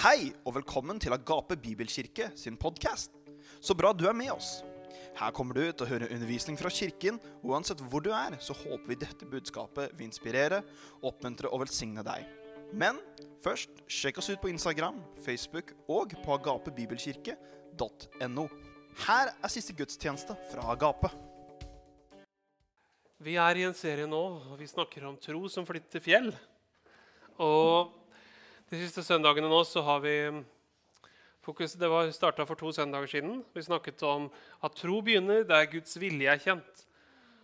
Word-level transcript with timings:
Hei 0.00 0.30
og 0.48 0.54
velkommen 0.56 0.96
til 0.96 1.12
Agape 1.12 1.60
Bibelkirke 1.60 2.32
sin 2.32 2.56
podkast. 2.56 3.12
Så 3.60 3.76
bra 3.76 3.92
du 3.92 4.08
er 4.08 4.16
med 4.16 4.32
oss. 4.32 4.64
Her 5.18 5.28
kommer 5.36 5.52
du 5.52 5.60
til 5.68 5.84
å 5.84 5.90
høre 5.90 6.08
undervisning 6.08 6.56
fra 6.56 6.72
kirken, 6.72 7.20
og 7.42 7.50
uansett 7.52 7.82
hvor 7.84 8.00
du 8.00 8.08
er, 8.16 8.32
så 8.40 8.56
håper 8.56 8.88
vi 8.88 8.96
dette 9.02 9.28
budskapet 9.28 9.92
vil 9.98 10.08
inspirere, 10.08 10.64
oppmuntre 11.04 11.52
og 11.52 11.60
velsigne 11.66 12.00
deg. 12.06 12.24
Men 12.72 12.96
først, 13.44 13.68
sjekk 13.92 14.24
oss 14.24 14.32
ut 14.32 14.40
på 14.40 14.48
Instagram, 14.54 15.04
Facebook 15.20 15.76
og 15.84 16.16
på 16.24 16.32
agapebibelkirke.no. 16.38 18.48
Her 19.04 19.36
er 19.36 19.52
siste 19.52 19.76
gudstjeneste 19.76 20.32
fra 20.54 20.64
Agape. 20.78 21.12
Vi 23.20 23.36
er 23.36 23.52
i 23.52 23.68
en 23.68 23.76
serie 23.76 24.08
nå, 24.08 24.48
og 24.48 24.56
vi 24.64 24.64
snakker 24.64 25.04
om 25.12 25.20
tro 25.20 25.44
som 25.52 25.68
flytter 25.68 26.00
fjell. 26.00 26.32
Og 27.36 27.99
de 28.70 28.78
siste 28.78 29.02
søndagene 29.02 29.48
nå 29.50 29.64
så 29.66 29.82
har 29.82 29.98
vi 30.04 30.14
fokus, 31.42 31.72
Det 31.74 31.88
var 31.90 32.10
starta 32.14 32.44
for 32.46 32.54
to 32.54 32.70
søndager 32.70 33.08
siden. 33.10 33.44
Vi 33.52 33.62
snakket 33.62 34.02
om 34.06 34.30
at 34.62 34.76
tro 34.78 35.00
begynner 35.02 35.42
der 35.42 35.66
Guds 35.66 35.98
vilje 35.98 36.30
er 36.30 36.38
kjent. 36.38 36.86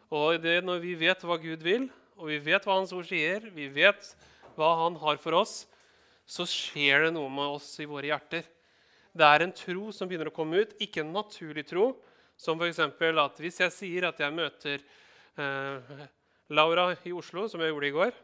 Og 0.09 0.39
det 0.41 0.63
når 0.63 0.79
vi 0.79 0.95
vet 0.95 1.25
hva 1.27 1.35
Gud 1.37 1.65
vil, 1.67 1.89
og 2.17 2.31
vi 2.31 2.39
vet 2.39 2.63
hva 2.63 2.77
Hans 2.79 2.93
ord 2.95 3.09
sier, 3.09 3.51
vi 3.51 3.67
vet 3.67 4.15
hva 4.55 4.77
Han 4.85 4.95
har 5.03 5.19
for 5.19 5.35
oss, 5.35 5.67
så 6.27 6.47
skjer 6.47 7.09
det 7.09 7.15
noe 7.17 7.29
med 7.29 7.59
oss 7.59 7.75
i 7.83 7.89
våre 7.91 8.07
hjerter. 8.07 8.47
Det 9.11 9.27
er 9.27 9.43
en 9.43 9.53
tro 9.53 9.91
som 9.91 10.07
begynner 10.07 10.31
å 10.31 10.37
komme 10.37 10.63
ut, 10.63 10.79
ikke 10.79 11.03
en 11.03 11.11
naturlig 11.11 11.67
tro. 11.67 11.97
Som 12.39 12.63
f.eks. 12.63 12.79
at 12.79 13.43
hvis 13.43 13.61
jeg 13.65 13.75
sier 13.75 14.07
at 14.07 14.21
jeg 14.21 14.31
møter 14.31 14.79
eh, 14.79 16.07
Laura 16.55 16.93
i 17.03 17.11
Oslo, 17.11 17.49
som 17.49 17.61
jeg 17.61 17.75
gjorde 17.75 17.91
i 17.91 17.97
går, 17.99 18.15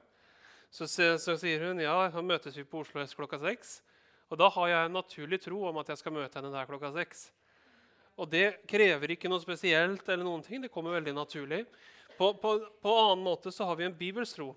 så, 0.73 0.87
så, 0.89 1.35
sier 1.37 1.67
hun 1.67 1.83
ja, 1.85 1.93
da 2.09 2.23
møtes 2.25 2.57
vi 2.57 2.65
på 2.65 2.81
Oslo 2.81 3.03
S 3.05 3.13
klokka 3.13 3.37
seks. 3.43 3.83
Og 4.33 4.39
da 4.41 4.49
har 4.55 4.71
jeg 4.71 4.89
en 4.89 4.95
naturlig 4.97 5.39
tro 5.45 5.59
om 5.69 5.79
at 5.83 5.91
jeg 5.93 6.01
skal 6.01 6.15
møte 6.17 6.39
henne 6.39 6.53
der 6.55 6.69
klokka 6.69 6.89
seks. 6.95 7.27
Og 8.17 8.31
det 8.33 8.63
krever 8.69 9.13
ikke 9.13 9.29
noe 9.29 9.43
spesielt, 9.43 10.07
eller 10.09 10.25
noen 10.25 10.45
ting, 10.45 10.63
det 10.65 10.73
kommer 10.73 10.97
veldig 10.97 11.13
naturlig. 11.17 11.67
På, 12.17 12.31
på, 12.41 12.55
på 12.81 12.95
annen 13.03 13.25
måte 13.25 13.53
så 13.53 13.67
har 13.69 13.77
vi 13.77 13.85
en 13.85 13.99
bibelstro 13.99 14.55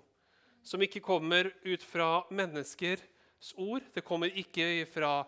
som 0.64 0.80
ikke 0.82 1.02
kommer 1.04 1.50
ut 1.66 1.84
fra 1.84 2.24
menneskers 2.32 3.52
ord. 3.60 3.84
Det 3.92 4.04
kommer 4.04 4.32
ikke 4.32 4.86
fra 4.88 5.18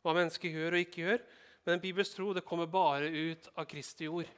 hva 0.00 0.14
mennesker 0.16 0.56
gjør 0.56 0.78
og 0.78 0.84
ikke 0.86 1.02
gjør. 1.02 1.26
Men 1.66 1.76
en 1.76 1.82
bibelsk 1.82 2.16
tro 2.16 2.30
det 2.32 2.44
kommer 2.48 2.70
bare 2.72 3.10
ut 3.12 3.50
av 3.52 3.68
Kristi 3.68 4.08
ord. 4.08 4.30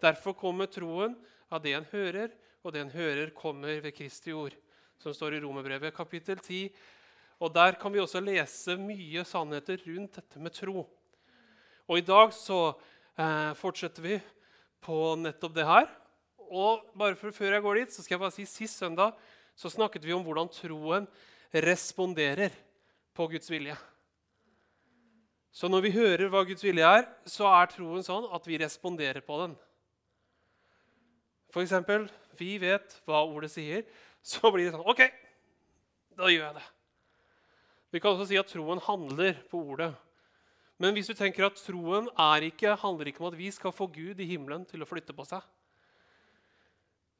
Derfor 0.00 0.32
kommer 0.38 0.72
troen 0.72 1.18
av 1.52 1.60
det 1.60 1.76
en 1.76 1.88
hører, 1.92 2.32
og 2.64 2.72
det 2.72 2.80
en 2.80 2.94
hører, 2.96 3.34
kommer 3.36 3.82
ved 3.84 3.92
Kristi 3.96 4.32
ord 4.32 4.56
som 4.98 5.14
står 5.14 5.36
i 5.36 5.40
Romerbrevet, 5.42 5.94
kapittel 5.94 6.38
10. 6.38 6.68
Og 7.38 7.54
Der 7.54 7.76
kan 7.78 7.92
vi 7.92 8.00
også 8.02 8.20
lese 8.20 8.76
mye 8.76 9.24
sannheter 9.24 9.78
rundt 9.86 10.18
dette 10.18 10.42
med 10.42 10.52
tro. 10.52 10.86
Og 11.88 11.98
I 11.98 12.04
dag 12.04 12.32
så 12.34 12.74
eh, 13.18 13.54
fortsetter 13.54 14.02
vi 14.02 14.18
på 14.82 15.14
nettopp 15.16 15.54
det 15.54 15.66
her. 15.66 15.86
Og 16.50 16.82
bare 16.98 17.16
for, 17.16 17.30
Før 17.30 17.54
jeg 17.54 17.62
går 17.62 17.74
dit, 17.74 17.92
så 17.92 18.02
skal 18.02 18.16
jeg 18.16 18.24
bare 18.24 18.34
si 18.34 18.44
sist 18.44 18.78
søndag 18.78 19.14
så 19.58 19.70
snakket 19.70 20.04
vi 20.06 20.14
om 20.14 20.22
hvordan 20.22 20.50
troen 20.54 21.06
responderer 21.50 22.52
på 23.14 23.26
Guds 23.26 23.50
vilje. 23.50 23.74
Så 25.50 25.66
når 25.66 25.82
vi 25.82 25.94
hører 25.96 26.28
hva 26.30 26.44
Guds 26.46 26.62
vilje 26.62 26.86
er, 26.86 27.08
så 27.26 27.48
er 27.50 27.70
troen 27.72 28.04
sånn 28.06 28.28
at 28.34 28.44
vi 28.46 28.60
responderer 28.60 29.24
på 29.24 29.40
den. 29.42 29.56
For 31.50 31.64
eksempel, 31.64 32.06
vi 32.38 32.58
vet 32.62 33.00
hva 33.08 33.24
ordet 33.26 33.50
sier, 33.50 33.82
så 34.28 34.50
blir 34.52 34.66
det 34.66 34.74
sånn 34.74 34.84
OK, 34.84 35.06
da 36.18 36.28
gjør 36.28 36.44
jeg 36.48 36.58
det. 36.58 36.66
Vi 37.94 38.00
kan 38.02 38.12
også 38.12 38.28
si 38.28 38.36
at 38.36 38.50
troen 38.52 38.82
handler 38.84 39.38
på 39.48 39.60
ordet. 39.72 39.92
Men 40.78 40.94
hvis 40.94 41.08
du 41.10 41.14
tenker 41.16 41.46
at 41.46 41.58
troen 41.64 42.10
ikke, 42.44 42.76
handler 42.78 43.08
ikke 43.08 43.22
om 43.24 43.32
at 43.32 43.38
vi 43.38 43.48
skal 43.50 43.74
få 43.74 43.88
Gud 43.90 44.20
i 44.20 44.28
himmelen 44.28 44.66
til 44.68 44.82
å 44.82 44.86
flytte 44.86 45.16
på 45.16 45.24
seg 45.26 45.42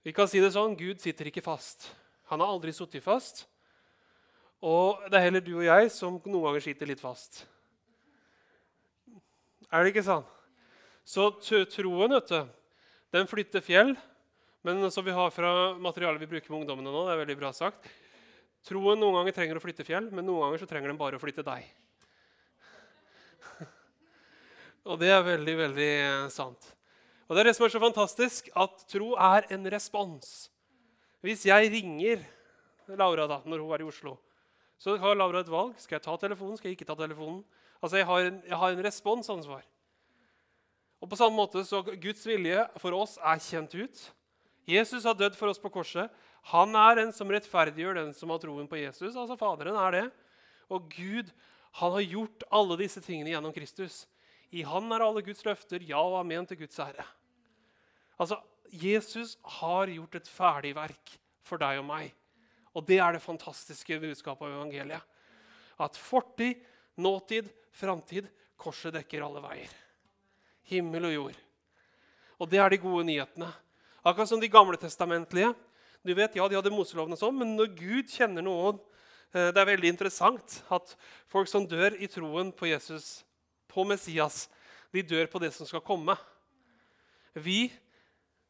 Vi 0.05 0.13
kan 0.15 0.29
si 0.31 0.39
det 0.39 0.53
sånn 0.55 0.77
Gud 0.79 1.01
sitter 1.03 1.27
ikke 1.27 1.43
fast. 1.43 1.89
Han 2.31 2.41
har 2.41 2.53
aldri 2.53 2.73
sittet 2.73 3.03
fast. 3.03 3.47
Og 4.63 5.01
det 5.11 5.19
er 5.19 5.27
heller 5.29 5.43
du 5.43 5.55
og 5.57 5.67
jeg 5.67 5.91
som 5.95 6.21
noen 6.21 6.45
ganger 6.45 6.65
sitter 6.65 6.91
litt 6.91 7.03
fast. 7.03 7.47
Er 9.73 9.85
det 9.85 9.93
ikke 9.93 10.07
sånn? 10.07 10.27
Så 11.09 11.31
troen, 11.41 12.13
vet 12.13 12.31
du, 12.31 12.55
den 13.17 13.29
flytter 13.29 13.65
fjell. 13.65 13.95
Men 14.67 14.91
som 14.91 15.05
vi 15.07 15.15
har 15.15 15.31
fra 15.31 15.51
materialet 15.79 16.23
vi 16.25 16.31
bruker 16.35 16.51
med 16.51 16.63
ungdommene 16.63 16.93
nå, 16.93 17.05
det 17.07 17.15
er 17.15 17.21
veldig 17.23 17.39
bra 17.39 17.53
sagt, 17.55 17.87
Troen 18.67 18.99
noen 19.01 19.15
ganger 19.21 19.37
trenger 19.37 19.59
å 19.59 19.63
flytte 19.63 19.87
fjell, 19.87 20.09
men 20.13 20.27
noen 20.27 20.43
ganger 20.49 20.61
så 20.61 20.67
trenger 20.69 20.91
den 20.91 20.99
bare 20.99 21.17
å 21.17 21.23
flytte 21.23 21.45
deg. 21.47 21.69
Og 24.91 24.99
det 25.01 25.13
er 25.15 25.23
veldig, 25.25 25.55
veldig 25.63 25.93
sant. 26.35 26.73
Og 27.29 27.37
det 27.37 27.45
er 27.45 27.51
det 27.51 27.55
som 27.57 27.67
er 27.69 27.73
så 27.73 27.81
fantastisk, 27.83 28.51
at 28.59 28.83
tro 28.91 29.13
er 29.15 29.47
en 29.55 29.69
respons. 29.71 30.49
Hvis 31.25 31.47
jeg 31.49 31.71
ringer 31.73 32.27
Laura 32.99 33.29
da, 33.31 33.41
når 33.47 33.63
hun 33.63 33.73
er 33.77 33.85
i 33.85 33.89
Oslo, 33.89 34.17
så 34.79 34.95
har 35.01 35.17
Laura 35.19 35.43
et 35.43 35.51
valg. 35.51 35.75
Skal 35.81 35.99
jeg 35.99 36.07
ta 36.07 36.15
telefonen? 36.21 36.59
Skal 36.59 36.71
jeg 36.71 36.79
ikke 36.79 36.89
ta 36.89 36.97
telefonen? 36.99 37.43
Altså, 37.83 37.99
Jeg 37.99 38.07
har 38.07 38.29
en, 38.29 38.39
jeg 38.47 38.59
har 38.59 38.75
en 38.75 38.85
responsansvar. 38.85 39.65
Og 40.99 41.11
på 41.11 41.19
samme 41.19 41.37
måte 41.37 41.63
så 41.67 41.83
Guds 41.83 42.25
vilje 42.27 42.65
for 42.83 42.95
oss 42.97 43.19
er 43.23 43.43
kjent 43.43 43.75
ut. 43.79 44.01
Jesus 44.69 45.07
har 45.09 45.17
dødd 45.17 45.37
for 45.39 45.49
oss 45.49 45.61
på 45.63 45.71
korset. 45.73 46.13
Han 46.53 46.77
er 46.77 47.01
den 47.01 47.13
som 47.17 47.31
rettferdiggjør 47.33 48.03
den 48.03 48.11
som 48.17 48.33
har 48.33 48.41
troen 48.43 48.69
på 48.69 48.81
Jesus. 48.81 49.17
altså 49.17 49.37
Faderen 49.41 49.79
er 49.81 49.95
det. 49.97 50.05
Og 50.69 50.91
Gud 50.93 51.33
han 51.79 51.95
har 51.95 52.05
gjort 52.05 52.45
alle 52.53 52.77
disse 52.81 53.01
tingene 53.05 53.33
gjennom 53.33 53.55
Kristus. 53.55 54.07
I 54.51 54.63
Han 54.65 54.89
er 54.93 55.05
alle 55.05 55.23
Guds 55.25 55.45
løfter 55.45 55.85
ja 55.85 56.01
og 56.01 56.19
amen 56.21 56.47
til 56.49 56.61
Guds 56.63 56.79
ære. 56.81 57.05
Altså, 58.19 58.41
Jesus 58.73 59.37
har 59.61 59.93
gjort 59.93 60.17
et 60.19 60.29
ferdig 60.29 60.75
verk 60.77 61.13
for 61.47 61.61
deg 61.61 61.81
og 61.81 61.87
meg. 61.89 62.13
Og 62.77 62.85
det 62.89 62.99
er 63.01 63.15
det 63.15 63.25
fantastiske 63.25 64.01
budskapet 64.01 64.49
av 64.49 64.57
evangeliet. 64.57 65.05
At 65.79 65.97
fortid, 65.97 66.65
nåtid, 66.99 67.49
framtid 67.73 68.29
Korset 68.59 68.91
dekker 68.97 69.23
alle 69.23 69.39
veier. 69.39 69.75
Himmel 70.67 71.05
og 71.07 71.13
jord. 71.15 71.37
Og 72.43 72.49
det 72.51 72.59
er 72.59 72.73
de 72.73 72.81
gode 72.83 73.05
nyhetene. 73.07 73.53
Akkurat 74.09 74.29
som 74.29 74.41
de 74.41 74.49
gamle 74.49 74.79
testamentlige. 74.81 75.53
Du 76.03 76.15
vet, 76.15 76.37
ja, 76.37 76.49
De 76.49 76.57
hadde 76.57 76.73
Moseloven, 76.73 77.13
og 77.13 77.21
sånn, 77.21 77.37
men 77.37 77.57
når 77.59 77.75
Gud 77.77 78.09
kjenner 78.09 78.45
noen 78.47 78.79
eh, 79.35 79.51
Det 79.53 79.61
er 79.61 79.69
veldig 79.69 79.91
interessant 79.93 80.63
at 80.73 80.95
folk 81.29 81.51
som 81.51 81.67
dør 81.69 81.99
i 82.01 82.09
troen 82.09 82.49
på 82.57 82.71
Jesus, 82.71 83.27
på 83.69 83.85
Messias, 83.85 84.47
de 84.97 85.03
dør 85.05 85.29
på 85.29 85.43
det 85.43 85.51
som 85.53 85.69
skal 85.69 85.85
komme. 85.85 86.17
Vi, 87.37 87.69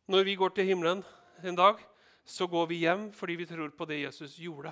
når 0.06 0.28
vi 0.28 0.36
går 0.38 0.54
til 0.54 0.70
himmelen 0.70 1.02
en 1.42 1.58
dag, 1.58 1.82
så 2.22 2.47
går 2.47 2.70
vi 2.70 2.84
hjem 2.84 3.08
fordi 3.16 3.41
vi 3.41 3.48
tror 3.50 3.74
på 3.74 3.88
det 3.88 4.04
Jesus 4.04 4.38
gjorde. 4.38 4.70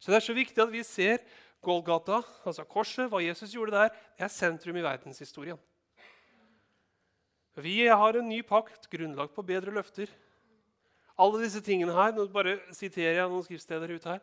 Så 0.00 0.08
det 0.08 0.22
er 0.22 0.28
så 0.30 0.36
viktig 0.36 0.62
at 0.62 0.72
vi 0.72 0.86
ser 0.86 1.20
Golgata, 1.60 2.22
altså 2.46 2.64
korset, 2.64 3.10
hva 3.10 3.20
Jesus 3.20 3.52
gjorde 3.52 3.76
der, 3.76 3.92
det 4.16 4.24
er 4.24 4.32
sentrum 4.32 4.76
i 4.78 4.84
verdenshistorien. 4.86 5.60
Vi 7.56 7.86
har 7.88 8.16
en 8.18 8.28
ny 8.28 8.42
pakt, 8.44 8.88
grunnlag 8.92 9.32
på 9.32 9.44
bedre 9.46 9.72
løfter. 9.72 10.10
Alle 11.16 11.40
disse 11.40 11.62
tingene 11.64 11.94
her, 11.96 12.12
Nå 12.12 12.26
bare 12.28 12.58
siterer 12.76 13.22
jeg 13.22 13.30
noen 13.32 13.44
skriftsteder 13.46 13.94
ut 13.96 14.04
her. 14.04 14.20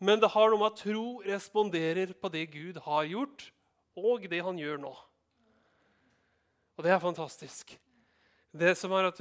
Men 0.00 0.20
det 0.20 0.32
har 0.32 0.50
noe 0.50 0.60
med 0.60 0.72
at 0.72 0.80
tro 0.80 1.06
responderer 1.24 2.12
på 2.16 2.28
det 2.32 2.46
Gud 2.52 2.80
har 2.84 3.08
gjort, 3.08 3.46
og 3.96 4.28
det 4.28 4.40
han 4.44 4.60
gjør 4.60 4.80
nå. 4.80 4.92
Og 6.76 6.84
det 6.84 6.92
er 6.92 7.00
fantastisk. 7.00 7.74
Det 8.52 8.72
som 8.76 8.92
er 8.96 9.08
at 9.10 9.20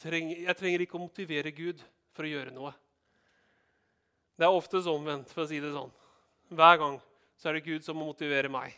trenger, 0.00 0.36
Jeg 0.46 0.56
trenger 0.56 0.80
ikke 0.80 0.96
å 0.96 1.02
motivere 1.02 1.50
Gud 1.50 1.82
for 2.14 2.24
å 2.24 2.30
gjøre 2.30 2.54
noe. 2.54 2.72
Det 4.36 4.44
er 4.44 4.52
oftest 4.52 4.86
omvendt, 4.86 5.32
for 5.32 5.44
å 5.44 5.48
si 5.48 5.60
det 5.60 5.72
sånn. 5.72 5.92
Hver 6.50 6.78
gang 6.78 7.00
så 7.36 7.48
er 7.48 7.58
det 7.58 7.66
Gud 7.66 7.84
som 7.84 7.96
må 7.96 8.06
motivere 8.06 8.48
meg. 8.48 8.74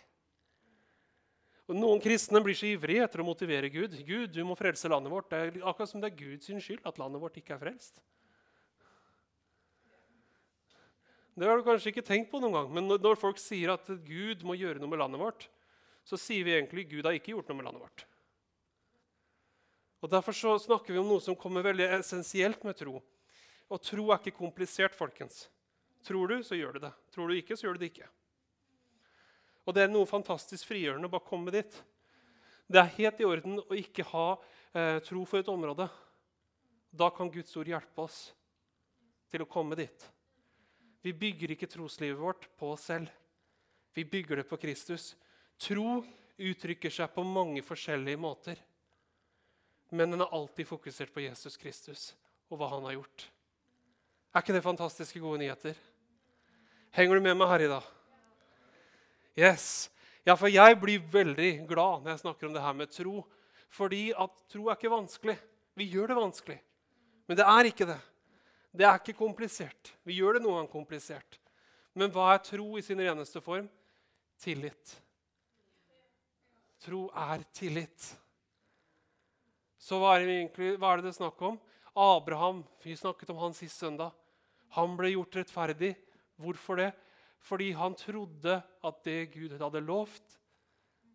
Og 1.69 1.77
Noen 1.77 2.01
kristne 2.01 2.41
blir 2.41 2.57
så 2.57 2.65
ivrige 2.71 3.05
etter 3.05 3.21
å 3.21 3.27
motivere 3.29 3.69
Gud. 3.69 3.93
Gud, 4.09 4.31
du 4.33 4.41
må 4.49 4.57
frelse 4.57 4.89
landet 4.89 5.13
vårt. 5.13 5.29
Det 5.29 5.41
er 5.41 5.59
akkurat 5.69 5.91
som 5.91 6.01
det 6.01 6.09
er 6.09 6.17
Guds 6.17 6.49
skyld 6.65 6.87
at 6.89 7.01
landet 7.01 7.21
vårt 7.21 7.37
ikke 7.37 7.59
er 7.59 7.61
frelst. 7.61 8.01
Det 11.39 11.47
har 11.47 11.61
du 11.61 11.67
kanskje 11.67 11.93
ikke 11.93 12.03
tenkt 12.03 12.33
på 12.33 12.41
noen 12.43 12.57
gang, 12.57 12.71
men 12.75 12.89
når 12.89 13.21
folk 13.21 13.39
sier 13.39 13.71
at 13.77 13.87
Gud 14.09 14.41
må 14.49 14.57
gjøre 14.59 14.81
noe 14.83 14.91
med 14.91 14.99
landet 14.99 15.21
vårt, 15.23 15.45
så 16.09 16.19
sier 16.19 16.43
vi 16.43 16.57
egentlig 16.57 16.89
at 16.89 16.95
Gud 16.97 17.07
har 17.07 17.15
ikke 17.15 17.37
gjort 17.37 17.53
noe 17.53 17.61
med 17.61 17.69
landet 17.69 17.85
vårt. 17.85 18.07
Og 20.03 20.11
Derfor 20.11 20.35
så 20.35 20.57
snakker 20.63 20.95
vi 20.95 21.03
om 21.03 21.07
noe 21.11 21.23
som 21.23 21.37
kommer 21.39 21.63
veldig 21.67 21.87
essensielt 22.01 22.65
med 22.67 22.79
tro. 22.81 22.99
Og 23.69 23.83
tro 23.85 24.09
er 24.09 24.19
ikke 24.19 24.39
komplisert, 24.41 24.97
folkens. 24.97 25.45
Tror 26.07 26.33
du, 26.33 26.41
så 26.47 26.57
gjør 26.57 26.79
du 26.79 26.87
det. 26.87 26.95
Tror 27.15 27.29
du 27.29 27.37
ikke, 27.37 27.59
så 27.59 27.69
gjør 27.69 27.77
du 27.77 27.85
det 27.85 27.93
ikke. 27.93 28.09
Og 29.69 29.75
det 29.77 29.85
er 29.85 29.91
noe 29.93 30.09
fantastisk 30.09 30.65
frigjørende 30.71 31.11
å 31.11 31.13
bare 31.13 31.29
komme 31.29 31.53
dit. 31.53 31.75
Det 32.69 32.81
er 32.81 32.95
helt 32.95 33.21
i 33.21 33.27
orden 33.29 33.61
å 33.61 33.77
ikke 33.77 34.07
ha 34.15 34.29
eh, 34.73 34.97
tro 35.05 35.25
for 35.29 35.43
et 35.43 35.51
område. 35.53 35.85
Da 36.89 37.11
kan 37.13 37.29
Guds 37.33 37.53
ord 37.61 37.69
hjelpe 37.69 38.07
oss 38.07 38.31
til 39.29 39.45
å 39.45 39.49
komme 39.51 39.77
dit. 39.77 40.07
Vi 41.05 41.13
bygger 41.13 41.53
ikke 41.53 41.69
troslivet 41.69 42.17
vårt 42.17 42.49
på 42.57 42.73
oss 42.73 42.87
selv. 42.89 43.13
Vi 43.93 44.07
bygger 44.09 44.41
det 44.41 44.47
på 44.49 44.57
Kristus. 44.61 45.11
Tro 45.61 46.01
uttrykker 46.39 46.93
seg 46.93 47.13
på 47.13 47.27
mange 47.29 47.61
forskjellige 47.67 48.21
måter. 48.21 48.57
Men 49.93 50.17
den 50.17 50.25
er 50.25 50.33
alltid 50.33 50.69
fokusert 50.69 51.13
på 51.13 51.27
Jesus 51.27 51.61
Kristus 51.61 52.09
og 52.49 52.57
hva 52.61 52.73
han 52.73 52.89
har 52.89 52.97
gjort. 52.97 53.29
Er 54.33 54.45
ikke 54.45 54.57
det 54.57 54.65
fantastiske 54.65 55.21
gode 55.21 55.45
nyheter? 55.45 55.77
Henger 56.97 57.21
du 57.21 57.25
med 57.29 57.37
meg 57.37 57.53
her 57.53 57.69
i 57.69 57.73
dag? 57.77 57.95
Yes. 59.39 59.89
Ja, 60.27 60.35
for 60.37 60.51
jeg 60.51 60.77
blir 60.83 61.05
veldig 61.13 61.51
glad 61.69 62.03
når 62.03 62.17
jeg 62.17 62.23
snakker 62.25 62.49
om 62.49 62.55
det 62.57 62.63
her 62.65 62.75
med 62.77 62.91
tro. 62.91 63.23
Fordi 63.71 64.09
at 64.11 64.35
tro 64.51 64.67
er 64.67 64.79
ikke 64.79 64.91
vanskelig. 64.91 65.37
Vi 65.79 65.87
gjør 65.93 66.11
det 66.11 66.17
vanskelig. 66.19 66.57
Men 67.29 67.39
det 67.39 67.47
er 67.47 67.69
ikke 67.71 67.87
det. 67.87 67.99
Det 68.75 68.87
er 68.89 68.99
ikke 68.99 69.19
komplisert. 69.21 69.93
Vi 70.05 70.17
gjør 70.19 70.37
det 70.37 70.45
noen 70.45 70.63
gang 70.63 70.71
komplisert. 70.73 71.39
Men 71.95 72.11
hva 72.15 72.33
er 72.35 72.43
tro 72.45 72.67
i 72.79 72.85
sin 72.85 73.01
reneste 73.01 73.41
form? 73.45 73.69
Tillit. 74.43 74.97
Tro 76.83 77.07
er 77.15 77.43
tillit. 77.55 78.11
Så 79.79 79.99
hva 80.01 80.17
er, 80.17 80.27
det 80.27 80.35
egentlig, 80.35 80.75
hva 80.79 80.93
er 80.93 81.01
det 81.01 81.11
det 81.13 81.19
snakk 81.19 81.41
om? 81.47 81.59
Abraham, 81.99 82.63
vi 82.85 82.97
snakket 82.99 83.31
om 83.33 83.41
han 83.43 83.57
sist 83.57 83.79
søndag. 83.81 84.13
Han 84.77 84.99
ble 84.99 85.15
gjort 85.15 85.39
rettferdig. 85.41 85.95
Hvorfor 86.39 86.79
det? 86.79 86.93
Fordi 87.45 87.71
han 87.77 87.95
trodde 87.99 88.59
at 88.59 89.05
det 89.07 89.33
Gud 89.35 89.55
hadde 89.61 89.85
lovt, 89.85 90.39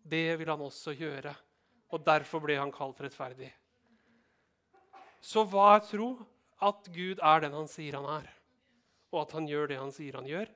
det 0.04 0.36
ville 0.38 0.52
han 0.52 0.64
også 0.64 0.94
gjøre. 0.96 1.34
Og 1.94 2.02
derfor 2.04 2.42
ble 2.44 2.56
han 2.58 2.72
kalt 2.74 3.00
rettferdig. 3.04 3.50
Så 5.24 5.44
hva 5.48 5.74
er 5.76 5.84
tro? 5.88 6.08
At 6.64 6.88
Gud 6.92 7.20
er 7.22 7.42
den 7.44 7.56
han 7.56 7.68
sier 7.68 7.96
han 7.98 8.08
er. 8.08 8.28
Og 9.12 9.24
at 9.24 9.34
han 9.36 9.48
gjør 9.48 9.70
det 9.70 9.80
han 9.80 9.92
sier 9.94 10.16
han 10.18 10.28
gjør, 10.28 10.48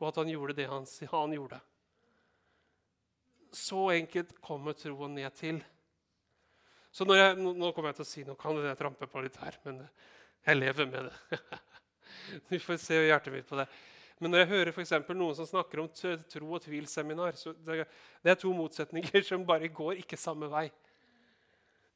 og 0.00 0.08
at 0.10 0.18
han 0.20 0.30
gjorde 0.30 0.56
det 0.58 0.66
han, 0.70 0.84
han 1.10 1.34
gjorde. 1.34 1.60
Så 3.54 3.88
enkelt 3.94 4.36
kommer 4.44 4.76
troen 4.78 5.16
ned 5.16 5.34
til. 5.38 5.60
Så 6.94 7.06
jeg, 7.10 7.34
nå, 7.42 7.72
kommer 7.74 7.90
jeg 7.90 7.98
til 7.98 8.04
å 8.04 8.10
si 8.10 8.22
noe, 8.26 8.38
kan 8.38 8.58
jeg 8.62 8.78
trampe 8.78 9.08
på 9.10 9.22
litt 9.24 9.38
her, 9.42 9.56
men 9.64 9.80
jeg 10.46 10.60
lever 10.60 10.90
med 10.90 11.10
det. 11.10 11.40
Du 12.48 12.54
får 12.62 12.78
se 12.80 12.96
hjertet 12.96 13.34
mitt 13.34 13.48
på 13.48 13.58
det. 13.58 13.66
Men 14.22 14.30
når 14.30 14.44
jeg 14.44 14.50
hører 14.52 14.74
for 14.76 15.18
noen 15.18 15.34
som 15.34 15.48
snakker 15.48 15.80
om 15.82 15.88
tro- 15.90 16.52
og 16.54 16.62
tvilseminar, 16.62 17.34
så 17.36 17.52
det, 17.52 17.84
det 18.22 18.30
er 18.30 18.38
to 18.38 18.52
motsetninger 18.54 19.24
som 19.28 19.46
bare 19.46 19.68
går 19.68 20.00
ikke 20.04 20.18
samme 20.20 20.48
vei. 20.52 20.68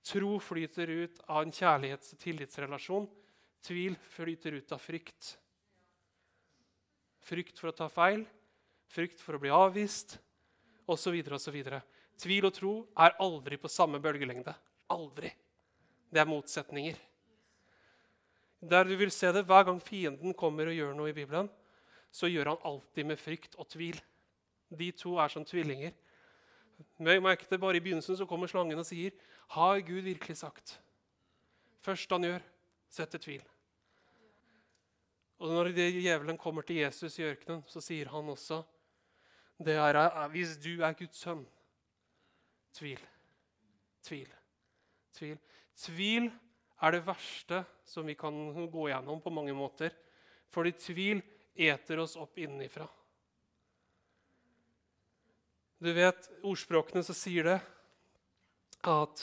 Tro 0.08 0.38
flyter 0.42 0.90
ut 1.04 1.20
av 1.28 1.44
en 1.44 1.52
kjærlighets- 1.54 2.14
og 2.14 2.22
tillitsrelasjon. 2.22 3.06
Tvil 3.64 3.98
flyter 4.14 4.58
ut 4.58 4.72
av 4.74 4.82
frykt. 4.82 5.34
Frykt 7.28 7.58
for 7.60 7.70
å 7.70 7.76
ta 7.76 7.88
feil, 7.92 8.22
frykt 8.88 9.20
for 9.20 9.36
å 9.36 9.42
bli 9.42 9.52
avvist 9.52 10.16
osv. 10.88 11.18
osv. 11.36 11.58
Tvil 12.18 12.48
og 12.48 12.54
tro 12.54 12.72
er 12.98 13.18
aldri 13.22 13.58
på 13.60 13.70
samme 13.70 14.00
bølgelengde. 14.02 14.54
Aldri. 14.90 15.30
Det 16.08 16.22
er 16.22 16.30
motsetninger. 16.30 16.96
Der 18.58 18.88
du 18.88 18.96
vil 18.98 19.12
se 19.14 19.30
det 19.30 19.44
Hver 19.46 19.68
gang 19.68 19.78
fienden 19.82 20.34
kommer 20.34 20.70
og 20.70 20.74
gjør 20.74 20.96
noe 20.96 21.12
i 21.12 21.14
Bibelen, 21.14 21.50
så 22.12 22.28
gjør 22.30 22.52
han 22.52 22.64
alltid 22.64 23.06
med 23.06 23.20
frykt 23.20 23.56
og 23.58 23.68
tvil. 23.68 24.00
De 24.68 24.90
to 24.92 25.16
er 25.16 25.32
som 25.32 25.44
tvillinger. 25.44 25.92
Merk 26.98 27.46
det 27.50 27.60
bare 27.60 27.76
I 27.76 27.82
begynnelsen 27.82 28.16
så 28.16 28.26
kommer 28.26 28.46
slangen 28.46 28.78
og 28.78 28.86
sier, 28.86 29.10
'Har 29.48 29.80
Gud 29.80 30.02
virkelig 30.02 30.36
sagt?' 30.36 30.80
Først 31.80 32.10
han 32.10 32.22
gjør, 32.22 32.42
setter 32.90 33.18
tvil. 33.18 33.42
Og 35.38 35.48
når 35.48 35.72
djevelen 35.72 36.38
kommer 36.38 36.62
til 36.62 36.76
Jesus 36.76 37.18
i 37.18 37.22
ørkenen, 37.22 37.64
så 37.66 37.80
sier 37.80 38.08
han 38.08 38.28
også, 38.28 38.62
'Det 39.58 39.74
er 39.74 40.28
hvis 40.28 40.56
du 40.56 40.82
er 40.82 40.92
Guds 40.92 41.16
sønn.' 41.16 41.46
Tvil. 42.72 43.00
Tvil. 44.02 44.28
Tvil. 45.12 45.38
Tvil 45.76 46.32
er 46.82 46.90
det 46.90 47.06
verste 47.06 47.64
som 47.84 48.06
vi 48.06 48.14
kan 48.14 48.34
gå 48.70 48.88
gjennom 48.88 49.20
på 49.20 49.30
mange 49.30 49.54
måter. 49.54 49.90
Fordi 50.50 50.72
tvil 50.72 51.22
eter 51.58 51.98
oss 51.98 52.16
opp 52.16 52.38
innenfra. 52.38 52.86
Du 55.78 55.90
vet, 55.94 56.30
ordspråkene 56.42 57.04
så 57.06 57.14
sier 57.14 57.46
det 57.46 57.58
at 58.88 59.20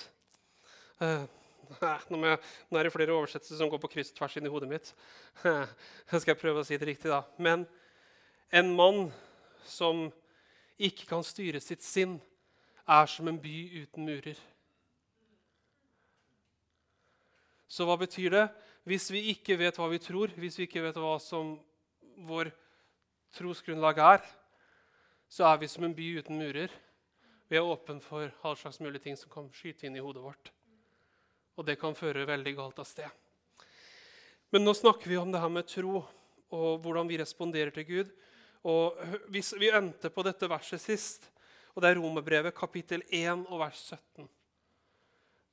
eh, 1.03 1.25
nå, 2.11 2.19
jeg, 2.21 2.39
nå, 2.69 2.79
er 2.79 2.87
det 2.87 2.93
flere 2.93 3.15
oversettelser 3.15 3.59
som 3.59 3.71
går 3.71 3.81
på 3.83 3.91
kryss 3.95 4.13
og 4.13 4.19
tvers 4.19 4.37
inn 4.39 4.47
i 4.47 4.51
hodet 4.53 4.69
mitt. 4.71 4.91
Jeg 6.11 6.23
skal 6.23 6.39
prøve 6.39 6.61
å 6.61 6.67
si 6.67 6.77
det 6.79 6.87
riktig, 6.87 7.11
da. 7.11 7.23
Men 7.41 7.65
en 8.55 8.71
mann 8.77 9.09
som 9.67 10.07
ikke 10.77 11.07
kan 11.09 11.23
styre 11.25 11.61
sitt 11.63 11.83
sinn, 11.83 12.19
er 12.85 13.07
som 13.09 13.25
en 13.27 13.39
by 13.41 13.55
uten 13.81 14.05
murer. 14.05 14.37
Så 17.67 17.87
hva 17.87 17.95
betyr 17.97 18.29
det? 18.31 18.43
Hvis 18.85 19.09
vi 19.09 19.23
ikke 19.31 19.57
vet 19.57 19.79
hva 19.79 19.87
vi 19.89 19.97
tror, 19.99 20.31
hvis 20.37 20.59
vi 20.59 20.67
ikke 20.67 20.83
vet 20.85 20.99
hva 21.01 21.15
som 21.19 21.55
vår 22.15 22.51
trosgrunnlag 23.35 23.99
er, 23.99 24.25
så 25.27 25.47
er 25.49 25.59
vi 25.61 25.69
som 25.71 25.83
en 25.87 25.95
by 25.95 26.07
uten 26.19 26.39
murer. 26.39 26.73
Vi 27.49 27.57
er 27.57 27.65
åpne 27.65 27.99
for 28.01 28.31
all 28.45 28.57
slags 28.57 28.79
mulige 28.79 29.05
ting 29.05 29.17
som 29.19 29.31
kan 29.31 29.49
skyte 29.53 29.87
inn 29.87 29.97
i 29.97 30.03
hodet 30.03 30.23
vårt. 30.23 30.51
Og 31.55 31.67
det 31.67 31.77
kan 31.79 31.95
føre 31.97 32.27
veldig 32.27 32.55
galt 32.57 32.79
av 32.81 32.87
sted. 32.89 33.09
Men 34.53 34.65
nå 34.65 34.73
snakker 34.77 35.09
vi 35.09 35.17
om 35.19 35.31
det 35.33 35.41
her 35.41 35.51
med 35.51 35.67
tro 35.67 35.99
og 36.55 36.79
hvordan 36.83 37.09
vi 37.09 37.19
responderer 37.19 37.73
til 37.75 37.87
Gud. 37.89 38.13
Og 38.65 38.97
Vi 39.29 39.69
endte 39.69 40.09
på 40.09 40.23
dette 40.25 40.49
verset 40.49 40.81
sist, 40.81 41.29
og 41.75 41.83
det 41.83 41.91
er 41.91 41.99
Romerbrevet 41.99 42.55
kapittel 42.55 43.03
1 43.11 43.45
og 43.49 43.59
vers 43.59 43.81
17. 43.91 44.29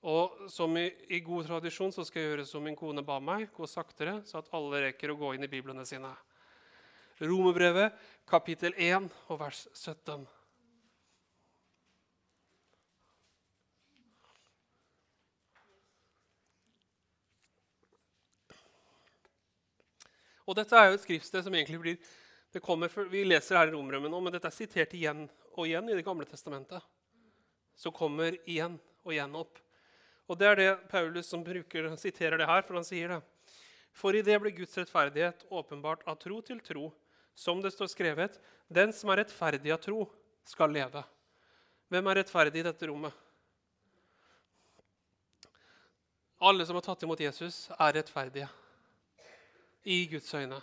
Og 0.03 0.49
som 0.51 0.77
i, 0.77 0.89
i, 1.15 1.21
god 1.21 1.47
tradisjon 1.47 1.93
så 1.95 2.05
skal 2.05 2.23
jeg 2.23 2.31
gjøre 2.31 2.47
som 2.47 2.65
min 2.65 2.77
kone 2.79 3.05
ba 3.07 3.21
meg, 3.23 3.51
gå 3.55 3.67
saktere, 3.71 4.21
så 4.27 4.41
at 4.41 4.51
alle 4.55 4.81
rekker 4.89 5.13
å 5.13 5.19
gå 5.19 5.35
inn 5.35 5.47
i 5.47 5.51
biblene 5.51 5.85
sine. 5.87 6.11
Romerbrevet, 7.21 7.93
kapittel 8.29 8.73
1 8.77 9.11
og 9.29 9.41
vers 9.41 9.67
17. 9.75 10.25
Og 20.43 20.57
Dette 20.59 20.77
er 20.77 20.91
jo 20.91 20.97
et 20.99 21.05
skriftsted 21.05 21.45
som 21.47 21.55
egentlig 21.55 21.81
blir 21.81 22.13
det 22.53 22.61
kommer, 22.61 22.91
Vi 23.09 23.25
leser 23.25 23.57
her 23.57 23.71
i 23.71 23.73
Romerømmen 23.73 24.11
nå, 24.13 24.19
men 24.21 24.33
dette 24.35 24.51
er 24.51 24.53
sitert 24.53 24.93
igjen 24.93 25.25
og 25.55 25.65
igjen 25.65 25.89
i 25.89 25.95
Det 25.97 26.05
gamle 26.05 26.27
testamentet. 26.29 26.83
Så 27.75 27.91
kommer 27.91 28.37
igjen 28.45 28.77
og 29.05 29.13
igjen 29.15 29.35
opp. 29.35 29.59
Og 30.29 30.39
Det 30.39 30.47
er 30.47 30.57
det 30.57 30.89
Paulus 30.91 31.27
som 31.27 31.45
bruker, 31.45 31.89
siterer 31.97 32.37
det 32.37 32.47
her, 32.47 32.63
for 32.63 32.75
han 32.75 32.85
sier 32.85 33.09
det. 33.09 33.23
For 33.93 34.13
i 34.13 34.23
det 34.23 34.39
ble 34.41 34.53
Guds 34.53 34.77
rettferdighet 34.77 35.47
åpenbart 35.51 36.05
av 36.09 36.17
tro 36.21 36.41
til 36.45 36.61
tro, 36.61 36.93
som 37.35 37.61
det 37.63 37.73
står 37.75 37.91
skrevet, 37.93 38.39
den 38.69 38.93
som 38.93 39.11
er 39.13 39.23
rettferdig 39.23 39.73
av 39.75 39.81
tro, 39.83 40.07
skal 40.45 40.73
leve. 40.75 41.03
Hvem 41.93 42.09
er 42.09 42.23
rettferdig 42.23 42.63
i 42.63 42.67
dette 42.67 42.89
rommet? 42.89 43.13
Alle 46.43 46.67
som 46.67 46.75
har 46.75 46.83
tatt 46.83 47.05
imot 47.07 47.21
Jesus, 47.23 47.69
er 47.79 47.95
rettferdige 47.95 48.49
i 49.87 50.05
Guds 50.11 50.33
øyne. 50.35 50.59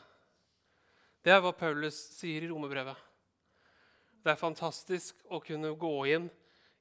Det 1.23 1.31
er 1.31 1.39
hva 1.43 1.53
Paulus 1.55 1.95
sier 2.15 2.43
i 2.43 2.49
romerbrevet. 2.51 2.97
Det 4.23 4.33
er 4.33 4.39
fantastisk 4.39 5.19
å 5.31 5.39
kunne 5.43 5.71
gå 5.79 5.93
inn 6.11 6.27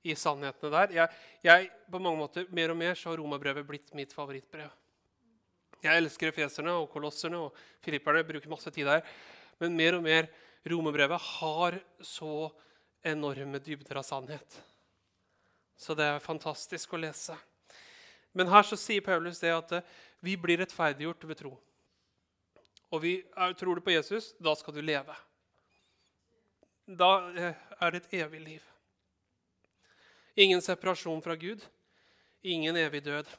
i 0.07 0.14
sannhetene 0.18 0.73
der. 0.75 0.95
Jeg, 0.97 1.23
jeg, 1.47 1.71
på 1.90 2.00
mange 2.02 2.23
måter, 2.23 2.47
Mer 2.54 2.75
og 2.75 2.78
mer 2.78 2.99
så 2.99 3.12
har 3.12 3.21
romerbrevet 3.21 3.66
blitt 3.66 3.95
mitt 3.99 4.14
favorittbrev. 4.14 4.71
Jeg 5.83 6.00
elsker 6.00 6.33
efeserne 6.33 6.75
og 6.75 6.88
kolosserne 6.90 7.38
og 7.38 7.59
filipperne. 7.85 8.25
bruker 8.26 8.50
masse 8.50 8.71
tid 8.75 8.87
der. 8.87 9.04
Men 9.58 9.76
mer 9.76 9.98
og 9.98 10.04
mer 10.06 10.28
romerbrevet 10.68 11.20
har 11.38 11.78
så 12.04 12.50
enorme 13.06 13.60
dybder 13.62 14.00
av 14.00 14.06
sannhet. 14.06 14.58
Så 15.78 15.94
det 15.94 16.06
er 16.06 16.22
fantastisk 16.22 16.94
å 16.94 17.00
lese. 17.00 17.36
Men 18.34 18.50
her 18.50 18.66
så 18.66 18.76
sier 18.78 19.04
Paulus 19.04 19.40
det 19.42 19.54
at 19.54 19.72
eh, 19.78 19.86
vi 20.20 20.34
blir 20.36 20.58
rettferdiggjort 20.60 21.26
ved 21.30 21.38
tro. 21.38 21.52
Og 22.90 23.02
vi 23.04 23.12
er, 23.36 23.54
tror 23.58 23.78
du 23.78 23.84
på 23.84 23.94
Jesus, 23.94 24.32
da 24.42 24.54
skal 24.58 24.74
du 24.74 24.82
leve. 24.82 25.14
Da 26.88 27.12
eh, 27.30 27.62
er 27.78 27.94
det 27.94 28.02
et 28.02 28.18
evig 28.24 28.42
liv. 28.44 28.66
Ingen 30.38 30.62
separasjon 30.62 31.22
fra 31.22 31.34
Gud, 31.38 31.64
ingen 32.42 32.76
evig 32.78 33.02
død. 33.06 33.30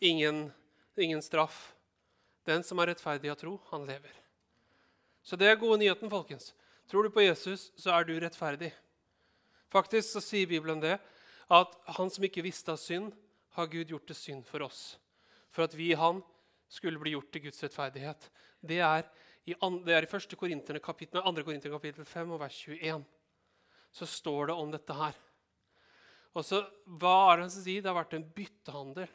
Ingen, 0.00 0.48
ingen 0.96 1.22
straff. 1.22 1.70
Den 2.48 2.64
som 2.66 2.80
er 2.80 2.90
rettferdig 2.94 3.30
av 3.30 3.38
tro, 3.38 3.58
han 3.70 3.86
lever. 3.86 4.19
Så 5.30 5.36
det 5.38 5.46
er 5.46 5.60
gode 5.60 5.78
nyheten, 5.78 6.10
folkens. 6.10 6.48
Tror 6.90 7.06
du 7.06 7.12
på 7.14 7.22
Jesus, 7.22 7.68
så 7.78 7.92
er 7.94 8.06
du 8.08 8.16
rettferdig. 8.18 8.72
Faktisk 9.70 10.16
så 10.16 10.22
sier 10.24 10.48
Bibelen 10.50 10.80
det, 10.82 10.96
at 11.46 11.74
han 11.94 12.08
som 12.10 12.24
ikke 12.26 12.42
visste 12.42 12.74
av 12.74 12.80
synd, 12.82 13.12
har 13.54 13.68
Gud 13.70 13.92
gjort 13.92 14.08
til 14.10 14.18
synd 14.18 14.40
for 14.48 14.64
oss. 14.66 14.96
For 15.54 15.68
at 15.68 15.74
vi 15.78 15.92
i 15.92 15.98
han 15.98 16.18
skulle 16.70 16.98
bli 16.98 17.12
gjort 17.14 17.30
til 17.30 17.44
Guds 17.44 17.62
rettferdighet. 17.62 18.26
Det 18.58 18.80
er 18.82 19.06
i, 19.46 19.54
det 19.54 19.94
er 19.94 20.06
i 20.06 20.10
1. 20.10 20.34
Korinterne 20.38 20.82
kapittel, 20.82 21.22
2. 21.22 21.44
Korinterne 21.46 21.78
kapittel 21.78 22.08
5 22.10 22.32
og 22.34 22.42
vers 22.42 22.58
21. 22.66 23.04
Så 23.94 24.08
står 24.10 24.50
det 24.50 24.56
om 24.58 24.72
dette 24.74 24.96
her. 24.98 25.20
Og 26.34 26.46
så, 26.46 26.64
Hva 26.86 27.14
er 27.28 27.38
det 27.38 27.46
han 27.46 27.54
sier? 27.54 27.84
Det 27.84 27.90
har 27.90 28.00
vært 28.00 28.18
en 28.18 28.26
byttehandel. 28.34 29.14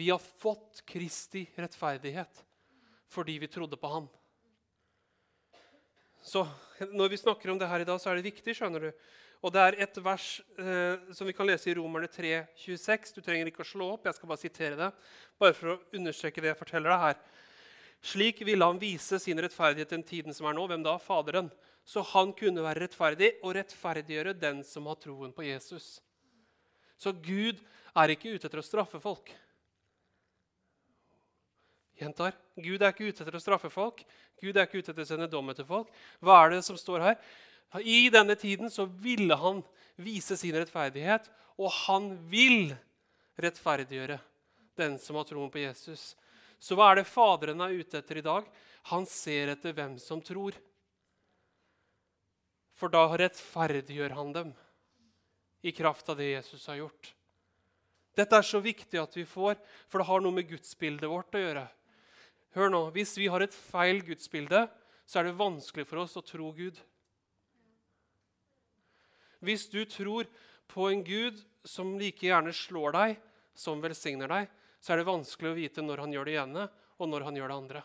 Vi 0.00 0.08
har 0.08 0.32
fått 0.40 0.80
Kristi 0.88 1.44
rettferdighet 1.60 2.40
fordi 3.10 3.36
vi 3.42 3.50
trodde 3.50 3.76
på 3.76 3.88
Han. 3.90 4.04
Så 6.22 6.44
når 6.92 7.12
vi 7.12 7.20
snakker 7.20 7.50
om 7.52 7.58
det 7.58 7.68
her 7.68 7.82
i 7.82 7.88
dag, 7.88 8.00
så 8.00 8.10
er 8.10 8.20
det 8.20 8.30
viktig. 8.30 8.54
skjønner 8.56 8.88
du. 8.88 8.90
Og 9.40 9.52
Det 9.52 9.60
er 9.60 9.76
et 9.80 9.98
vers 10.04 10.40
eh, 10.60 11.12
som 11.16 11.26
vi 11.26 11.32
kan 11.32 11.48
lese 11.48 11.70
i 11.70 11.74
Romerne 11.74 12.08
3, 12.12 12.46
26. 12.60 13.14
Du 13.16 13.20
trenger 13.24 13.48
ikke 13.48 13.64
å 13.64 13.70
slå 13.70 13.86
opp, 13.94 14.04
jeg 14.04 14.18
skal 14.18 14.28
bare 14.28 14.42
sitere 14.42 14.76
det. 14.76 14.90
Bare 15.40 15.56
for 15.56 15.72
å 15.72 15.78
understreke 15.96 16.44
det 16.44 16.52
jeg 16.52 16.60
forteller 16.60 16.92
deg 16.92 17.04
her. 17.06 17.22
Slik 18.04 18.44
ville 18.44 18.64
han 18.64 18.80
vise 18.80 19.18
sin 19.20 19.40
rettferdighet 19.40 19.92
den 19.96 20.04
tiden 20.04 20.36
som 20.36 20.48
er 20.48 20.56
nå. 20.56 20.66
Hvem 20.68 20.84
da? 20.84 20.98
Faderen. 21.00 21.48
Så 21.88 22.04
han 22.12 22.34
kunne 22.36 22.64
være 22.64 22.84
rettferdig 22.84 23.32
og 23.40 23.56
rettferdiggjøre 23.56 24.36
den 24.36 24.60
som 24.64 24.88
har 24.88 25.00
troen 25.00 25.32
på 25.32 25.46
Jesus. 25.48 25.98
Så 27.00 27.12
Gud 27.16 27.60
er 27.96 28.12
ikke 28.12 28.36
ute 28.36 28.44
etter 28.48 28.60
å 28.60 28.64
straffe 28.64 29.00
folk. 29.00 29.32
Gjentar. 32.00 32.34
Gud 32.56 32.80
er 32.80 32.94
ikke 32.94 33.10
ute 33.10 33.24
etter 33.24 33.36
å 33.36 33.42
straffe 33.42 33.70
folk. 33.72 34.02
Gud 34.40 34.56
er 34.56 34.66
ikke 34.66 34.80
ute 34.80 34.94
etter 34.94 35.04
å 35.04 35.08
sende 35.08 35.28
dom 35.30 35.52
etter 35.52 35.66
folk. 35.68 35.90
Hva 36.24 36.38
er 36.44 36.54
det 36.54 36.62
som 36.66 36.78
står 36.80 37.04
her? 37.04 37.18
I 37.84 38.08
denne 38.10 38.34
tiden 38.40 38.72
så 38.72 38.86
ville 38.88 39.36
han 39.38 39.60
vise 40.00 40.36
sin 40.38 40.56
rettferdighet, 40.56 41.28
og 41.60 41.70
han 41.84 42.14
vil 42.32 42.72
rettferdiggjøre 43.40 44.18
den 44.80 44.96
som 44.98 45.18
har 45.20 45.28
troen 45.28 45.52
på 45.52 45.62
Jesus. 45.62 46.14
Så 46.60 46.76
hva 46.76 46.90
er 46.90 47.00
det 47.00 47.10
Faderen 47.10 47.62
er 47.64 47.76
ute 47.76 48.00
etter 48.00 48.20
i 48.20 48.24
dag? 48.24 48.48
Han 48.90 49.06
ser 49.08 49.52
etter 49.54 49.76
hvem 49.76 49.98
som 50.00 50.22
tror. 50.24 50.56
For 52.80 52.92
da 52.92 53.04
rettferdiggjør 53.12 54.16
han 54.16 54.32
dem 54.34 54.52
i 55.60 55.72
kraft 55.76 56.08
av 56.08 56.16
det 56.20 56.30
Jesus 56.32 56.64
har 56.70 56.80
gjort. 56.80 57.12
Dette 58.16 58.36
er 58.36 58.46
så 58.46 58.60
viktig 58.64 58.98
at 59.00 59.12
vi 59.16 59.26
får, 59.28 59.58
for 59.88 60.00
det 60.00 60.08
har 60.08 60.24
noe 60.24 60.34
med 60.34 60.48
gudsbildet 60.48 61.08
vårt 61.08 61.36
å 61.36 61.42
gjøre. 61.44 61.66
Hør 62.56 62.70
nå, 62.72 62.82
Hvis 62.90 63.16
vi 63.18 63.28
har 63.30 63.42
et 63.44 63.54
feil 63.54 64.02
gudsbilde, 64.04 64.66
så 65.06 65.20
er 65.20 65.28
det 65.28 65.38
vanskelig 65.38 65.86
for 65.86 66.02
oss 66.02 66.16
å 66.18 66.24
tro 66.26 66.50
Gud. 66.54 66.78
Hvis 69.40 69.68
du 69.72 69.84
tror 69.88 70.28
på 70.70 70.90
en 70.90 71.02
Gud 71.04 71.38
som 71.64 71.96
like 71.98 72.26
gjerne 72.26 72.52
slår 72.54 72.94
deg 72.94 73.16
som 73.56 73.80
velsigner 73.82 74.30
deg, 74.30 74.50
så 74.80 74.92
er 74.92 75.00
det 75.00 75.08
vanskelig 75.08 75.50
å 75.50 75.56
vite 75.56 75.84
når 75.84 76.04
han 76.04 76.14
gjør 76.14 76.28
det 76.28 76.36
ene, 76.42 76.66
og 77.00 77.08
når 77.08 77.26
han 77.26 77.38
gjør 77.38 77.50
det 77.50 77.58
andre. 77.62 77.82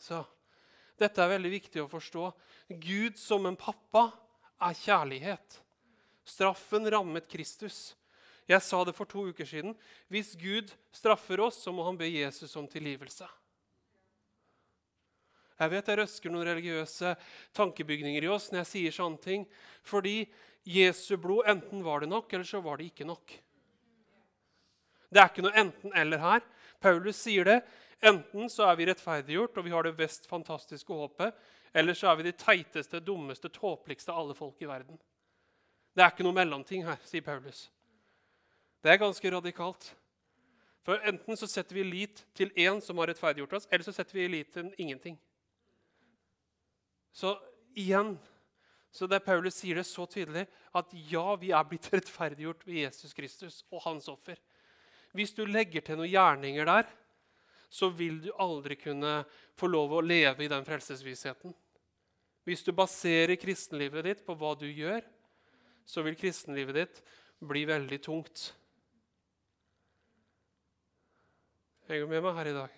Så 0.00 0.22
dette 1.00 1.22
er 1.22 1.34
veldig 1.34 1.52
viktig 1.52 1.82
å 1.82 1.90
forstå. 1.90 2.30
Gud 2.80 3.18
som 3.20 3.46
en 3.48 3.58
pappa 3.58 4.08
er 4.60 4.76
kjærlighet. 4.76 5.60
Straffen 6.28 6.86
rammet 6.92 7.28
Kristus. 7.30 7.94
Jeg 8.50 8.64
sa 8.66 8.80
det 8.82 8.96
for 8.96 9.06
to 9.06 9.28
uker 9.30 9.46
siden. 9.46 9.76
Hvis 10.10 10.34
Gud 10.38 10.72
straffer 10.94 11.42
oss, 11.44 11.60
så 11.62 11.72
må 11.74 11.84
han 11.86 11.98
be 11.98 12.08
Jesus 12.10 12.56
om 12.58 12.66
tilgivelse. 12.70 13.28
Jeg 15.60 15.70
vet 15.74 15.90
jeg 15.92 16.00
røsker 16.00 16.32
noen 16.32 16.48
religiøse 16.48 17.12
tankebygninger 17.56 18.24
i 18.24 18.30
oss 18.32 18.48
når 18.50 18.62
jeg 18.62 18.70
sier 18.70 18.96
sånne 18.96 19.20
ting. 19.22 19.44
Fordi 19.86 20.24
Jesu 20.66 21.14
blod, 21.20 21.44
enten 21.52 21.84
var 21.84 22.02
det 22.02 22.10
nok, 22.10 22.32
eller 22.32 22.48
så 22.48 22.62
var 22.64 22.80
det 22.80 22.88
ikke 22.90 23.06
nok. 23.08 23.36
Det 25.10 25.20
er 25.20 25.30
ikke 25.30 25.44
noe 25.44 25.58
enten-eller 25.58 26.22
her. 26.22 26.44
Paulus 26.80 27.20
sier 27.20 27.46
det. 27.46 27.58
Enten 28.00 28.48
så 28.48 28.70
er 28.70 28.78
vi 28.78 28.86
rettferdiggjort, 28.88 29.58
og 29.60 29.66
vi 29.66 29.74
har 29.74 29.84
det 29.84 29.96
best 29.98 30.26
fantastiske 30.30 30.96
håpet. 30.96 31.36
Eller 31.76 31.94
så 31.94 32.08
er 32.10 32.18
vi 32.18 32.30
de 32.30 32.36
teiteste, 32.40 33.02
dummeste, 33.04 33.50
tåpeligste 33.52 34.14
av 34.14 34.24
alle 34.24 34.38
folk 34.38 34.62
i 34.64 34.70
verden. 34.70 34.98
Det 35.94 36.02
er 36.02 36.14
ikke 36.14 36.24
noe 36.24 36.38
mellomting 36.38 36.86
her, 36.86 36.98
sier 37.04 37.26
Paulus. 37.26 37.68
Det 38.80 38.92
er 38.92 39.00
ganske 39.00 39.32
radikalt. 39.32 39.90
For 40.86 41.00
Enten 41.06 41.36
så 41.36 41.46
setter 41.50 41.76
vi 41.76 41.84
lit 41.84 42.22
til 42.34 42.52
én 42.56 42.80
som 42.80 42.98
har 42.98 43.10
rettferdiggjort 43.10 43.58
oss, 43.58 43.68
eller 43.70 43.84
så 43.84 43.92
setter 43.92 44.16
vi 44.16 44.28
lit 44.32 44.52
til 44.54 44.72
ingenting. 44.80 45.18
Så 47.12 47.36
igjen 47.76 48.16
så 48.90 49.06
der 49.06 49.22
Paulus 49.22 49.60
sier 49.60 49.78
det 49.78 49.86
så 49.86 50.02
tydelig 50.10 50.46
at 50.74 50.94
ja, 51.10 51.36
vi 51.38 51.52
er 51.54 51.66
blitt 51.68 51.86
rettferdiggjort 51.94 52.64
ved 52.66 52.82
Jesus 52.86 53.14
Kristus 53.14 53.60
og 53.70 53.84
hans 53.84 54.08
offer. 54.10 54.40
Hvis 55.14 55.34
du 55.34 55.44
legger 55.46 55.84
til 55.84 55.98
noen 55.98 56.10
gjerninger 56.10 56.66
der, 56.66 56.90
så 57.70 57.90
vil 57.94 58.18
du 58.24 58.32
aldri 58.34 58.74
kunne 58.78 59.20
få 59.58 59.68
lov 59.70 59.94
å 59.94 60.02
leve 60.02 60.42
i 60.42 60.50
den 60.50 60.66
frelsesvissheten. 60.66 61.54
Hvis 62.46 62.64
du 62.66 62.72
baserer 62.74 63.38
kristenlivet 63.38 64.06
ditt 64.08 64.24
på 64.26 64.34
hva 64.38 64.56
du 64.58 64.66
gjør, 64.66 65.04
så 65.86 66.02
vil 66.02 66.18
kristenlivet 66.18 66.78
ditt 66.80 67.02
bli 67.46 67.62
veldig 67.68 67.98
tungt. 68.02 68.50
Henger 71.90 72.06
du 72.06 72.10
med 72.12 72.22
meg 72.22 72.36
her 72.38 72.46
i 72.46 72.54
dag? 72.54 72.74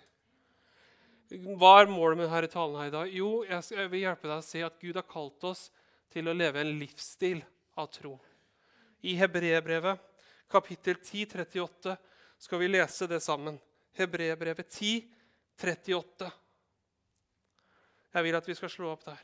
Hva 1.61 1.71
er 1.83 1.89
målet 1.91 2.17
med 2.17 2.31
denne 2.31 2.47
talen 2.49 2.79
her 2.79 2.87
i 2.89 2.93
dag? 2.95 3.11
Jo, 3.13 3.27
jeg 3.45 3.85
vil 3.91 4.01
hjelpe 4.07 4.25
deg 4.25 4.39
å 4.39 4.45
se 4.45 4.63
at 4.65 4.79
Gud 4.81 4.97
har 4.97 5.05
kalt 5.05 5.45
oss 5.45 5.67
til 6.09 6.31
å 6.31 6.33
leve 6.33 6.63
en 6.63 6.71
livsstil 6.79 7.43
av 7.77 7.91
tro. 7.93 8.15
I 9.05 9.13
Hebreerbrevet 9.19 10.01
kapittel 10.49 10.97
10, 10.97 11.29
38 11.29 11.93
skal 12.41 12.63
vi 12.63 12.71
lese 12.73 13.05
det 13.11 13.21
sammen. 13.21 13.61
Hebreerbrevet 14.01 14.73
10, 14.73 15.05
38. 15.61 16.33
Jeg 18.17 18.25
vil 18.25 18.41
at 18.41 18.49
vi 18.49 18.57
skal 18.57 18.73
slå 18.79 18.95
opp 18.95 19.05
der. 19.05 19.21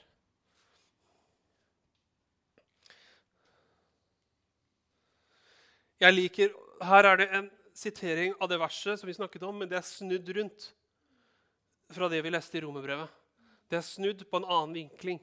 Jeg 6.06 6.14
liker, 6.14 6.54
Her 6.86 7.10
er 7.10 7.26
det 7.26 7.34
en 7.34 7.50
sitering 7.80 8.36
av 8.40 8.50
det 8.52 8.60
verset 8.60 9.00
som 9.00 9.08
vi 9.08 9.16
snakket 9.16 9.46
om, 9.48 9.58
men 9.62 9.70
det 9.72 9.80
er 9.80 9.88
snudd 9.88 10.30
rundt 10.36 10.70
fra 11.96 12.10
det 12.12 12.22
vi 12.26 12.34
leste 12.34 12.60
i 12.60 12.64
romerbrevet. 12.66 13.10
Det 13.70 13.80
er 13.80 13.86
snudd 13.86 14.26
på 14.30 14.40
en 14.40 14.48
annen 14.50 14.76
vinkling. 14.82 15.20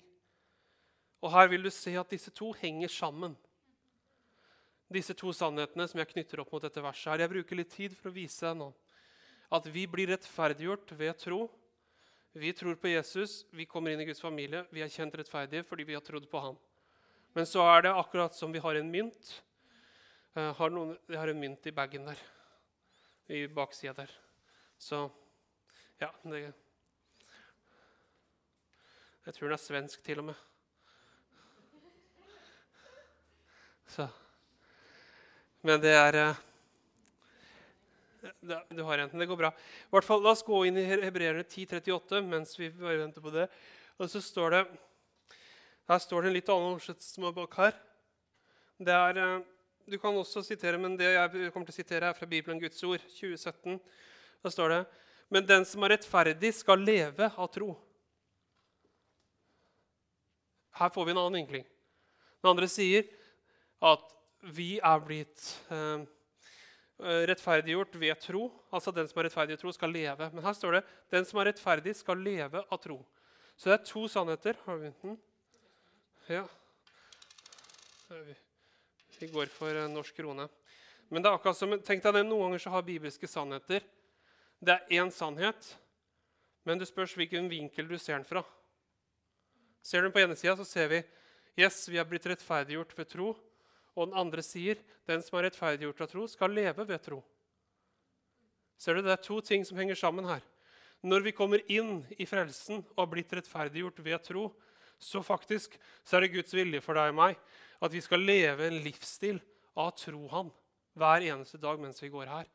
Og 1.22 1.32
Her 1.32 1.50
vil 1.50 1.66
du 1.66 1.70
se 1.75 1.92
at 1.98 2.10
disse 2.12 2.30
to 2.34 2.52
henger 2.56 2.90
sammen. 2.92 3.36
Disse 4.92 5.16
to 5.18 5.32
sannhetene 5.34 5.88
som 5.90 6.00
jeg 6.00 6.12
knytter 6.12 6.42
opp 6.42 6.52
mot 6.54 6.62
dette 6.62 6.82
verset. 6.82 7.10
her. 7.12 7.25
Jeg 7.25 7.32
bruker 7.32 7.58
litt 7.58 7.72
tid 7.75 7.96
for 7.96 8.10
å 8.10 8.16
vise 8.16 8.46
deg 8.46 8.58
nå 8.60 8.72
at 9.52 9.66
vi 9.70 9.86
blir 9.86 10.10
rettferdiggjort 10.10 10.92
ved 10.98 11.18
tro. 11.18 11.46
Vi 12.36 12.52
tror 12.52 12.75
på 12.75 12.90
Jesus, 12.90 13.44
vi 13.50 13.64
kommer 13.64 13.92
inn 13.92 14.02
i 14.02 14.06
Guds 14.08 14.20
familie, 14.20 14.64
vi 14.75 14.82
er 14.84 14.92
kjent 14.92 15.14
rettferdige 15.16 15.64
fordi 15.64 15.86
vi 15.88 15.94
har 15.96 16.04
trodd 16.04 16.26
på 16.30 16.40
ham. 16.42 16.56
Men 17.32 17.46
så 17.48 17.62
er 17.64 17.86
det 17.86 17.94
akkurat 17.96 18.34
som 18.36 18.52
vi 18.52 18.60
har 18.60 18.76
en 18.76 18.90
mynt. 18.90 19.30
Jeg 20.36 20.56
har, 20.58 20.72
noen, 20.72 20.96
jeg 21.08 21.16
har 21.16 21.32
en 21.32 21.40
mynt 21.40 21.66
i 21.66 21.72
bagen 21.72 22.10
der, 22.10 22.20
i 23.26 23.47
baksida 23.49 23.92
der. 23.97 24.11
Så 24.78 25.11
ja, 26.00 26.11
det 26.23 26.52
Jeg 29.26 29.35
tror 29.35 29.49
den 29.49 29.56
er 29.56 29.59
svensk 29.59 30.02
til 30.06 30.21
og 30.23 30.28
med. 30.28 30.35
Så 33.90 34.06
Men 35.66 35.80
det 35.83 35.95
er 35.95 36.18
eh, 36.21 36.37
Du 38.71 38.83
har 38.87 38.99
enten 38.99 39.18
Det 39.18 39.26
går 39.26 39.37
bra. 39.40 39.50
I 39.50 39.90
hvert 39.90 40.06
fall, 40.06 40.23
La 40.23 40.30
oss 40.30 40.45
gå 40.47 40.61
inn 40.68 40.78
i 40.78 40.87
Hebreerne 40.87 41.42
10.38 41.42 42.23
mens 42.23 42.54
vi 42.59 42.71
bare 42.71 43.00
venter 43.00 43.25
på 43.25 43.35
det. 43.35 43.49
Og 43.99 44.11
så 44.11 44.23
står 44.23 44.54
det 44.54 44.62
Her 45.88 45.99
står 46.02 46.23
det 46.23 46.30
en 46.30 46.38
litt 46.38 46.49
annen 46.54 46.76
oversettelse 46.76 47.33
bak 47.35 47.59
her. 47.59 47.75
Det 48.78 48.95
er, 48.95 49.18
eh, 49.25 49.55
Du 49.86 49.98
kan 50.02 50.16
også 50.18 50.42
sitere, 50.42 50.78
men 50.82 50.96
det 50.98 51.12
jeg 51.12 51.50
kommer 51.54 51.68
til 51.68 51.76
å 51.76 51.80
sitere, 51.80 52.08
er 52.10 52.16
fra 52.18 52.26
Bibelen 52.26 52.58
Guds 52.58 52.82
ord, 52.82 53.02
2017. 53.20 53.76
Da 54.42 54.50
står 54.50 54.72
det 54.72 54.84
men 55.32 55.46
den 55.46 55.64
som 55.66 55.82
er 55.82 55.96
rettferdig, 55.96 56.52
skal 56.54 56.82
leve 56.86 57.28
av 57.34 57.48
tro. 57.54 57.72
Her 60.76 60.92
får 60.92 61.06
vi 61.06 61.14
en 61.14 61.22
annen 61.22 61.38
vinkling. 61.40 61.64
Den 62.42 62.52
andre 62.52 62.68
sier 62.70 63.08
at 63.82 64.04
vi 64.54 64.76
er 64.78 65.02
blitt 65.02 65.42
eh, 65.72 66.04
rettferdiggjort 67.32 67.98
ved 67.98 68.22
tro. 68.22 68.46
Altså 68.70 68.94
den 68.94 69.10
som 69.10 69.18
er 69.18 69.26
rettferdig 69.26 69.56
i 69.56 69.62
tro, 69.64 69.74
skal 69.74 69.94
leve. 69.96 70.30
Men 70.36 70.46
her 70.46 70.54
står 70.54 70.78
det 70.78 70.84
den 71.16 71.26
som 71.26 71.42
er 71.42 71.50
rettferdig, 71.50 71.96
skal 71.98 72.22
leve 72.22 72.62
av 72.62 72.82
tro. 72.84 73.00
Så 73.56 73.72
det 73.72 73.78
er 73.80 73.86
to 73.88 74.06
sannheter. 74.12 74.60
Har 74.66 74.78
vi 74.78 74.92
den? 75.02 75.18
Ja. 76.30 76.44
Vi 78.12 78.36
går 79.32 79.49
for 79.52 79.88
norsk 79.88 80.16
krone. 80.18 80.49
Men 81.08 81.23
det 81.23 81.30
er 81.30 81.38
akkurat 81.38 81.58
som, 81.58 81.73
tenk 81.80 82.02
deg 82.04 82.18
det, 82.18 82.25
noen 82.26 82.50
ganger 82.50 82.64
så 82.64 82.73
har 82.75 82.87
bibelske 82.87 83.28
sannheter 83.30 83.85
det 84.61 84.73
er 84.73 85.02
én 85.02 85.11
sannhet, 85.12 85.76
men 86.64 86.80
det 86.80 86.88
spørs 86.88 87.14
hvilken 87.16 87.50
vinkel 87.50 87.88
du 87.88 87.99
ser 88.00 88.16
den 88.16 88.28
fra. 88.28 88.42
Ser 89.85 90.00
du 90.00 90.08
den 90.08 90.14
på 90.14 90.23
ene 90.23 90.37
sida, 90.38 90.56
så 90.56 90.64
ser 90.66 90.88
vi 90.90 91.02
yes, 91.61 91.85
vi 91.88 92.00
er 92.00 92.08
blitt 92.08 92.26
rettferdiggjort 92.26 92.96
ved 92.96 93.11
tro. 93.12 93.35
Og 93.96 94.08
den 94.08 94.18
andre 94.18 94.42
sier 94.44 94.80
den 95.08 95.23
som 95.25 95.38
er 95.38 95.46
rettferdiggjort 95.46 96.02
av 96.04 96.11
tro, 96.11 96.26
skal 96.28 96.52
leve 96.52 96.85
ved 96.88 97.04
tro. 97.04 97.20
Ser 98.76 98.96
du, 98.96 99.02
Det 99.02 99.12
er 99.12 99.23
to 99.25 99.40
ting 99.40 99.64
som 99.64 99.78
henger 99.78 99.94
sammen 99.94 100.25
her. 100.25 100.42
når 101.02 101.20
vi 101.20 101.32
kommer 101.32 101.61
inn 101.70 102.04
i 102.18 102.26
frelsen 102.26 102.80
og 102.96 102.99
har 102.99 103.06
blitt 103.06 103.32
rettferdiggjort 103.32 104.00
ved 104.02 104.23
tro, 104.25 104.52
så 104.99 105.23
faktisk 105.23 105.78
så 106.02 106.16
er 106.16 106.20
det 106.25 106.32
Guds 106.32 106.54
vilje 106.54 106.80
for 106.80 106.94
deg 106.94 107.12
og 107.12 107.14
meg 107.14 107.37
at 107.80 107.92
vi 107.92 108.02
skal 108.04 108.25
leve 108.25 108.68
en 108.68 108.78
livsstil 108.85 109.40
av 109.76 109.92
tro 110.00 110.26
Han 110.33 110.52
hver 110.97 111.26
eneste 111.28 111.61
dag 111.61 111.80
mens 111.80 112.00
vi 112.02 112.09
går 112.12 112.30
her. 112.30 112.47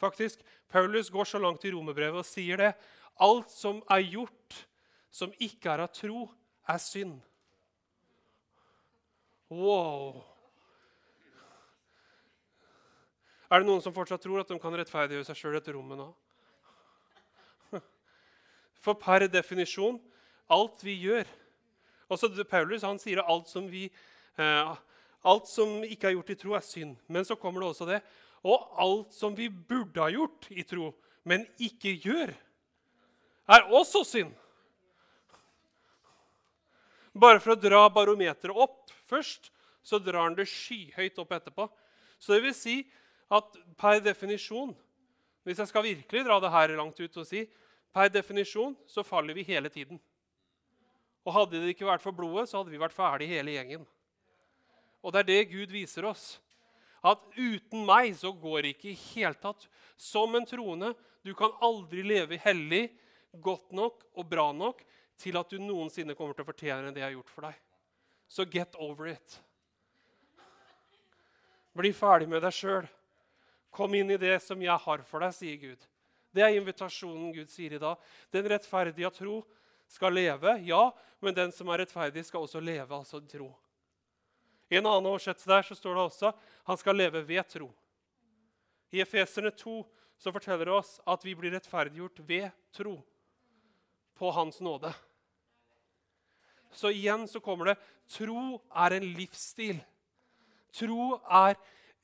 Faktisk, 0.00 0.42
Paulus 0.68 1.10
går 1.10 1.24
så 1.24 1.38
langt 1.40 1.64
i 1.64 1.72
romerbrevet 1.72 2.20
og 2.20 2.28
sier 2.28 2.60
det. 2.60 2.72
Alt 3.22 3.52
som 3.54 3.78
er 3.88 4.02
gjort 4.04 4.64
som 5.14 5.32
ikke 5.40 5.70
er 5.72 5.86
av 5.86 5.92
tro, 5.94 6.26
er 6.68 6.80
synd. 6.82 7.20
Wow! 9.48 10.18
Er 13.46 13.62
det 13.62 13.68
noen 13.68 13.82
som 13.84 13.94
fortsatt 13.94 14.24
tror 14.24 14.42
at 14.42 14.50
de 14.50 14.58
kan 14.60 14.74
rettferdiggjøre 14.74 15.28
seg 15.28 15.38
sjøl 15.38 15.56
etter 15.60 15.76
rommet 15.78 16.00
nå? 16.00 16.08
For 18.84 18.98
per 18.98 19.28
definisjon 19.30 20.00
alt 20.50 20.82
vi 20.86 20.94
gjør 21.02 21.26
Også 22.12 22.30
Paulus 22.46 22.84
han 22.86 23.00
sier 23.02 23.22
at 23.22 23.30
alt 23.30 23.48
som, 23.50 23.64
vi, 23.70 23.86
eh, 23.86 24.15
alt 24.36 25.50
som 25.50 25.82
ikke 25.84 26.10
er 26.10 26.16
gjort 26.16 26.32
i 26.32 26.38
tro, 26.38 26.54
er 26.56 26.64
synd. 26.64 26.96
Men 27.08 27.26
så 27.26 27.36
kommer 27.38 27.62
det 27.62 27.70
også 27.72 27.88
det. 27.88 28.00
Og 28.46 28.66
alt 28.78 29.14
som 29.16 29.34
vi 29.36 29.48
burde 29.48 30.02
ha 30.02 30.10
gjort 30.12 30.48
i 30.54 30.64
tro, 30.66 30.92
men 31.26 31.46
ikke 31.58 31.96
gjør, 32.04 32.34
er 33.50 33.70
også 33.74 34.04
synd. 34.06 34.34
Bare 37.16 37.40
for 37.40 37.54
å 37.54 37.58
dra 37.58 37.86
barometeret 37.90 38.52
opp 38.52 38.92
først, 39.08 39.50
så 39.86 39.98
drar 40.02 40.26
han 40.26 40.36
det 40.36 40.48
skyhøyt 40.50 41.18
opp 41.22 41.32
etterpå. 41.38 41.68
Så 42.18 42.34
det 42.34 42.42
vil 42.44 42.56
si 42.56 42.76
at 43.32 43.56
per 43.78 44.00
definisjon 44.00 44.74
Hvis 45.46 45.60
jeg 45.62 45.70
skal 45.70 45.84
virkelig 45.84 46.24
dra 46.26 46.40
det 46.42 46.50
her 46.50 46.72
langt 46.74 46.98
ut 46.98 47.16
og 47.20 47.26
si 47.28 47.44
per 47.94 48.08
definisjon 48.10 48.72
så 48.90 49.04
faller 49.06 49.36
vi 49.36 49.44
hele 49.46 49.70
tiden. 49.70 50.00
Og 51.22 51.34
hadde 51.36 51.60
det 51.62 51.70
ikke 51.70 51.86
vært 51.86 52.02
for 52.02 52.14
blodet, 52.14 52.48
så 52.50 52.58
hadde 52.58 52.72
vi 52.74 52.80
vært 52.82 52.94
ferdig 52.94 53.28
hele 53.30 53.54
gjengen. 53.54 53.84
Og 55.06 55.14
det 55.14 55.22
er 55.22 55.28
det 55.30 55.52
Gud 55.52 55.70
viser 55.70 56.08
oss. 56.08 56.40
At 57.06 57.22
uten 57.38 57.84
meg 57.86 58.10
så 58.18 58.32
går 58.34 58.64
det 58.64 58.74
ikke 58.74 58.90
i 58.90 58.98
hele 59.14 59.38
tatt. 59.38 59.68
Som 59.94 60.34
en 60.34 60.46
troende. 60.48 60.90
Du 61.22 61.30
kan 61.38 61.54
aldri 61.62 62.02
leve 62.02 62.38
hellig, 62.42 62.88
godt 63.30 63.70
nok 63.76 64.02
og 64.16 64.26
bra 64.26 64.50
nok 64.54 64.82
til 65.20 65.38
at 65.38 65.50
du 65.50 65.60
noensinne 65.62 66.16
kommer 66.16 66.36
til 66.36 66.44
å 66.44 66.50
fortjene 66.50 66.92
det 66.92 67.02
jeg 67.02 67.08
har 67.08 67.16
gjort 67.16 67.32
for 67.32 67.46
deg. 67.48 67.58
Så 68.26 68.46
get 68.50 68.74
over 68.82 69.12
it. 69.12 69.38
Bli 71.76 71.92
ferdig 71.94 72.28
med 72.30 72.42
deg 72.42 72.54
sjøl. 72.56 72.88
Kom 73.70 73.94
inn 73.94 74.10
i 74.10 74.20
det 74.20 74.38
som 74.42 74.60
jeg 74.62 74.82
har 74.86 75.04
for 75.06 75.22
deg, 75.22 75.34
sier 75.36 75.60
Gud. 75.60 75.82
Det 76.32 76.42
er 76.44 76.56
invitasjonen 76.56 77.30
Gud 77.36 77.52
sier 77.52 77.76
i 77.76 77.80
dag. 77.80 78.00
Den 78.32 78.48
rettferdige 78.50 79.12
tro 79.14 79.42
skal 79.88 80.16
leve, 80.16 80.56
ja, 80.66 80.88
men 81.22 81.36
den 81.36 81.52
som 81.54 81.68
er 81.70 81.84
rettferdig, 81.84 82.24
skal 82.26 82.44
også 82.44 82.60
leve, 82.60 82.90
altså 82.96 83.20
tro. 83.30 83.52
I 84.68 84.78
en 84.78 84.86
annen 84.86 85.10
oversettelse 85.12 85.50
der 85.50 85.66
så 85.66 85.76
står 85.78 85.94
det 85.94 86.04
også 86.06 86.32
han 86.66 86.78
skal 86.80 86.98
leve 86.98 87.22
ved 87.26 87.48
tro. 87.50 87.68
I 88.90 89.02
Efeserne 89.04 89.52
2 89.54 89.82
så 90.18 90.32
forteller 90.32 90.66
det 90.66 90.74
oss 90.74 90.96
at 91.06 91.24
vi 91.26 91.34
blir 91.38 91.52
rettferdiggjort 91.54 92.22
ved 92.26 92.48
tro 92.74 92.96
på 94.16 94.30
Hans 94.32 94.60
nåde. 94.64 94.92
Så 96.72 96.90
igjen 96.92 97.26
så 97.28 97.40
kommer 97.40 97.72
det 97.72 97.78
tro 98.10 98.58
er 98.74 98.96
en 98.96 99.08
livsstil. 99.16 99.78
Tro 100.74 101.16
er 101.24 101.56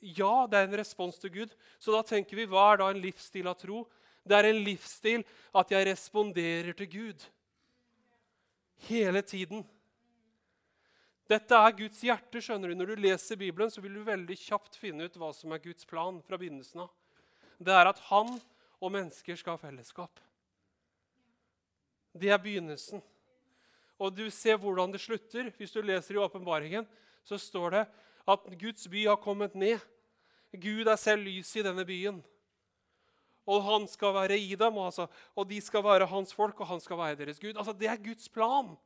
ja, 0.02 0.47
det 0.50 0.59
er 0.59 0.66
en 0.66 0.78
respons 0.81 1.19
til 1.23 1.31
Gud. 1.31 1.52
Så 1.78 1.92
da 1.95 2.02
tenker 2.02 2.37
vi, 2.37 2.49
hva 2.50 2.73
er 2.73 2.81
da 2.81 2.88
en 2.90 3.02
livsstil 3.02 3.47
av 3.47 3.54
tro? 3.61 3.85
Det 4.26 4.35
er 4.35 4.49
en 4.50 4.62
livsstil 4.66 5.23
at 5.54 5.71
jeg 5.71 5.87
responderer 5.87 6.75
til 6.78 6.90
Gud. 6.90 7.26
Hele 8.88 9.23
tiden. 9.23 9.62
Dette 11.32 11.56
er 11.56 11.72
Guds 11.72 12.00
hjerte. 12.04 12.40
skjønner 12.44 12.68
du. 12.68 12.75
Når 12.76 12.90
du 12.92 13.02
leser 13.06 13.38
Bibelen, 13.40 13.71
så 13.73 13.80
vil 13.80 13.95
du 13.97 14.02
veldig 14.04 14.36
kjapt 14.36 14.76
finne 14.76 15.06
ut 15.08 15.14
hva 15.16 15.30
som 15.32 15.54
er 15.54 15.62
Guds 15.64 15.86
plan 15.88 16.18
fra 16.26 16.36
begynnelsen 16.36 16.82
av. 16.84 16.90
Det 17.56 17.73
er 17.73 17.88
at 17.88 18.02
han 18.10 18.34
og 18.82 18.92
mennesker 18.92 19.38
skal 19.38 19.56
ha 19.56 19.62
fellesskap. 19.62 20.21
Det 22.12 22.28
er 22.28 22.42
begynnelsen. 22.42 23.00
Og 24.02 24.12
du 24.12 24.26
ser 24.34 24.60
hvordan 24.60 24.92
det 24.92 25.00
slutter. 25.00 25.49
Hvis 25.56 25.73
du 25.73 25.80
leser 25.80 26.18
i 26.18 26.21
åpenbaringen, 26.21 26.84
så 27.25 27.38
står 27.40 27.78
det 27.78 27.82
at 28.28 28.52
Guds 28.60 28.84
by 28.90 29.06
har 29.06 29.21
kommet 29.23 29.56
ned. 29.56 29.80
Gud 30.52 30.84
er 30.84 31.00
selv 31.00 31.25
lyset 31.25 31.62
i 31.62 31.66
denne 31.71 31.86
byen. 31.88 32.21
Og 33.49 33.64
han 33.64 33.88
skal 33.88 34.12
være 34.21 34.36
i 34.36 34.52
dem, 34.58 34.76
altså. 34.78 35.08
og 35.34 35.49
de 35.49 35.64
skal 35.64 35.82
være 35.86 36.10
hans 36.12 36.34
folk, 36.34 36.60
og 36.60 36.68
han 36.75 36.82
skal 36.82 36.99
være 36.99 37.23
deres 37.25 37.40
Gud. 37.40 37.56
Altså, 37.56 37.73
Det 37.73 37.88
er 37.88 38.04
Guds 38.04 38.28
plan 38.28 38.76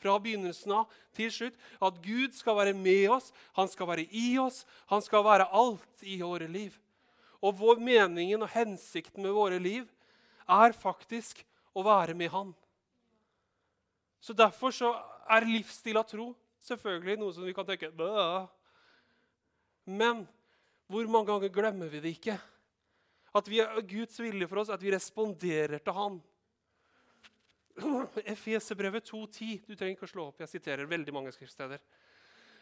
fra 0.00 0.16
begynnelsen 0.22 0.74
av 0.78 0.92
til 1.16 1.32
slutt. 1.32 1.56
At 1.80 2.00
Gud 2.04 2.36
skal 2.36 2.58
være 2.58 2.74
med 2.76 3.08
oss, 3.16 3.32
han 3.56 3.70
skal 3.72 3.90
være 3.90 4.06
i 4.10 4.36
oss, 4.42 4.64
han 4.90 5.04
skal 5.04 5.24
være 5.26 5.48
alt 5.50 6.04
i 6.06 6.20
våre 6.22 6.48
liv. 6.50 6.76
Og 7.44 7.56
vår 7.58 7.82
meningen 7.82 8.42
og 8.42 8.52
hensikten 8.52 9.22
med 9.24 9.36
våre 9.36 9.58
liv 9.62 9.84
er 10.48 10.76
faktisk 10.76 11.42
å 11.76 11.84
være 11.84 12.14
med 12.16 12.32
Han. 12.32 12.54
Så 14.20 14.32
Derfor 14.32 14.72
så 14.74 14.94
er 15.30 15.46
livsstil 15.46 15.98
av 16.00 16.06
tro 16.08 16.30
selvfølgelig 16.66 17.18
noe 17.20 17.34
som 17.34 17.46
vi 17.46 17.54
kan 17.54 17.66
tenke 17.66 17.92
Bøh. 17.94 18.46
Men 19.86 20.24
hvor 20.90 21.06
mange 21.10 21.30
ganger 21.30 21.52
glemmer 21.52 21.90
vi 21.90 22.00
det 22.02 22.14
ikke? 22.16 22.38
At 23.36 23.50
vi 23.50 23.60
er 23.62 23.82
Guds 23.86 24.18
vilje 24.22 24.48
for 24.48 24.62
oss, 24.62 24.72
at 24.72 24.82
vi 24.82 24.94
responderer 24.94 25.82
til 25.82 25.94
Han. 25.94 26.18
Efeserbrevet 28.34 29.10
2,10. 29.10 29.60
Du 29.66 29.74
trenger 29.74 29.96
ikke 29.96 30.08
å 30.08 30.12
slå 30.12 30.28
opp. 30.30 30.40
Jeg 30.40 30.56
siterer 30.56 30.88
veldig 30.88 31.14
mange 31.14 31.32
skriftsteder. 31.34 31.82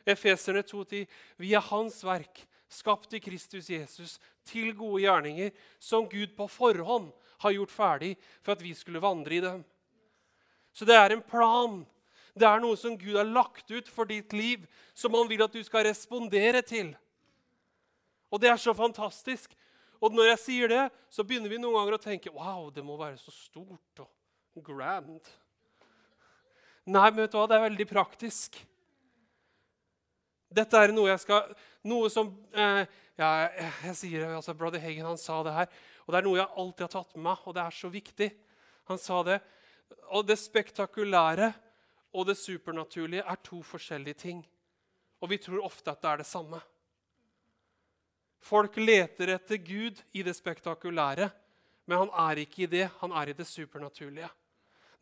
Efeserne 0.05 0.64
2,10. 0.66 1.05
Vi 1.40 1.55
er 1.55 1.64
Hans 1.70 2.00
verk, 2.05 2.42
skapt 2.68 3.14
i 3.16 3.22
Kristus 3.22 3.70
Jesus, 3.70 4.18
til 4.44 4.74
gode 4.77 5.05
gjerninger, 5.05 5.53
som 5.79 6.09
Gud 6.11 6.35
på 6.37 6.48
forhånd 6.50 7.12
har 7.44 7.55
gjort 7.55 7.72
ferdig 7.72 8.12
for 8.42 8.55
at 8.55 8.64
vi 8.64 8.74
skulle 8.77 9.03
vandre 9.03 9.37
i 9.37 9.42
dem. 9.44 9.62
Så 10.74 10.87
det 10.88 10.96
er 10.98 11.14
en 11.14 11.22
plan. 11.22 11.83
Det 12.35 12.46
er 12.48 12.62
noe 12.62 12.77
som 12.79 12.98
Gud 12.98 13.14
har 13.14 13.29
lagt 13.29 13.70
ut 13.70 13.88
for 13.88 14.11
ditt 14.11 14.35
liv, 14.35 14.64
som 14.94 15.14
han 15.14 15.31
vil 15.31 15.44
at 15.46 15.55
du 15.55 15.62
skal 15.62 15.87
respondere 15.87 16.64
til. 16.66 16.90
Og 18.35 18.42
det 18.42 18.50
er 18.50 18.59
så 18.59 18.74
fantastisk. 18.74 19.55
Og 20.03 20.12
når 20.12 20.33
jeg 20.33 20.42
sier 20.42 20.72
det, 20.72 20.83
så 21.09 21.22
begynner 21.22 21.53
vi 21.53 21.61
noen 21.62 21.79
ganger 21.79 21.96
å 21.96 22.03
tenke 22.03 22.33
wow, 22.35 22.66
det 22.74 22.83
må 22.85 22.98
være 22.98 23.20
så 23.22 23.33
stort 23.33 24.03
og 24.03 24.11
grand. 24.62 25.19
Nei, 26.85 27.09
men 27.11 27.25
vet 27.25 27.33
du 27.33 27.38
hva? 27.38 27.49
det 27.49 27.57
er 27.57 27.67
veldig 27.67 27.87
praktisk. 27.88 28.61
Dette 30.55 30.79
er 30.79 30.93
noe 30.95 31.11
jeg 31.11 31.23
skal 31.25 31.55
Noe 31.90 32.11
som 32.12 32.31
eh, 32.55 32.85
ja, 33.19 33.29
jeg, 33.43 33.73
jeg 33.88 33.97
sier 33.99 34.29
altså 34.29 34.55
Brother 34.57 34.81
Hagen 34.81 35.09
han 35.09 35.19
sa 35.21 35.40
det 35.45 35.53
her, 35.53 35.69
og 36.05 36.12
det 36.12 36.21
er 36.21 36.27
noe 36.27 36.38
jeg 36.38 36.61
alltid 36.62 36.85
har 36.87 36.93
tatt 36.95 37.17
med 37.17 37.27
meg, 37.27 37.43
og 37.45 37.57
det 37.57 37.64
er 37.64 37.77
så 37.77 37.90
viktig. 37.93 38.29
Han 38.90 39.01
sa 39.01 39.21
det. 39.27 39.38
Og 40.17 40.25
det 40.27 40.37
spektakulære 40.40 41.51
og 42.14 42.29
det 42.29 42.37
supernaturlige 42.38 43.25
er 43.27 43.40
to 43.43 43.61
forskjellige 43.67 44.21
ting. 44.23 44.43
Og 45.21 45.31
vi 45.33 45.38
tror 45.43 45.64
ofte 45.67 45.93
at 45.93 46.03
det 46.03 46.11
er 46.11 46.23
det 46.23 46.29
samme. 46.29 46.61
Folk 48.45 48.77
leter 48.77 49.33
etter 49.35 49.61
Gud 49.64 50.03
i 50.12 50.23
det 50.23 50.35
spektakulære, 50.37 51.31
men 51.88 52.05
han 52.05 52.12
er 52.29 52.43
ikke 52.45 52.67
i 52.67 52.71
det. 52.71 52.88
Han 53.01 53.12
er 53.17 53.33
i 53.33 53.37
det 53.37 53.47
supernaturlige. 53.49 54.29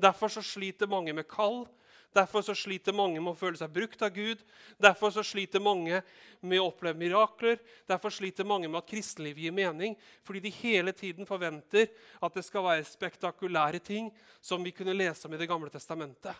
Derfor 0.02 0.32
så 0.32 0.42
sliter 0.44 0.90
mange 0.90 1.14
med 1.14 1.28
kall. 1.30 1.62
Derfor 2.12 2.44
så 2.44 2.52
sliter 2.58 2.92
mange 2.92 3.20
med 3.22 3.32
å 3.32 3.38
føle 3.38 3.56
seg 3.56 3.72
brukt 3.72 4.02
av 4.04 4.10
Gud. 4.12 4.42
Derfor 4.82 5.14
så 5.14 5.22
sliter 5.24 5.62
mange 5.64 6.02
med 6.44 6.60
å 6.60 6.66
oppleve 6.68 7.00
mirakler. 7.00 7.62
Derfor 7.88 8.12
sliter 8.12 8.44
mange 8.48 8.68
med 8.68 8.82
at 8.82 8.90
kristenlivet 8.90 9.46
gir 9.46 9.54
mening, 9.56 9.96
fordi 10.26 10.42
de 10.44 10.52
hele 10.58 10.92
tiden 10.92 11.28
forventer 11.28 11.88
at 12.20 12.36
det 12.36 12.44
skal 12.44 12.66
være 12.66 12.88
spektakulære 12.90 13.80
ting 13.80 14.10
som 14.44 14.60
vi 14.64 14.74
kunne 14.76 14.96
lese 14.96 15.24
om 15.28 15.32
i 15.32 15.40
Det 15.40 15.48
gamle 15.48 15.72
testamentet. 15.72 16.36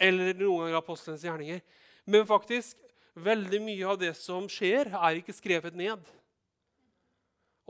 Eller 0.00 0.36
noen 0.36 0.68
ganger 0.68 0.78
apostelens 0.78 1.26
gjerninger. 1.26 1.64
Men 2.06 2.28
faktisk, 2.28 2.78
Veldig 3.18 3.58
mye 3.60 3.86
av 3.90 3.98
det 3.98 4.12
som 4.14 4.46
skjer, 4.48 4.92
er 4.94 5.18
ikke 5.18 5.34
skrevet 5.34 5.74
ned. 5.74 5.98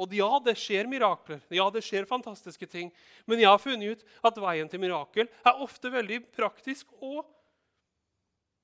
Og 0.01 0.15
ja, 0.17 0.29
det 0.41 0.55
skjer 0.57 0.89
mirakler, 0.89 1.43
ja, 1.53 1.67
det 1.73 1.83
skjer 1.85 2.09
fantastiske 2.09 2.67
ting. 2.71 2.89
Men 3.29 3.43
jeg 3.43 3.51
har 3.51 3.61
funnet 3.61 4.01
ut 4.01 4.05
at 4.25 4.39
veien 4.41 4.71
til 4.71 4.81
mirakel 4.81 5.29
er 5.29 5.61
ofte 5.61 5.93
veldig 5.93 6.23
praktisk 6.33 6.89
og 7.05 7.27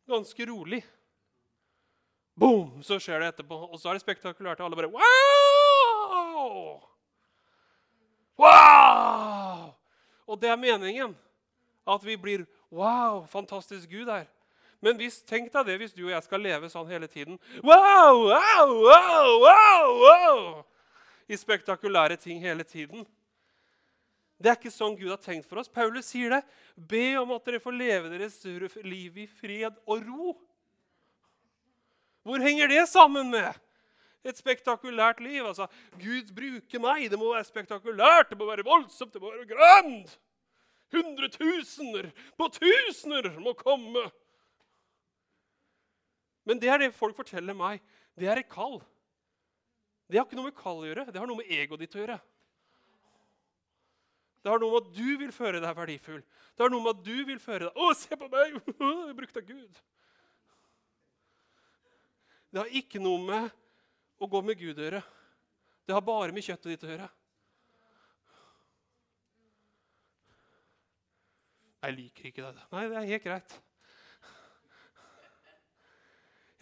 ganske 0.09 0.47
rolig. 0.49 0.81
Boom! 2.37 2.83
Så 2.85 2.99
skjer 3.01 3.21
det 3.21 3.35
etterpå, 3.35 3.57
og 3.69 3.81
så 3.81 3.91
er 3.91 3.97
det 3.97 4.05
spektakulært. 4.05 4.61
Og 4.61 4.69
alle 4.69 4.77
bare 4.77 4.93
Wow! 4.93 6.81
Wow! 8.37 9.75
Og 10.29 10.41
det 10.41 10.51
er 10.53 10.61
meningen. 10.61 11.17
At 11.87 12.05
vi 12.05 12.17
blir 12.17 12.47
Wow, 12.71 13.27
fantastisk 13.31 13.89
Gud 13.89 14.09
her. 14.11 14.27
Men 14.83 14.99
hvis, 15.01 15.23
tenk 15.25 15.53
deg 15.53 15.69
det 15.69 15.77
hvis 15.81 15.95
du 15.97 16.03
og 16.05 16.13
jeg 16.13 16.25
skal 16.27 16.43
leve 16.43 16.69
sånn 16.69 16.89
hele 16.91 17.09
tiden. 17.09 17.39
Wow, 17.65 18.27
wow, 18.27 18.73
wow, 18.85 19.29
wow, 19.45 19.93
wow! 20.03 20.65
I 21.27 21.37
spektakulære 21.39 22.17
ting 22.21 22.41
hele 22.41 22.65
tiden. 22.65 23.07
Det 24.37 24.51
er 24.51 24.59
ikke 24.59 24.73
sånn 24.73 24.97
Gud 24.99 25.11
har 25.11 25.21
tenkt 25.23 25.49
for 25.49 25.63
oss. 25.63 25.71
Paulus 25.73 26.11
sier 26.13 26.35
det. 26.37 26.43
Be 26.77 27.17
om 27.19 27.33
at 27.37 27.47
dere 27.49 27.63
får 27.63 27.77
leve 27.77 28.11
deres 28.13 28.37
liv 28.85 29.23
i 29.25 29.27
fred 29.31 29.79
og 29.89 30.05
ro. 30.05 30.35
Hvor 32.27 32.43
henger 32.43 32.69
det 32.69 32.83
sammen 32.91 33.31
med 33.33 33.55
et 34.27 34.37
spektakulært 34.37 35.23
liv? 35.25 35.41
Altså, 35.47 35.69
Gud 36.03 36.33
bruker 36.37 36.83
meg. 36.83 37.07
Det 37.11 37.19
må 37.21 37.31
være 37.33 37.49
spektakulært, 37.49 38.33
det 38.33 38.39
må 38.39 38.49
være 38.51 38.67
voldsomt, 38.67 39.15
det 39.15 39.23
må 39.23 39.33
være 39.33 39.49
grønt. 39.55 40.17
Hundretusener 40.93 42.11
på 42.39 42.51
tusener 42.59 43.31
må 43.43 43.57
komme. 43.59 44.05
Men 46.47 46.61
det 46.63 46.71
er 46.71 46.85
det 46.85 46.93
folk 46.95 47.17
forteller 47.19 47.57
meg. 47.57 47.81
Det 48.19 48.29
er 48.29 48.43
et 48.43 48.51
kall. 48.53 48.79
Det 50.07 50.19
har 50.21 50.27
ikke 50.27 50.39
noe 50.39 50.51
med 50.51 50.59
kall 50.59 50.83
å 50.83 50.87
gjøre. 50.87 51.07
Det 51.11 51.19
har 51.19 51.29
noe 51.29 51.41
med 51.41 51.51
egoet 51.51 51.83
ditt 51.83 51.97
å 51.97 52.03
gjøre. 52.03 52.19
Det 54.47 54.53
har 54.53 54.63
noe 54.63 54.77
med 54.77 54.85
at 54.85 54.91
du 54.95 55.09
vil 55.19 55.33
føre 55.35 55.59
deg 55.59 55.75
verdifull. 55.75 56.23
Det 56.55 56.63
har 56.63 56.71
noe 56.71 56.85
med 56.85 56.93
at 56.95 57.03
du 57.03 57.17
vil 57.27 57.41
føre 57.43 57.67
deg 57.67 57.81
Å, 57.83 57.91
se 57.99 58.19
på 58.19 58.29
meg! 58.31 58.55
Jeg 59.09 59.17
brukte 59.19 59.43
Gud. 59.43 59.81
Det 62.55 62.63
har 62.63 62.77
ikke 62.79 63.03
noe 63.03 63.19
med 63.27 63.49
å 64.23 64.29
gå 64.31 64.41
med 64.47 64.61
Gud 64.61 64.79
å 64.79 64.87
gjøre. 64.87 65.03
Det 65.87 65.95
har 65.95 66.05
bare 66.07 66.35
med 66.35 66.47
kjøttet 66.47 66.71
ditt 66.73 66.87
å 66.87 66.93
gjøre. 66.93 67.09
Jeg 71.83 71.95
liker 71.99 72.31
ikke 72.31 72.47
det. 72.47 72.65
Nei, 72.73 72.85
det 72.91 72.97
er 72.99 73.11
helt 73.11 73.27
greit. 73.27 73.59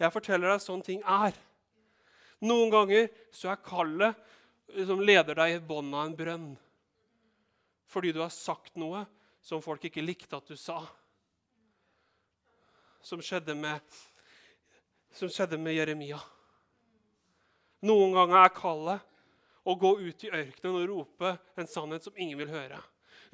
Jeg 0.01 0.11
forteller 0.11 0.51
deg 0.51 0.61
sånn 0.65 0.83
ting 0.85 1.05
er. 1.05 1.37
Noen 2.45 2.71
ganger 2.73 3.09
så 3.33 3.51
er 3.51 3.63
kallet 3.65 4.21
som 4.85 5.01
leder 5.01 5.37
deg 5.37 5.55
i 5.55 5.63
bånn 5.63 5.93
av 5.93 6.07
en 6.07 6.17
brønn. 6.17 6.47
Fordi 7.89 8.11
du 8.13 8.21
har 8.21 8.33
sagt 8.33 8.75
noe 8.79 9.05
som 9.45 9.63
folk 9.63 9.85
ikke 9.87 10.03
likte 10.03 10.37
at 10.37 10.47
du 10.49 10.57
sa. 10.59 10.81
Som 13.05 13.21
skjedde 13.21 13.53
med, 13.57 13.81
som 15.13 15.29
skjedde 15.29 15.59
med 15.61 15.77
Jeremia. 15.77 16.19
Noen 17.85 18.15
ganger 18.15 18.41
er 18.41 18.55
kallet 18.55 19.11
å 19.65 19.75
gå 19.77 19.91
ut 20.01 20.25
i 20.25 20.31
ørkenen 20.33 20.79
og 20.79 20.89
rope 20.89 21.35
en 21.57 21.69
sannhet 21.69 22.05
som 22.05 22.17
ingen 22.17 22.39
vil 22.41 22.53
høre. 22.53 22.79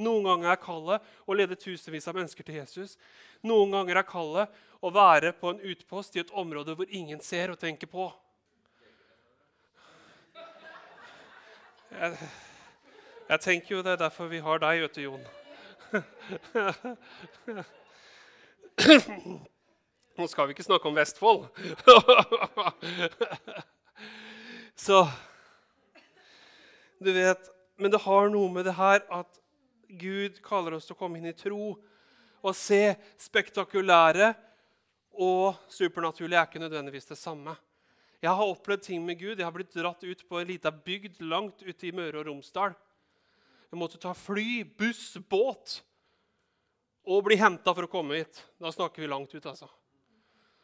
Noen 0.02 0.26
ganger 0.28 0.54
er 0.54 0.60
kallet 0.60 1.08
å 1.28 1.36
lede 1.36 1.60
tusenvis 1.60 2.08
av 2.08 2.18
mennesker 2.18 2.48
til 2.48 2.60
Jesus. 2.60 2.98
Noen 3.48 3.72
ganger 3.76 4.02
er 4.02 4.08
kallet 4.08 4.62
å 4.82 4.92
være 4.94 5.34
på 5.38 5.52
en 5.52 5.64
utpost 5.72 6.16
i 6.16 6.24
et 6.24 6.34
område 6.36 6.76
hvor 6.76 6.90
ingen 6.90 7.22
ser 7.24 7.54
og 7.54 7.60
tenker 7.62 7.92
på. 7.92 8.10
Jeg, 11.92 12.18
jeg 13.30 13.40
tenker 13.44 13.76
jo 13.76 13.82
det 13.84 13.92
er 13.92 14.00
derfor 14.06 14.30
vi 14.32 14.40
har 14.44 14.62
deg, 14.64 14.82
vet 14.86 14.96
du, 14.96 15.02
Jon. 15.04 15.26
Nå 20.18 20.28
skal 20.32 20.48
vi 20.48 20.56
ikke 20.56 20.64
snakke 20.64 20.88
om 20.88 20.96
Vestfold. 20.96 21.42
Så 24.80 25.04
Du 27.02 27.12
vet 27.12 27.50
Men 27.78 27.92
det 27.92 28.02
har 28.06 28.30
noe 28.32 28.50
med 28.54 28.66
det 28.70 28.76
her 28.78 29.02
at 29.10 29.40
Gud 30.00 30.40
kaller 30.46 30.78
oss 30.78 30.86
til 30.88 30.96
å 30.96 31.00
komme 31.00 31.18
inn 31.20 31.28
i 31.28 31.36
tro 31.36 31.74
og 32.42 32.56
se 32.56 32.96
spektakulære 33.20 34.32
og 35.20 35.58
supernaturlige 35.70 36.40
er 36.40 36.48
ikke 36.48 36.62
nødvendigvis 36.62 37.10
det 37.10 37.18
samme. 37.20 37.58
Jeg 38.22 38.38
har 38.38 38.52
opplevd 38.52 38.84
ting 38.86 39.02
med 39.02 39.18
Gud. 39.18 39.40
Jeg 39.40 39.46
har 39.48 39.54
blitt 39.56 39.74
dratt 39.74 40.04
ut 40.06 40.20
på 40.30 40.38
en 40.38 40.50
lita 40.50 40.70
bygd 40.70 41.24
langt 41.26 41.64
ute 41.66 41.88
i 41.88 41.94
Møre 41.96 42.22
og 42.22 42.28
Romsdal. 42.28 42.76
Jeg 43.72 43.80
måtte 43.80 43.98
ta 44.02 44.12
fly, 44.14 44.62
buss, 44.78 45.16
båt 45.32 45.80
og 47.02 47.24
bli 47.26 47.38
henta 47.42 47.74
for 47.74 47.88
å 47.88 47.90
komme 47.90 48.20
hit. 48.20 48.44
Da 48.62 48.70
snakker 48.74 49.02
vi 49.02 49.10
langt 49.10 49.34
ut, 49.34 49.46
altså. 49.50 49.70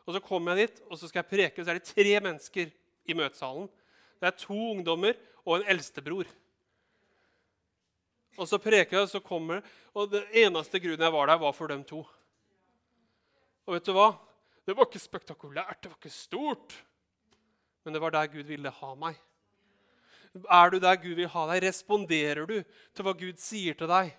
Og 0.05 0.13
Så 0.13 0.21
kommer 0.23 0.53
jeg 0.55 0.67
dit, 0.67 0.83
og 0.87 0.99
så 0.99 1.09
skal 1.09 1.23
jeg 1.23 1.31
preke, 1.31 1.59
og 1.59 1.65
så 1.65 1.73
er 1.73 1.79
det 1.79 1.89
tre 1.89 2.19
mennesker 2.23 2.69
i 3.09 3.15
møtesalen. 3.17 3.65
Det 4.21 4.29
er 4.29 4.37
to 4.37 4.57
ungdommer 4.75 5.17
og 5.43 5.57
en 5.57 5.71
eldstebror. 5.73 6.29
Og 8.37 8.45
så 8.45 8.59
preker 8.61 8.99
jeg, 8.99 9.07
og 9.07 9.09
så 9.09 9.19
kommer 9.23 9.65
Og 9.97 10.11
den 10.11 10.27
eneste 10.45 10.77
grunnen 10.77 11.01
jeg 11.01 11.13
var 11.13 11.25
der, 11.25 11.39
var 11.41 11.53
for 11.57 11.73
dem 11.73 11.81
to. 11.83 12.03
Og 13.65 13.73
vet 13.73 13.85
du 13.87 13.95
hva? 13.97 14.11
Det 14.61 14.75
var 14.77 14.85
ikke 14.85 15.01
spektakulært, 15.01 15.81
det 15.81 15.89
var 15.89 15.97
ikke 15.97 16.13
stort. 16.13 16.75
Men 17.87 17.95
det 17.95 18.01
var 18.03 18.11
der 18.11 18.27
Gud 18.27 18.49
ville 18.51 18.67
ha 18.67 18.87
meg. 18.99 19.15
Er 20.43 20.71
du 20.73 20.81
der 20.83 20.97
Gud 20.99 21.13
vil 21.15 21.29
ha 21.31 21.43
deg? 21.53 21.61
Responderer 21.63 22.43
du 22.43 22.57
til 22.59 23.05
hva 23.07 23.13
Gud 23.15 23.39
sier 23.39 23.77
til 23.79 23.87
deg? 23.87 24.09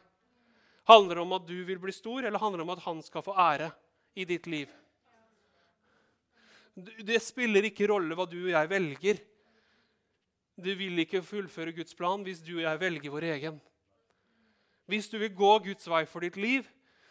Handler 0.88 1.18
det 1.18 1.24
om 1.26 1.34
at 1.36 1.44
du 1.44 1.58
vil 1.68 1.76
bli 1.82 1.92
stor, 1.92 2.24
eller 2.24 2.40
handler 2.40 2.62
det 2.62 2.64
om 2.64 2.72
at 2.72 2.86
han 2.86 3.02
skal 3.04 3.26
få 3.26 3.34
ære 3.36 3.68
i 4.16 4.24
ditt 4.24 4.48
liv? 4.48 4.72
Det 6.80 7.20
spiller 7.20 7.68
ikke 7.68 7.90
rolle 7.92 8.16
hva 8.16 8.24
du 8.24 8.38
og 8.38 8.54
jeg 8.54 8.72
velger. 8.72 9.20
Du 10.56 10.72
vil 10.80 11.04
ikke 11.04 11.20
fullføre 11.20 11.76
Guds 11.76 11.92
plan 11.98 12.24
hvis 12.24 12.40
du 12.40 12.54
og 12.54 12.64
jeg 12.64 12.80
velger 12.86 13.12
vår 13.18 13.28
egen. 13.34 13.60
Hvis 14.88 15.12
du 15.12 15.18
vil 15.20 15.36
gå 15.36 15.52
Guds 15.68 15.92
vei 15.92 16.06
for 16.08 16.24
ditt 16.24 16.40
liv, 16.40 16.64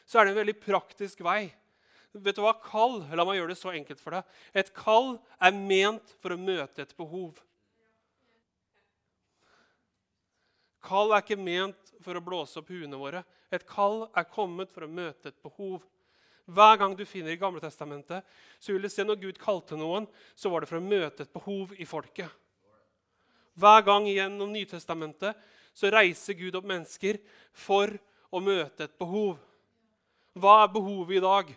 så 0.10 0.17
er 0.17 0.26
det 0.26 0.34
en 0.34 0.41
veldig 0.41 0.58
praktisk 0.65 1.22
vei. 1.22 1.52
Vet 2.23 2.38
du 2.38 2.43
hva? 2.43 2.53
Kall 2.63 3.01
La 3.15 3.25
meg 3.27 3.39
gjøre 3.39 3.53
det 3.53 3.60
så 3.60 3.73
enkelt 3.75 4.01
for 4.01 4.17
deg. 4.17 4.38
Et 4.58 4.71
kall 4.75 5.15
er 5.43 5.53
ment 5.56 6.15
for 6.21 6.34
å 6.34 6.39
møte 6.39 6.84
et 6.84 6.95
behov. 6.97 7.38
Kall 10.88 11.12
er 11.12 11.23
ikke 11.23 11.39
ment 11.39 11.93
for 12.03 12.15
å 12.15 12.23
blåse 12.23 12.60
opp 12.62 12.71
huene 12.71 12.99
våre. 12.99 13.23
Et 13.51 13.63
kall 13.67 14.06
er 14.15 14.27
kommet 14.32 14.71
for 14.71 14.86
å 14.86 14.91
møte 14.91 15.32
et 15.32 15.39
behov. 15.43 15.82
Hver 16.47 16.77
gang 16.80 16.93
du 16.95 17.03
finner 17.03 17.34
i 17.34 17.39
Gamle 17.39 17.60
Testamentet, 17.60 18.23
så 18.60 18.71
vil 18.71 18.86
du 18.86 18.89
se 18.91 19.03
når 19.03 19.19
Gud 19.19 19.39
kalte 19.41 19.75
noen, 19.75 20.06
så 20.32 20.47
var 20.51 20.63
det 20.63 20.69
for 20.69 20.80
å 20.80 20.86
møte 20.86 21.25
et 21.25 21.34
behov 21.34 21.73
i 21.75 21.88
folket. 21.88 22.32
Hver 23.58 23.84
gang 23.84 24.08
gjennom 24.08 24.53
Nytestamentet 24.53 25.36
så 25.75 25.91
reiser 25.91 26.38
Gud 26.38 26.56
opp 26.56 26.67
mennesker 26.69 27.19
for 27.58 27.91
å 28.32 28.41
møte 28.43 28.86
et 28.86 28.95
behov. 29.01 29.36
Hva 30.38 30.62
er 30.63 30.71
behovet 30.71 31.17
i 31.17 31.23
dag? 31.23 31.51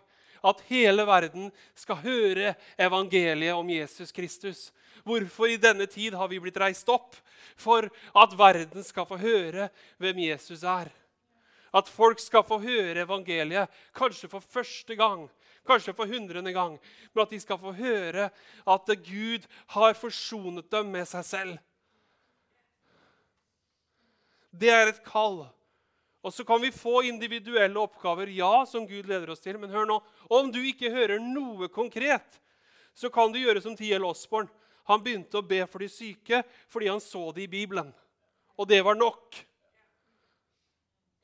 At 0.44 0.62
hele 0.70 1.04
verden 1.08 1.50
skal 1.76 2.00
høre 2.04 2.54
evangeliet 2.80 3.56
om 3.56 3.68
Jesus 3.70 4.12
Kristus. 4.12 4.70
Hvorfor 5.04 5.48
i 5.48 5.60
denne 5.60 5.86
tid 5.90 6.14
har 6.16 6.28
vi 6.28 6.40
blitt 6.40 6.58
reist 6.60 6.88
opp? 6.92 7.16
For 7.60 7.88
at 8.16 8.36
verden 8.38 8.84
skal 8.84 9.08
få 9.08 9.18
høre 9.20 9.68
hvem 10.00 10.24
Jesus 10.24 10.64
er. 10.64 10.90
At 11.72 11.88
folk 11.88 12.18
skal 12.18 12.42
få 12.46 12.58
høre 12.62 13.04
evangeliet, 13.04 13.70
kanskje 13.94 14.30
for 14.32 14.42
første 14.42 14.96
gang, 14.98 15.28
kanskje 15.66 15.94
for 15.94 16.10
hundrede 16.10 16.52
gang. 16.52 16.78
Men 17.12 17.22
at 17.22 17.30
de 17.30 17.40
skal 17.40 17.60
få 17.60 17.72
høre 17.76 18.30
at 18.66 18.94
Gud 19.06 19.46
har 19.76 19.94
forsonet 19.94 20.70
dem 20.72 20.90
med 20.96 21.06
seg 21.08 21.24
selv. 21.24 21.58
Det 24.50 24.70
er 24.72 24.90
et 24.90 25.04
kall. 25.06 25.44
Og 26.20 26.34
så 26.34 26.44
kan 26.44 26.60
vi 26.60 26.72
få 26.72 27.00
individuelle 27.08 27.80
oppgaver, 27.80 28.28
ja, 28.36 28.66
som 28.68 28.86
Gud 28.86 29.08
leder 29.08 29.30
oss 29.32 29.40
til. 29.40 29.56
Men 29.58 29.72
hør 29.72 29.88
nå, 29.88 29.98
om 30.28 30.50
du 30.52 30.60
ikke 30.60 30.92
hører 30.92 31.22
noe 31.22 31.70
konkret, 31.72 32.40
så 32.94 33.08
kan 33.12 33.32
du 33.32 33.40
gjøre 33.40 33.62
som 33.64 33.76
T.L. 33.76 34.04
Osborn. 34.04 34.50
Han 34.90 35.00
begynte 35.04 35.40
å 35.40 35.46
be 35.46 35.62
for 35.70 35.80
de 35.80 35.88
syke 35.92 36.42
fordi 36.68 36.90
han 36.90 37.00
så 37.00 37.30
det 37.32 37.46
i 37.46 37.52
Bibelen. 37.52 37.92
Og 38.60 38.68
det 38.68 38.82
var 38.84 38.98
nok. 38.98 39.38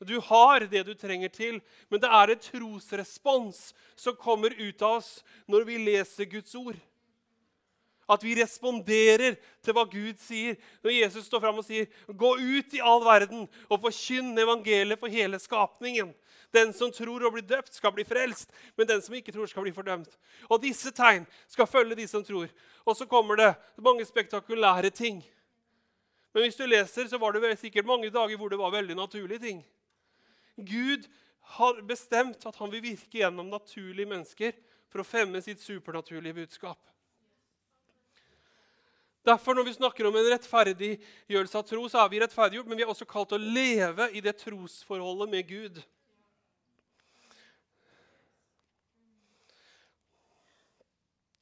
Du 0.04 0.18
har 0.20 0.66
det 0.68 0.82
du 0.84 0.92
trenger 0.96 1.32
til, 1.32 1.60
men 1.88 2.00
det 2.00 2.08
er 2.12 2.32
en 2.32 2.42
trosrespons 2.46 3.70
som 3.96 4.16
kommer 4.16 4.52
ut 4.52 4.82
av 4.84 4.98
oss 5.00 5.10
når 5.48 5.64
vi 5.68 5.78
leser 5.80 6.28
Guds 6.28 6.54
ord. 6.56 6.76
At 8.08 8.22
vi 8.22 8.36
responderer 8.38 9.34
til 9.64 9.74
hva 9.74 9.82
Gud 9.90 10.20
sier. 10.22 10.54
Når 10.84 10.94
Jesus 10.94 11.26
står 11.26 11.40
fram 11.42 11.58
og 11.58 11.64
sier, 11.66 11.86
'Gå 12.06 12.36
ut 12.38 12.74
i 12.74 12.80
all 12.82 13.02
verden 13.04 13.48
og 13.70 13.80
forkynn 13.80 14.38
evangeliet 14.38 14.98
for 14.98 15.08
hele 15.08 15.38
skapningen.' 15.38 16.14
'Den 16.52 16.72
som 16.72 16.92
tror 16.92 17.26
og 17.26 17.32
blir 17.32 17.42
døpt, 17.42 17.74
skal 17.74 17.92
bli 17.92 18.04
frelst, 18.04 18.50
men 18.76 18.86
den 18.86 19.02
som 19.02 19.14
ikke 19.14 19.32
tror, 19.32 19.46
skal 19.46 19.62
bli 19.62 19.72
fordømt.' 19.72 20.16
Og 20.50 20.62
disse 20.62 20.90
tegn 20.90 21.26
skal 21.48 21.66
følge 21.66 21.96
de 21.96 22.06
som 22.06 22.24
tror. 22.24 22.48
Og 22.86 22.96
så 22.96 23.06
kommer 23.06 23.36
det 23.36 23.54
mange 23.76 24.04
spektakulære 24.04 24.90
ting. 24.90 25.24
Men 26.32 26.42
hvis 26.42 26.56
du 26.56 26.66
leser, 26.66 27.08
så 27.08 27.18
var 27.18 27.32
det 27.32 27.58
sikkert 27.58 27.86
mange 27.86 28.10
dager 28.10 28.36
hvor 28.36 28.48
det 28.48 28.58
var 28.58 28.70
veldig 28.70 28.96
naturlige 28.96 29.38
ting. 29.38 29.66
Gud 30.56 31.08
har 31.40 31.82
bestemt 31.82 32.46
at 32.46 32.56
han 32.56 32.72
vil 32.72 32.82
virke 32.82 33.20
gjennom 33.20 33.48
naturlige 33.48 34.08
mennesker 34.08 34.52
for 34.92 35.00
å 35.00 35.06
fremme 35.06 35.40
sitt 35.42 35.62
supernaturlige 35.62 36.34
budskap. 36.34 36.78
Derfor 39.26 39.54
Når 39.54 39.64
vi 39.66 39.72
snakker 39.74 40.06
om 40.06 40.16
en 40.16 40.28
rettferdiggjørelse 40.30 41.58
av 41.58 41.66
tro, 41.66 41.88
så 41.90 41.98
er 42.04 42.10
vi 42.12 42.20
rettferdiggjort, 42.22 42.68
men 42.70 42.78
vi 42.78 42.84
er 42.84 42.90
også 42.92 43.08
kalt 43.10 43.34
å 43.34 43.40
leve 43.42 44.06
i 44.14 44.22
det 44.22 44.36
trosforholdet 44.38 45.32
med 45.32 45.48
Gud. 45.48 45.80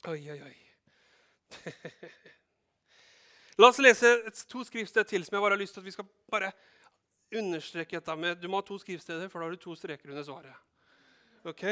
Oi, 0.09 0.20
oi, 0.33 0.38
oi. 0.40 0.55
La 3.61 3.68
oss 3.68 3.79
lese 3.79 4.11
to 4.51 4.64
skriftsteder 4.66 5.07
til 5.09 5.23
som 5.25 5.37
jeg 5.37 5.44
bare 5.44 5.55
har 5.55 5.61
lyst 5.61 5.77
til 5.77 5.85
at 5.85 5.87
vi 5.87 5.94
skal 5.94 6.09
bare 6.33 6.51
understreke 7.35 8.01
dette 8.01 8.16
med 8.18 8.40
Du 8.40 8.49
må 8.49 8.59
ha 8.59 8.66
to 8.66 8.79
skrivsteder, 8.81 9.29
for 9.29 9.40
da 9.40 9.47
har 9.47 9.55
du 9.55 9.61
to 9.61 9.77
streker 9.79 10.11
under 10.11 10.25
svaret. 10.27 10.57
Ok? 11.44 11.64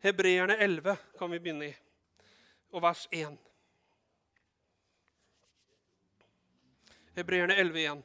Hebreerne 0.00 0.56
11 0.56 0.96
kan 1.18 1.30
vi 1.30 1.38
begynne 1.38 1.68
i, 1.68 1.76
og 2.72 2.82
vers 2.88 3.04
1. 3.12 3.36
Hebreerne 7.18 7.56
11 7.58 7.80
igjen. 7.80 8.02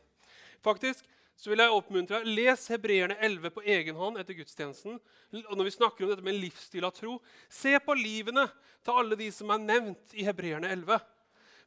Faktisk 0.65 1.05
så 1.35 1.51
vil 1.51 1.61
jeg 1.61 1.75
oppmuntre 1.75 2.21
Les 2.23 2.61
Hebreerne 2.71 3.17
11 3.23 3.51
på 3.53 3.63
egen 3.67 3.97
hånd 3.99 4.19
etter 4.21 4.37
gudstjenesten. 4.37 4.99
Og 5.43 5.55
når 5.57 5.67
vi 5.67 5.73
snakker 5.75 6.05
om 6.05 6.13
dette 6.13 6.23
med 6.25 6.37
livsstil 6.39 6.87
av 6.87 6.95
tro, 6.95 7.17
Se 7.49 7.75
på 7.83 7.95
livene 7.97 8.47
til 8.85 9.01
alle 9.01 9.17
de 9.19 9.27
som 9.35 9.51
er 9.51 9.63
nevnt 9.63 10.15
i 10.15 10.23
Hebreerne 10.25 10.71
11. 10.71 10.99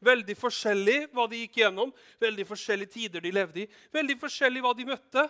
Veldig 0.00 0.36
forskjellig 0.38 0.98
hva 1.12 1.26
de 1.28 1.42
gikk 1.42 1.58
gjennom, 1.60 1.90
veldig 2.22 2.46
forskjellige 2.46 2.94
tider 2.94 3.24
de 3.24 3.34
levde 3.34 3.64
i. 3.64 3.68
Veldig 3.92 4.16
forskjellig 4.20 4.62
hva 4.62 4.72
de 4.78 4.86
møtte, 4.88 5.24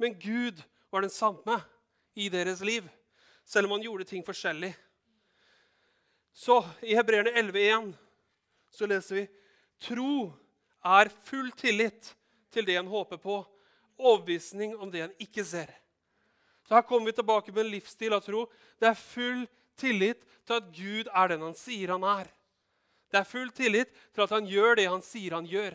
men 0.00 0.16
Gud 0.20 0.60
var 0.92 1.02
den 1.04 1.12
samme 1.12 1.56
i 2.14 2.28
deres 2.32 2.60
liv. 2.60 2.86
Selv 3.44 3.66
om 3.66 3.78
han 3.78 3.84
gjorde 3.84 4.06
ting 4.06 4.22
forskjellig. 4.24 4.74
Så 6.36 6.60
i 6.86 6.94
Hebreerne 6.94 7.32
11,1 7.34 7.94
så 8.70 8.86
leser 8.86 9.22
vi 9.22 9.24
tro 9.82 10.30
er 10.84 11.10
full 11.24 11.50
tillit 11.58 12.14
til 12.50 12.66
det 12.66 12.76
en 12.80 12.90
håper 12.90 13.20
på, 13.20 13.42
overbevisning 14.00 14.76
om 14.80 14.90
det 14.90 15.04
en 15.04 15.16
ikke 15.20 15.44
ser. 15.44 15.70
Så 16.68 16.74
Her 16.74 16.86
kommer 16.86 17.10
vi 17.10 17.18
tilbake 17.18 17.52
med 17.52 17.64
en 17.64 17.72
livsstil 17.72 18.14
av 18.14 18.22
tro. 18.24 18.46
Det 18.78 18.88
er 18.88 18.98
full 18.98 19.46
tillit 19.80 20.22
til 20.46 20.56
at 20.56 20.68
Gud 20.74 21.08
er 21.10 21.32
den 21.32 21.42
han 21.42 21.56
sier 21.58 21.92
han 21.94 22.06
er. 22.06 22.30
Det 23.10 23.18
er 23.18 23.26
full 23.26 23.50
tillit 23.50 23.90
til 24.14 24.22
at 24.24 24.34
han 24.34 24.46
gjør 24.46 24.78
det 24.78 24.86
han 24.86 25.02
sier 25.02 25.34
han 25.34 25.48
gjør. 25.50 25.74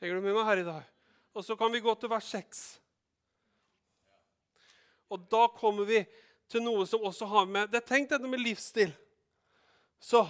Henger 0.00 0.16
du 0.16 0.24
med 0.24 0.38
meg 0.38 0.48
her 0.48 0.62
i 0.62 0.68
dag? 0.70 0.86
Og 1.36 1.44
så 1.44 1.56
kan 1.56 1.72
vi 1.72 1.82
gå 1.84 1.92
til 2.00 2.10
vers 2.10 2.30
6. 2.32 2.62
Og 5.12 5.26
da 5.28 5.44
kommer 5.52 5.84
vi 5.84 6.00
til 6.50 6.64
noe 6.64 6.86
som 6.88 7.04
også 7.06 7.28
har 7.28 7.46
med 7.46 7.68
det 7.70 7.82
er 7.82 7.88
tenkt 7.92 8.14
dette 8.14 8.30
med 8.30 8.40
livsstil. 8.40 8.94
Så 10.00 10.24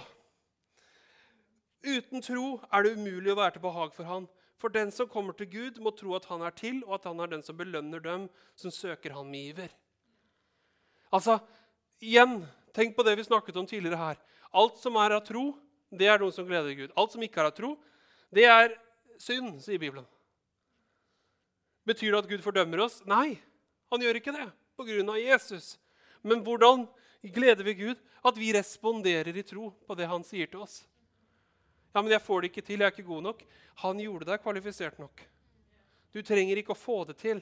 uten 1.85 2.23
tro 2.23 2.61
er 2.71 2.85
det 2.85 2.95
umulig 2.97 3.33
å 3.33 3.39
være 3.39 3.57
til 3.57 3.65
behag 3.65 3.93
for 3.95 4.09
Han. 4.09 4.29
For 4.61 4.69
den 4.69 4.91
som 4.93 5.09
kommer 5.09 5.33
til 5.33 5.49
Gud, 5.49 5.79
må 5.81 5.89
tro 5.97 6.13
at 6.13 6.27
han 6.29 6.43
er 6.45 6.53
til, 6.53 6.83
og 6.85 6.99
at 6.99 7.07
han 7.09 7.19
er 7.23 7.31
den 7.31 7.41
som 7.41 7.57
belønner 7.57 8.03
dem 8.03 8.27
som 8.53 8.69
søker 8.69 9.15
han 9.15 9.25
med 9.25 9.55
iver. 9.55 9.71
Altså, 11.09 11.39
igjen, 11.97 12.43
Tenk 12.75 12.95
på 12.95 13.03
det 13.03 13.17
vi 13.19 13.27
snakket 13.27 13.57
om 13.59 13.67
tidligere 13.67 13.99
her. 13.99 14.19
Alt 14.55 14.79
som 14.79 14.95
er 14.99 15.15
av 15.15 15.25
tro, 15.27 15.51
det 15.91 16.07
er 16.07 16.21
noe 16.21 16.31
som 16.31 16.47
gleder 16.47 16.75
Gud. 16.75 16.93
Alt 16.95 17.15
som 17.15 17.23
ikke 17.23 17.41
er 17.43 17.49
av 17.49 17.55
tro, 17.55 17.73
det 18.31 18.47
er 18.47 18.75
synd, 19.19 19.57
sier 19.63 19.79
Bibelen. 19.81 20.07
Betyr 21.87 22.13
det 22.13 22.21
at 22.21 22.29
Gud 22.29 22.43
fordømmer 22.45 22.85
oss? 22.85 23.01
Nei, 23.09 23.35
han 23.91 24.03
gjør 24.03 24.21
ikke 24.21 24.35
det 24.35 24.47
pga. 24.79 25.17
Jesus. 25.19 25.75
Men 26.23 26.43
hvordan 26.45 26.87
gleder 27.21 27.67
vi 27.67 27.75
Gud? 27.81 27.99
At 28.23 28.37
vi 28.37 28.53
responderer 28.53 29.33
i 29.35 29.43
tro 29.43 29.71
på 29.87 29.97
det 29.97 30.07
han 30.07 30.23
sier 30.23 30.47
til 30.47 30.61
oss. 30.63 30.83
Ja, 31.93 32.01
men 32.01 32.11
'Jeg 32.11 32.21
får 32.21 32.41
det 32.41 32.51
ikke 32.51 32.65
til. 32.65 32.79
Jeg 32.79 32.85
er 32.85 32.91
ikke 32.91 33.07
god 33.07 33.23
nok.' 33.23 33.45
Han 33.75 33.99
gjorde 33.99 34.25
deg 34.25 34.41
kvalifisert 34.41 34.99
nok. 34.99 35.21
Du 36.13 36.21
trenger 36.21 36.57
ikke 36.57 36.73
å 36.73 36.79
få 36.79 37.05
det 37.07 37.17
til. 37.17 37.41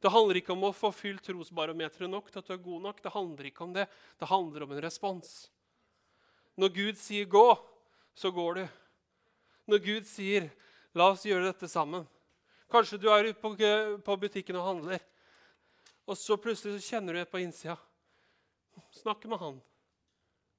Det 0.00 0.10
handler 0.10 0.36
ikke 0.36 0.52
om 0.52 0.64
å 0.64 0.76
få 0.76 0.92
fylt 0.92 1.22
trosbarometeret 1.22 2.10
nok 2.10 2.30
til 2.30 2.38
at 2.38 2.46
du 2.46 2.52
er 2.52 2.62
god 2.62 2.82
nok. 2.82 3.02
Det 3.02 3.12
handler 3.12 3.44
ikke 3.44 3.64
om 3.64 3.72
det. 3.72 3.88
Det 4.18 4.28
handler 4.28 4.62
om 4.62 4.72
en 4.72 4.82
respons. 4.82 5.50
Når 6.56 6.68
Gud 6.74 6.96
sier 6.96 7.26
'gå', 7.26 7.58
så 8.14 8.30
går 8.30 8.54
du. 8.54 8.68
Når 9.66 9.78
Gud 9.78 10.04
sier 10.04 10.50
'la 10.94 11.10
oss 11.10 11.24
gjøre 11.24 11.52
dette 11.52 11.68
sammen' 11.68 12.06
Kanskje 12.68 12.98
du 13.00 13.08
er 13.08 13.24
ute 13.24 13.40
på, 13.40 13.56
på 14.04 14.16
butikken 14.20 14.56
og 14.56 14.66
handler, 14.66 15.00
og 16.04 16.16
så 16.16 16.36
plutselig 16.36 16.76
så 16.76 16.90
kjenner 16.90 17.16
du 17.16 17.20
et 17.22 17.30
på 17.30 17.40
innsida. 17.40 17.78
Snakk 18.92 19.24
med 19.24 19.40
han. 19.40 19.62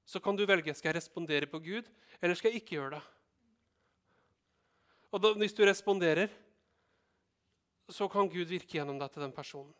Så 0.04 0.18
kan 0.18 0.34
du 0.34 0.42
velge 0.46 0.74
skal 0.74 0.90
jeg 0.90 0.96
respondere 0.96 1.46
på 1.46 1.60
Gud, 1.62 1.86
eller 2.20 2.34
skal 2.34 2.50
jeg 2.50 2.62
ikke 2.62 2.80
gjøre 2.80 2.96
det. 2.96 3.02
Og 5.10 5.22
da, 5.22 5.32
Hvis 5.34 5.54
du 5.54 5.64
responderer, 5.66 6.30
så 7.90 8.08
kan 8.08 8.28
Gud 8.30 8.46
virke 8.46 8.78
gjennom 8.78 8.98
deg 9.00 9.10
til 9.10 9.24
den 9.24 9.34
personen. 9.34 9.74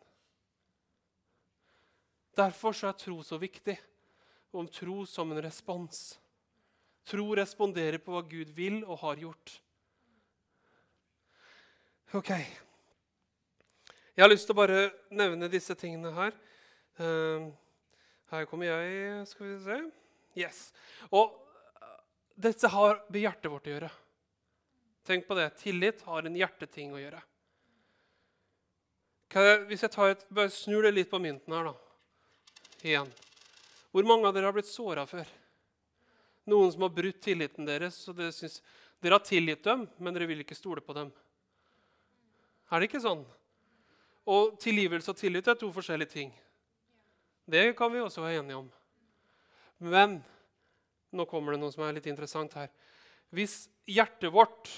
Derfor 2.35 2.75
er 2.87 2.97
tro 2.99 3.21
så 3.23 3.39
viktig. 3.39 3.77
Om 4.51 4.67
tro 4.67 5.05
som 5.07 5.31
en 5.31 5.41
respons. 5.43 6.19
Tro 7.07 7.31
responderer 7.35 8.01
på 8.03 8.11
hva 8.11 8.21
Gud 8.27 8.51
vil 8.55 8.81
og 8.83 8.99
har 9.05 9.21
gjort. 9.23 9.53
Ok. 12.13 12.29
Jeg 14.11 14.23
har 14.25 14.29
lyst 14.29 14.43
til 14.49 14.55
å 14.55 14.59
bare 14.59 14.91
nevne 15.15 15.47
disse 15.51 15.75
tingene 15.79 16.11
her. 16.11 16.35
Ehm, 16.99 17.51
her 18.33 18.47
kommer 18.49 18.67
jeg, 18.67 19.23
skal 19.31 19.47
vi 19.47 19.55
se. 19.63 19.77
Yes. 20.35 20.59
Og 21.11 21.37
dette 22.35 22.67
har 22.71 22.99
med 23.07 23.23
hjertet 23.23 23.51
vårt 23.51 23.69
å 23.69 23.75
gjøre. 23.75 23.91
Tenk 25.07 25.27
på 25.27 25.35
det. 25.37 25.49
Tillit 25.61 26.01
har 26.05 26.25
en 26.25 26.37
hjerteting 26.37 26.93
å 26.93 27.01
gjøre. 27.01 27.21
Hvis 29.69 29.85
jeg 29.85 30.11
et, 30.11 30.25
bare 30.29 30.51
snur 30.51 30.83
det 30.83 30.91
litt 30.91 31.09
på 31.11 31.19
mynten 31.23 31.55
her, 31.55 31.71
da. 31.71 31.75
Igjen. 32.83 33.11
Hvor 33.91 34.07
mange 34.07 34.27
av 34.27 34.35
dere 34.35 34.49
har 34.49 34.55
blitt 34.55 34.69
såra 34.69 35.05
før? 35.07 35.27
Noen 36.51 36.71
som 36.73 36.83
har 36.85 36.93
brutt 36.95 37.21
tilliten 37.23 37.67
deres. 37.67 37.97
og 38.09 38.17
dere, 38.17 38.33
synes, 38.35 38.61
dere 39.01 39.17
har 39.17 39.25
tilgitt 39.25 39.63
dem, 39.63 39.87
men 39.97 40.13
dere 40.13 40.27
vil 40.29 40.43
ikke 40.43 40.57
stole 40.57 40.83
på 40.83 40.95
dem. 40.97 41.11
Er 42.71 42.79
det 42.79 42.89
ikke 42.89 43.03
sånn? 43.03 43.23
Og 44.31 44.57
tilgivelse 44.61 45.11
og 45.11 45.17
tillit 45.17 45.47
er 45.47 45.57
to 45.59 45.71
forskjellige 45.73 46.13
ting. 46.13 46.31
Det 47.47 47.71
kan 47.77 47.91
vi 47.91 48.03
også 48.03 48.21
være 48.23 48.43
enige 48.43 48.59
om. 48.59 48.69
Men 49.81 50.19
nå 51.11 51.25
kommer 51.27 51.55
det 51.55 51.61
noe 51.63 51.73
som 51.73 51.83
er 51.83 51.97
litt 51.97 52.07
interessant 52.07 52.53
her. 52.55 52.69
Hvis 53.33 53.65
hjertet 53.89 54.31
vårt, 54.31 54.69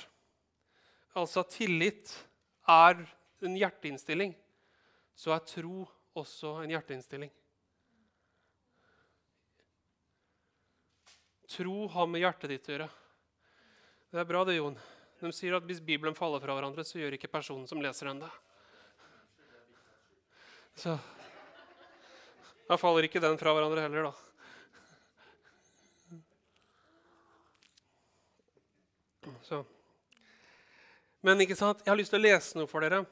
altså 1.14 1.44
tillit, 1.50 2.12
er 2.70 3.02
en 3.44 3.56
hjerteinnstilling, 3.60 4.34
så 5.16 5.34
er 5.36 5.46
tro 5.48 5.84
også 6.18 6.58
en 6.64 6.72
hjerteinnstilling. 6.74 7.32
Tro 11.54 11.88
har 11.92 12.08
med 12.10 12.24
hjertet 12.24 12.50
ditt 12.50 12.70
å 12.70 12.74
gjøre. 12.74 12.90
Det 14.14 14.22
er 14.22 14.30
bra, 14.30 14.44
det, 14.48 14.56
Jon. 14.58 14.78
De 15.22 15.32
sier 15.36 15.56
at 15.58 15.66
hvis 15.68 15.82
Bibelen 15.84 16.16
faller 16.18 16.42
fra 16.42 16.56
hverandre, 16.56 16.86
så 16.88 17.00
gjør 17.00 17.18
ikke 17.18 17.32
personen 17.32 17.68
som 17.70 17.82
leser 17.84 18.10
den 18.10 18.24
det. 18.24 18.32
Så 20.82 20.98
Da 22.64 22.78
faller 22.80 23.06
ikke 23.06 23.22
den 23.22 23.38
fra 23.38 23.52
hverandre 23.54 23.84
heller, 23.84 24.08
da. 24.08 24.14
Så. 29.44 29.64
Men 31.24 31.40
ikke 31.40 31.56
sant? 31.56 31.80
jeg 31.86 31.92
har 31.92 32.00
lyst 32.00 32.12
til 32.12 32.20
å 32.20 32.26
lese 32.26 32.58
noe 32.60 32.70
for 32.70 32.84
dere 32.84 33.06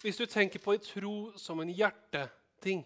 hvis 0.00 0.16
du 0.16 0.24
tenker 0.24 0.62
på 0.64 0.78
tro 0.80 1.14
som 1.36 1.60
en 1.60 1.68
hjerteting 1.68 2.80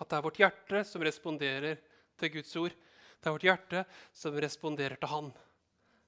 At 0.00 0.08
det 0.10 0.16
er 0.18 0.24
vårt 0.24 0.40
hjerte 0.40 0.80
som 0.88 1.04
responderer 1.04 1.78
til 2.18 2.32
Guds 2.34 2.56
ord. 2.58 2.74
Det 3.20 3.28
er 3.28 3.34
vårt 3.36 3.46
hjerte 3.46 3.82
som 4.16 4.38
responderer 4.40 4.96
til 4.98 5.12
Han. 5.12 5.28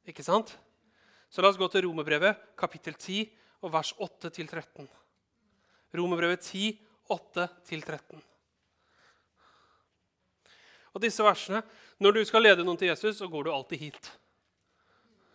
Ikke 0.09 0.25
sant? 0.25 0.55
Så 1.29 1.45
la 1.45 1.51
oss 1.53 1.61
gå 1.61 1.69
til 1.73 1.85
Romerbrevet, 1.87 2.41
kapittel 2.59 2.97
10, 2.97 3.29
og 3.63 3.73
vers 3.73 3.93
8-13. 4.01 4.89
Romerbrevet 5.97 6.41
10, 6.41 6.73
8-13. 7.13 8.25
Og 10.93 11.05
disse 11.05 11.25
versene, 11.25 11.63
Når 12.03 12.13
du 12.13 12.25
skal 12.25 12.43
lede 12.43 12.65
noen 12.65 12.81
til 12.81 12.89
Jesus, 12.89 13.21
så 13.21 13.29
går 13.29 13.45
du 13.45 13.53
alltid 13.53 13.79
hit. 13.79 14.11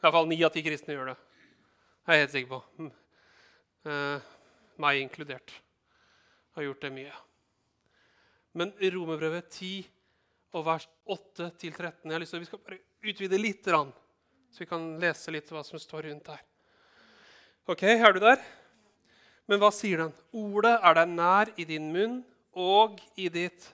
Iallfall 0.04 0.28
ni 0.28 0.42
av 0.44 0.52
ti 0.52 0.66
kristne 0.66 0.98
gjør 0.98 1.14
det. 1.14 1.18
Jeg 2.08 2.16
er 2.16 2.22
helt 2.24 2.32
sikker 2.32 2.52
på 2.54 2.86
eh, 3.92 4.28
meg 4.80 5.02
inkludert, 5.02 5.52
har 6.56 6.64
gjort 6.64 6.86
det 6.86 6.92
mye. 6.96 7.18
Men 8.56 8.72
Romerbrevet 8.80 9.50
10 9.52 9.90
og 10.56 10.64
vers 10.70 10.86
8-13 11.04 12.14
Jeg 12.14 12.30
til 12.30 12.40
Vi 12.40 12.48
skal 12.48 12.64
bare 12.64 12.80
utvide 13.04 13.42
litt, 13.42 13.68
så 13.68 14.64
vi 14.64 14.70
kan 14.72 14.88
lese 15.04 15.36
litt 15.36 15.52
hva 15.52 15.66
som 15.68 15.84
står 15.84 16.08
rundt 16.08 16.32
her. 16.32 16.40
Ok, 17.68 17.84
er 17.84 18.16
du 18.16 18.24
der? 18.24 18.40
Men 19.52 19.60
hva 19.60 19.74
sier 19.76 20.06
den? 20.06 20.16
Ordet 20.32 20.78
er 20.80 21.00
deg 21.02 21.12
nær 21.12 21.52
i 21.60 21.68
din 21.68 21.92
munn 21.92 22.22
og 22.56 23.04
i 23.20 23.28
ditt 23.28 23.68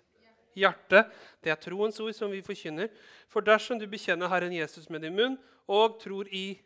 hjerte. 0.57 1.05
Det 1.37 1.53
er 1.53 1.61
troens 1.61 2.01
ord 2.01 2.17
som 2.17 2.33
vi 2.33 2.41
forkynner. 2.41 2.89
For 3.29 3.45
dersom 3.45 3.77
du 3.77 3.85
bekjenner 3.85 4.33
Herren 4.33 4.57
Jesus 4.57 4.89
med 4.89 5.05
din 5.05 5.13
munn 5.21 5.41
og 5.69 6.01
tror 6.01 6.25
i 6.33 6.57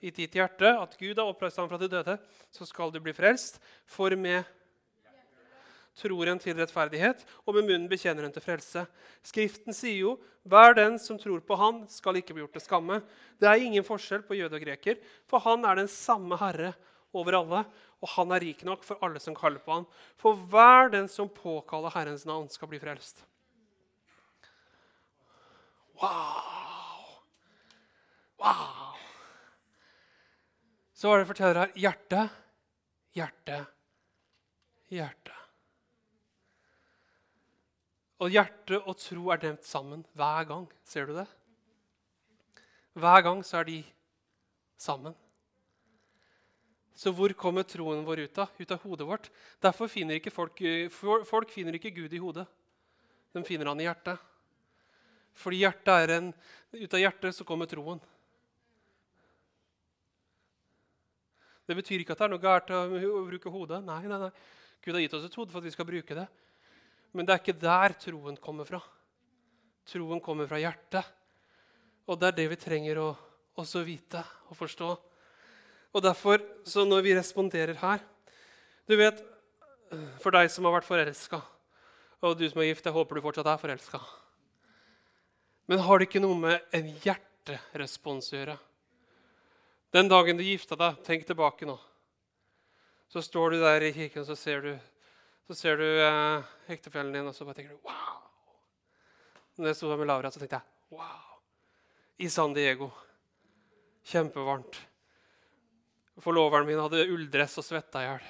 i 0.00 0.12
ditt 0.12 0.36
hjerte 0.36 0.74
at 0.76 0.98
Gud 1.00 1.16
har 1.16 1.28
oppreist 1.30 1.58
ham 1.60 1.68
fra 1.70 1.80
de 1.80 1.88
døde, 1.90 2.18
så 2.52 2.68
skal 2.68 2.92
du 2.92 3.00
bli 3.02 3.14
frelst. 3.16 3.60
For 3.88 4.12
med 4.18 4.44
tror 5.96 6.28
en 6.28 6.40
til 6.40 6.56
rettferdighet, 6.58 7.22
og 7.46 7.56
med 7.56 7.68
munnen 7.70 7.88
bekjenner 7.88 8.26
en 8.26 8.34
til 8.34 8.44
frelse. 8.44 8.82
Skriften 9.24 9.74
sier 9.76 10.02
jo 10.02 10.16
hver 10.46 10.76
den 10.76 10.98
som 11.00 11.18
tror 11.18 11.40
på 11.40 11.56
Han, 11.58 11.84
skal 11.90 12.20
ikke 12.20 12.36
bli 12.36 12.44
gjort 12.44 12.56
til 12.58 12.66
skamme. 12.66 13.00
Det 13.40 13.48
er 13.48 13.64
ingen 13.64 13.86
forskjell 13.86 14.26
på 14.26 14.36
jøde 14.36 14.58
og 14.58 14.66
greker, 14.66 15.00
for 15.28 15.42
Han 15.46 15.64
er 15.64 15.80
den 15.80 15.90
samme 15.90 16.36
Herre 16.40 16.74
over 17.16 17.38
alle, 17.40 17.62
og 18.04 18.12
Han 18.16 18.34
er 18.36 18.44
rik 18.44 18.60
nok 18.68 18.84
for 18.84 19.00
alle 19.04 19.22
som 19.22 19.36
kaller 19.36 19.62
på 19.64 19.72
Han. 19.72 19.88
For 20.20 20.36
hver 20.36 20.92
den 20.92 21.08
som 21.08 21.32
påkaller 21.32 21.94
Herrens 21.96 22.28
navn, 22.28 22.50
skal 22.52 22.68
bli 22.68 22.82
frelst. 22.82 23.24
Wow! 25.96 27.24
Wow! 28.36 28.95
Så 30.96 31.10
var 31.10 31.20
det 31.20 31.28
forteller 31.28 31.58
her 31.60 31.74
hjerte, 31.76 32.22
hjerte, 33.12 33.56
hjerte. 34.88 35.34
Og 38.24 38.32
hjerte 38.32 38.78
og 38.80 38.96
tro 38.96 39.26
er 39.34 39.42
nevnt 39.42 39.68
sammen 39.68 40.06
hver 40.16 40.48
gang. 40.48 40.64
Ser 40.88 41.10
du 41.10 41.12
det? 41.18 41.26
Hver 42.96 43.26
gang 43.26 43.44
så 43.44 43.60
er 43.60 43.68
de 43.68 43.76
sammen. 44.80 45.12
Så 46.96 47.12
hvor 47.12 47.34
kommer 47.36 47.68
troen 47.68 48.00
vår 48.06 48.24
ut 48.24 48.38
av? 48.40 48.56
Ut 48.56 48.72
av 48.72 48.80
hodet 48.88 49.10
vårt. 49.10 49.28
Derfor 49.60 49.92
finner 49.92 50.16
ikke 50.16 50.32
folk, 50.32 50.64
folk 51.28 51.52
finner 51.52 51.76
ikke 51.76 51.92
Gud 51.92 52.16
i 52.16 52.22
hodet. 52.22 52.46
De 53.36 53.44
finner 53.44 53.68
han 53.68 53.84
i 53.84 53.84
hjertet. 53.84 54.16
Fordi 55.36 55.60
hjertet 55.60 55.92
er 55.92 56.14
en, 56.14 56.32
ut 56.72 56.94
av 56.96 57.02
hjertet 57.02 57.36
så 57.36 57.44
kommer 57.44 57.68
troen. 57.68 58.00
Det 61.66 61.74
betyr 61.74 62.02
ikke 62.02 62.14
at 62.14 62.22
det 62.22 62.26
er 62.28 62.32
noe 62.32 62.42
gærent 62.42 62.72
å 62.74 63.26
bruke 63.26 63.52
hodet. 63.52 63.82
Nei, 63.84 64.02
nei, 64.06 64.18
nei. 64.22 64.30
Gud 64.84 64.94
har 64.94 65.02
gitt 65.02 65.16
oss 65.18 65.26
et 65.26 65.38
hode 65.38 65.50
for 65.50 65.58
at 65.58 65.66
vi 65.66 65.74
skal 65.74 65.88
bruke 65.88 66.14
det. 66.14 66.26
Men 67.16 67.26
det 67.26 67.34
er 67.34 67.42
ikke 67.42 67.58
der 67.58 67.96
troen 67.98 68.36
kommer 68.42 68.68
fra. 68.68 68.78
Troen 69.90 70.22
kommer 70.22 70.46
fra 70.50 70.60
hjertet. 70.62 71.08
Og 72.06 72.20
det 72.20 72.28
er 72.30 72.36
det 72.38 72.50
vi 72.52 72.58
trenger 72.60 73.00
å 73.02 73.08
også 73.58 73.82
vite 73.86 74.22
og 74.50 74.58
forstå. 74.58 74.90
Og 75.96 76.04
derfor, 76.04 76.42
så 76.68 76.84
når 76.86 77.02
vi 77.06 77.16
responderer 77.16 77.78
her 77.80 78.04
Du 78.86 78.94
vet, 78.94 79.18
for 80.22 80.30
deg 80.30 80.46
som 80.52 80.66
har 80.68 80.76
vært 80.76 80.86
forelska, 80.86 81.40
og 82.22 82.36
du 82.38 82.44
som 82.46 82.60
er 82.62 82.68
gift, 82.68 82.84
jeg 82.86 82.94
håper 82.94 83.18
du 83.18 83.24
fortsatt 83.24 83.48
er 83.50 83.58
forelska. 83.58 83.98
Men 85.66 85.82
har 85.82 85.98
det 85.98 86.06
ikke 86.06 86.22
noe 86.22 86.36
med 86.38 86.76
en 86.78 86.92
hjerterespons 87.02 88.30
å 88.30 88.36
gjøre? 88.36 88.54
Den 89.96 90.10
dagen 90.12 90.36
du 90.36 90.42
gifta 90.44 90.76
deg, 90.76 90.98
tenk 91.06 91.22
tilbake 91.24 91.64
nå. 91.64 91.78
Så 93.08 93.22
står 93.24 93.54
du 93.54 93.62
der 93.62 93.80
i 93.86 93.94
kirken, 93.96 94.26
så 94.28 94.34
ser 94.36 94.60
du 94.60 94.72
så 95.46 95.54
ser 95.54 95.78
du 95.78 95.84
eh, 95.86 96.48
ektefellen 96.74 97.14
din, 97.14 97.28
og 97.30 97.32
så 97.32 97.46
bare 97.46 97.56
tenker 97.60 97.76
du 97.76 97.86
wow. 97.86 98.16
Når 99.56 99.70
jeg 99.70 99.78
sto 99.78 99.88
der 99.88 100.00
med 100.00 100.08
Laura, 100.10 100.30
så 100.34 100.42
tenkte 100.42 100.58
jeg 100.58 100.98
wow. 100.98 101.38
I 102.18 102.28
San 102.28 102.52
Diego. 102.52 102.90
Kjempevarmt. 104.10 104.76
Forloveren 106.20 106.66
min 106.68 106.82
hadde 106.82 107.06
ulldress 107.14 107.56
og 107.62 107.64
svetta 107.64 108.02
i 108.02 108.08
hjel. 108.10 108.26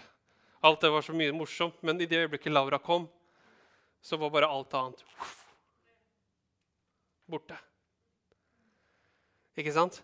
Alt 0.70 0.84
det 0.84 0.90
var 0.92 1.06
så 1.06 1.16
mye 1.16 1.34
morsomt, 1.34 1.80
men 1.82 1.98
i 1.98 2.06
det 2.06 2.20
øyeblikket 2.20 2.54
Laura 2.54 2.78
kom, 2.78 3.08
så 4.04 4.20
var 4.20 4.30
bare 4.36 4.52
alt 4.52 4.76
annet 4.76 5.02
borte. 7.26 7.58
Ikke 9.58 9.74
sant? 9.74 9.98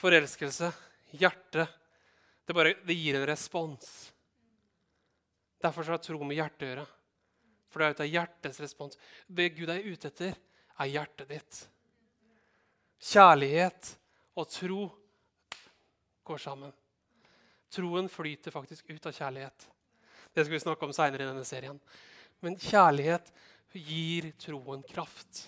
Forelskelse, 0.00 0.70
hjerte, 1.18 1.66
det, 2.44 2.54
bare, 2.56 2.74
det 2.86 2.96
gir 2.96 3.18
en 3.18 3.26
respons. 3.26 4.12
Derfor 5.62 5.92
har 5.94 6.02
tro 6.02 6.18
med 6.24 6.36
hjertet 6.36 6.66
å 6.66 6.70
gjøre. 6.70 6.86
For 7.72 7.80
det 7.80 7.86
er 7.86 7.94
ut 7.94 8.02
av 8.04 8.10
hjertets 8.10 8.60
respons. 8.60 8.98
Det 9.26 9.52
Gud 9.56 9.70
er 9.72 9.86
ute 9.86 10.10
etter, 10.10 10.34
er 10.82 10.90
hjertet 10.90 11.30
ditt. 11.30 11.60
Kjærlighet 13.02 13.92
og 14.38 14.48
tro 14.50 14.82
går 16.26 16.42
sammen. 16.42 16.72
Troen 17.72 18.10
flyter 18.12 18.54
faktisk 18.54 18.90
ut 18.90 19.06
av 19.08 19.16
kjærlighet. 19.16 19.68
Det 20.32 20.44
skal 20.44 20.56
vi 20.56 20.62
snakke 20.64 20.86
om 20.86 20.92
seinere 20.96 21.24
i 21.24 21.30
denne 21.30 21.46
serien. 21.48 21.78
Men 22.44 22.58
kjærlighet 22.60 23.32
gir 23.72 24.32
troen 24.40 24.82
kraft. 24.84 25.46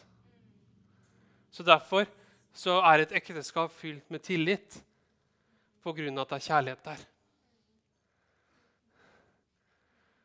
Så 1.50 1.66
Derfor 1.66 2.08
så 2.54 2.78
er 2.86 3.02
et 3.02 3.14
ekteskap 3.18 3.72
fylt 3.74 4.08
med 4.14 4.22
tillit 4.24 4.78
pga. 5.84 6.08
at 6.08 6.30
det 6.30 6.36
er 6.38 6.48
kjærlighet 6.48 6.84
der. 6.84 7.04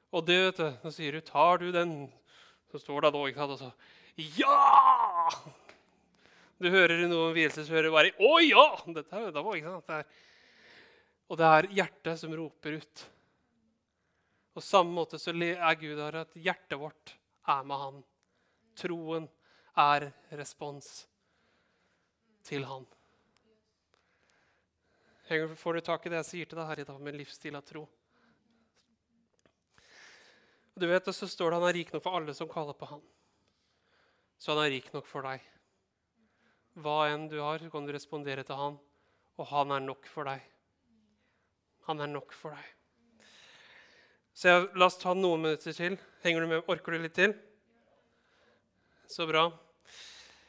Og 0.09 0.25
det, 0.25 0.37
vet 0.47 0.57
du, 0.57 0.69
så 0.81 0.91
sier 0.91 1.11
du 1.11 1.21
'Tar 1.21 1.57
du 1.59 1.71
den?' 1.71 2.11
Så 2.71 2.79
står 2.79 3.01
det 3.01 3.13
da 3.13 3.25
ikke 3.27 3.39
sant, 3.39 3.51
og 3.51 3.59
så 3.59 3.71
'Ja!' 4.17 5.53
Du 6.59 6.69
hører 6.69 7.07
noen 7.07 7.35
vielseshører 7.35 7.91
bare 7.91 8.11
'Å 8.17 8.31
ja!' 8.41 8.93
Dette, 8.93 9.31
det 9.31 9.43
var, 9.43 9.55
ikke 9.55 9.69
sant? 9.69 9.87
Det 9.87 9.95
er, 9.95 10.05
og 11.29 11.37
det 11.37 11.45
er 11.45 11.67
hjertet 11.77 12.19
som 12.19 12.33
roper 12.33 12.79
ut. 12.81 13.09
På 14.53 14.61
samme 14.61 14.91
måte 14.91 15.19
så 15.21 15.29
er 15.29 15.75
Gud 15.75 15.99
her 16.01 16.15
at 16.25 16.33
hjertet 16.33 16.79
vårt 16.79 17.13
er 17.47 17.63
med 17.63 17.77
Han. 17.77 18.03
Troen 18.75 19.29
er 19.77 20.11
respons 20.31 21.07
til 22.43 22.65
Han. 22.65 22.87
Får 25.29 25.73
du 25.73 25.81
tak 25.85 26.05
i 26.05 26.09
det 26.09 26.17
jeg 26.23 26.25
sier 26.25 26.47
til 26.49 26.57
deg 26.57 26.65
her 26.65 26.79
i 26.81 26.83
dag 26.87 27.01
med 27.05 27.13
livsstil 27.13 27.53
av 27.53 27.61
tro? 27.61 27.83
Du 30.73 30.87
vet, 30.89 31.05
og 31.05 31.13
Så 31.13 31.27
står 31.29 31.51
det 31.51 31.59
han 31.59 31.67
er 31.69 31.75
rik 31.77 31.91
nok 31.93 32.01
for 32.01 32.17
alle 32.17 32.33
som 32.33 32.49
kaller 32.49 32.73
på 32.73 32.87
han. 32.89 33.03
Så 34.41 34.55
han 34.55 34.63
er 34.63 34.71
rik 34.73 34.87
nok 34.93 35.05
for 35.05 35.27
deg. 35.27 35.43
Hva 36.81 37.11
enn 37.11 37.27
du 37.29 37.37
har, 37.43 37.61
så 37.61 37.69
kan 37.69 37.85
du 37.85 37.93
respondere 37.93 38.41
til 38.47 38.57
han, 38.57 38.79
og 39.37 39.47
han 39.51 39.75
er 39.75 39.85
nok 39.85 40.09
for 40.09 40.25
deg. 40.25 40.41
Han 41.85 42.01
er 42.01 42.09
nok 42.09 42.33
for 42.33 42.57
deg. 42.57 42.73
Så 44.33 44.49
jeg, 44.49 44.67
La 44.79 44.87
oss 44.87 44.97
ta 44.97 45.13
noen 45.13 45.45
minutter 45.45 45.77
til. 45.77 45.99
Henger 46.23 46.41
du 46.41 46.49
med? 46.55 46.65
Orker 46.71 46.95
du 46.95 47.03
litt 47.03 47.17
til? 47.19 47.37
Så 49.05 49.29
bra. 49.29 49.45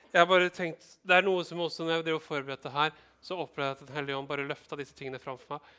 Jeg 0.09 0.23
har 0.23 0.31
bare 0.31 0.49
tenkt, 0.49 0.97
Det 1.05 1.21
er 1.21 1.27
noe 1.27 1.45
som 1.45 1.61
også 1.61 1.85
når 1.85 1.99
jeg 1.99 2.05
drev 2.09 2.21
og 2.23 2.25
forberedte 2.25 2.73
her, 2.73 2.97
så 3.21 3.37
opplevde 3.37 3.69
jeg 3.69 3.77
at 3.77 3.87
Den 3.87 3.97
hellige 3.99 4.17
ånd 4.17 4.29
bare 4.31 4.47
løfta 4.49 4.79
disse 4.81 4.97
tingene 4.97 5.21
fram 5.21 5.39
for 5.41 5.57
meg. 5.57 5.75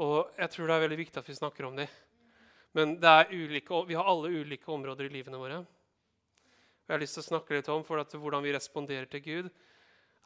Og 0.00 0.32
jeg 0.38 0.52
tror 0.52 0.68
det 0.68 0.76
er 0.76 0.84
veldig 0.86 1.00
viktig 1.02 1.20
at 1.20 1.28
vi 1.28 1.36
snakker 1.36 1.68
om 1.68 1.76
dem. 1.76 1.90
Men 2.72 2.96
ulike, 2.96 3.84
vi 3.88 3.94
har 3.94 4.08
alle 4.08 4.32
ulike 4.32 4.72
områder 4.72 5.04
i 5.04 5.12
livene 5.12 5.40
våre. 5.40 5.60
Jeg 6.88 6.94
har 6.94 7.02
lyst 7.02 7.18
til 7.18 7.22
å 7.24 7.28
snakke 7.28 7.54
litt 7.54 7.68
om 7.72 7.84
for 7.84 8.00
at 8.00 8.14
hvordan 8.16 8.42
vi 8.42 8.54
responderer 8.54 9.06
til 9.06 9.22
Gud, 9.22 9.50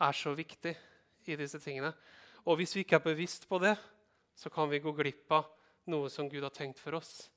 er 0.01 0.13
så 0.13 0.33
viktig 0.37 0.77
i 1.27 1.37
disse 1.37 1.59
tingene. 1.63 1.93
Og 2.47 2.61
hvis 2.61 2.77
vi 2.77 2.85
ikke 2.85 3.01
er 3.01 3.09
bevisst 3.09 3.49
på 3.51 3.59
det, 3.59 3.75
så 4.37 4.53
kan 4.53 4.71
vi 4.71 4.83
gå 4.85 4.93
glipp 4.95 5.33
av 5.35 5.49
noe 5.91 6.11
som 6.13 6.29
Gud 6.31 6.45
har 6.45 6.55
tenkt 6.55 6.79
for 6.83 6.99
oss. 6.99 7.29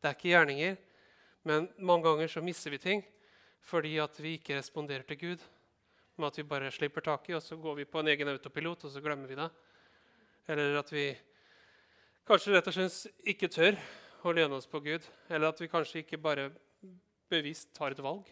Det 0.00 0.10
er 0.10 0.16
ikke 0.16 0.32
gjerninger, 0.34 0.76
men 1.48 1.68
mange 1.78 2.04
ganger 2.08 2.30
så 2.30 2.42
mister 2.44 2.74
vi 2.74 2.82
ting 2.82 3.04
fordi 3.66 3.96
at 3.98 4.14
vi 4.22 4.36
ikke 4.36 4.60
responderer 4.60 5.02
til 5.08 5.18
Gud. 5.18 5.40
Med 6.16 6.30
at 6.30 6.38
vi 6.40 6.46
bare 6.48 6.72
slipper 6.72 7.04
taket, 7.04 7.36
og 7.36 7.42
så 7.44 7.58
går 7.60 7.82
vi 7.82 7.88
på 7.88 8.00
en 8.00 8.08
egen 8.08 8.30
autopilot, 8.32 8.86
og 8.88 8.92
så 8.92 9.02
glemmer 9.04 9.28
vi 9.28 9.36
det. 9.36 9.48
Eller 10.48 10.78
at 10.80 10.92
vi 10.92 11.10
kanskje 12.26 12.54
rett 12.54 12.70
og 12.70 12.76
slett 12.76 13.26
ikke 13.34 13.50
tør 13.52 13.76
å 14.26 14.32
lene 14.34 14.56
oss 14.56 14.68
på 14.70 14.80
Gud, 14.82 15.04
eller 15.28 15.50
at 15.50 15.60
vi 15.60 15.68
kanskje 15.70 16.02
ikke 16.02 16.20
bare 16.22 16.48
bevisst 17.30 17.74
tar 17.76 17.92
et 17.92 18.02
valg 18.02 18.26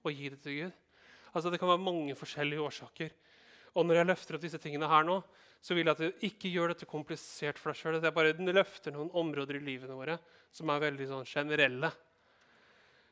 og 0.00 0.16
gir 0.16 0.32
det 0.32 0.40
til 0.46 0.56
Gud. 0.62 0.78
Altså, 1.34 1.50
Det 1.50 1.60
kan 1.60 1.68
være 1.68 1.84
mange 1.84 2.16
forskjellige 2.16 2.62
årsaker. 2.62 3.10
Og 3.76 3.86
når 3.86 4.00
jeg 4.00 4.08
løfter 4.08 4.34
opp 4.34 4.42
disse 4.42 4.58
tingene 4.58 4.88
her 4.90 5.04
nå, 5.06 5.20
så 5.60 5.76
vil 5.76 5.86
jeg 5.86 5.92
at 5.92 6.00
du 6.00 6.26
ikke 6.26 6.50
gjør 6.50 6.72
dette 6.72 6.88
komplisert 6.88 7.58
for 7.60 7.70
deg 7.70 7.78
sjøl. 7.78 7.98
Jeg 8.00 8.16
bare 8.16 8.32
løfter 8.32 8.94
noen 8.94 9.12
områder 9.12 9.60
i 9.60 9.64
livene 9.64 9.94
våre 9.94 10.16
som 10.50 10.72
er 10.72 10.82
veldig 10.82 11.06
sånn 11.10 11.28
generelle. 11.28 11.92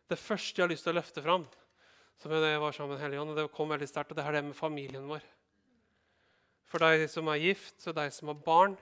Det 0.08 0.18
første 0.18 0.56
jeg 0.56 0.64
har 0.64 0.72
lyst 0.72 0.86
til 0.88 0.94
å 0.94 0.98
løfte 0.98 1.22
fram, 1.22 1.44
som 2.18 2.34
jeg 2.34 2.60
var 2.60 2.74
sammen 2.74 2.96
med 2.96 3.02
Helligånd, 3.02 3.30
og 3.30 3.38
det 3.38 3.50
kom 3.54 3.70
veldig 3.70 3.86
sterkt, 3.86 4.10
og 4.10 4.18
det 4.18 4.24
er 4.26 4.38
det 4.38 4.46
med 4.48 4.58
familien 4.58 5.06
vår. 5.06 5.22
For 6.68 6.82
deg 6.82 7.06
som 7.10 7.30
er 7.30 7.40
gift, 7.40 7.78
og 7.86 7.94
deg 7.96 8.10
som 8.12 8.32
har 8.32 8.40
barn, 8.44 8.74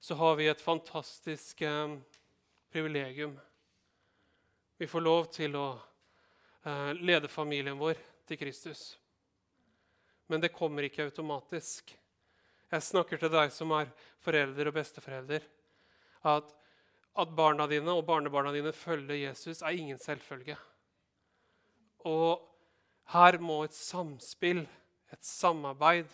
så 0.00 0.16
har 0.18 0.38
vi 0.38 0.46
et 0.48 0.62
fantastisk 0.62 1.60
eh, 1.66 1.98
privilegium. 2.72 3.36
Vi 4.78 4.86
får 4.86 5.04
lov 5.04 5.28
til 5.34 5.58
å 5.58 5.68
eh, 6.64 6.92
lede 6.96 7.30
familien 7.30 7.78
vår 7.78 7.98
til 8.28 8.40
Kristus. 8.40 8.92
Men 10.28 10.40
det 10.40 10.54
kommer 10.54 10.86
ikke 10.86 11.08
automatisk. 11.08 11.92
Jeg 12.68 12.84
snakker 12.84 13.20
til 13.20 13.32
deg 13.32 13.52
som 13.52 13.72
er 13.76 13.92
forelder 14.24 14.70
og 14.70 14.76
besteforelder. 14.76 15.44
At, 16.28 16.50
at 17.18 17.36
barna 17.36 17.68
dine 17.70 17.94
og 17.94 18.04
barnebarna 18.08 18.52
dine 18.54 18.74
følger 18.76 19.16
Jesus, 19.16 19.62
er 19.62 19.78
ingen 19.78 19.98
selvfølge. 20.00 20.58
Og 22.06 22.47
her 23.12 23.38
må 23.40 23.62
et 23.64 23.76
samspill, 23.76 24.64
et 25.12 25.24
samarbeid 25.24 26.10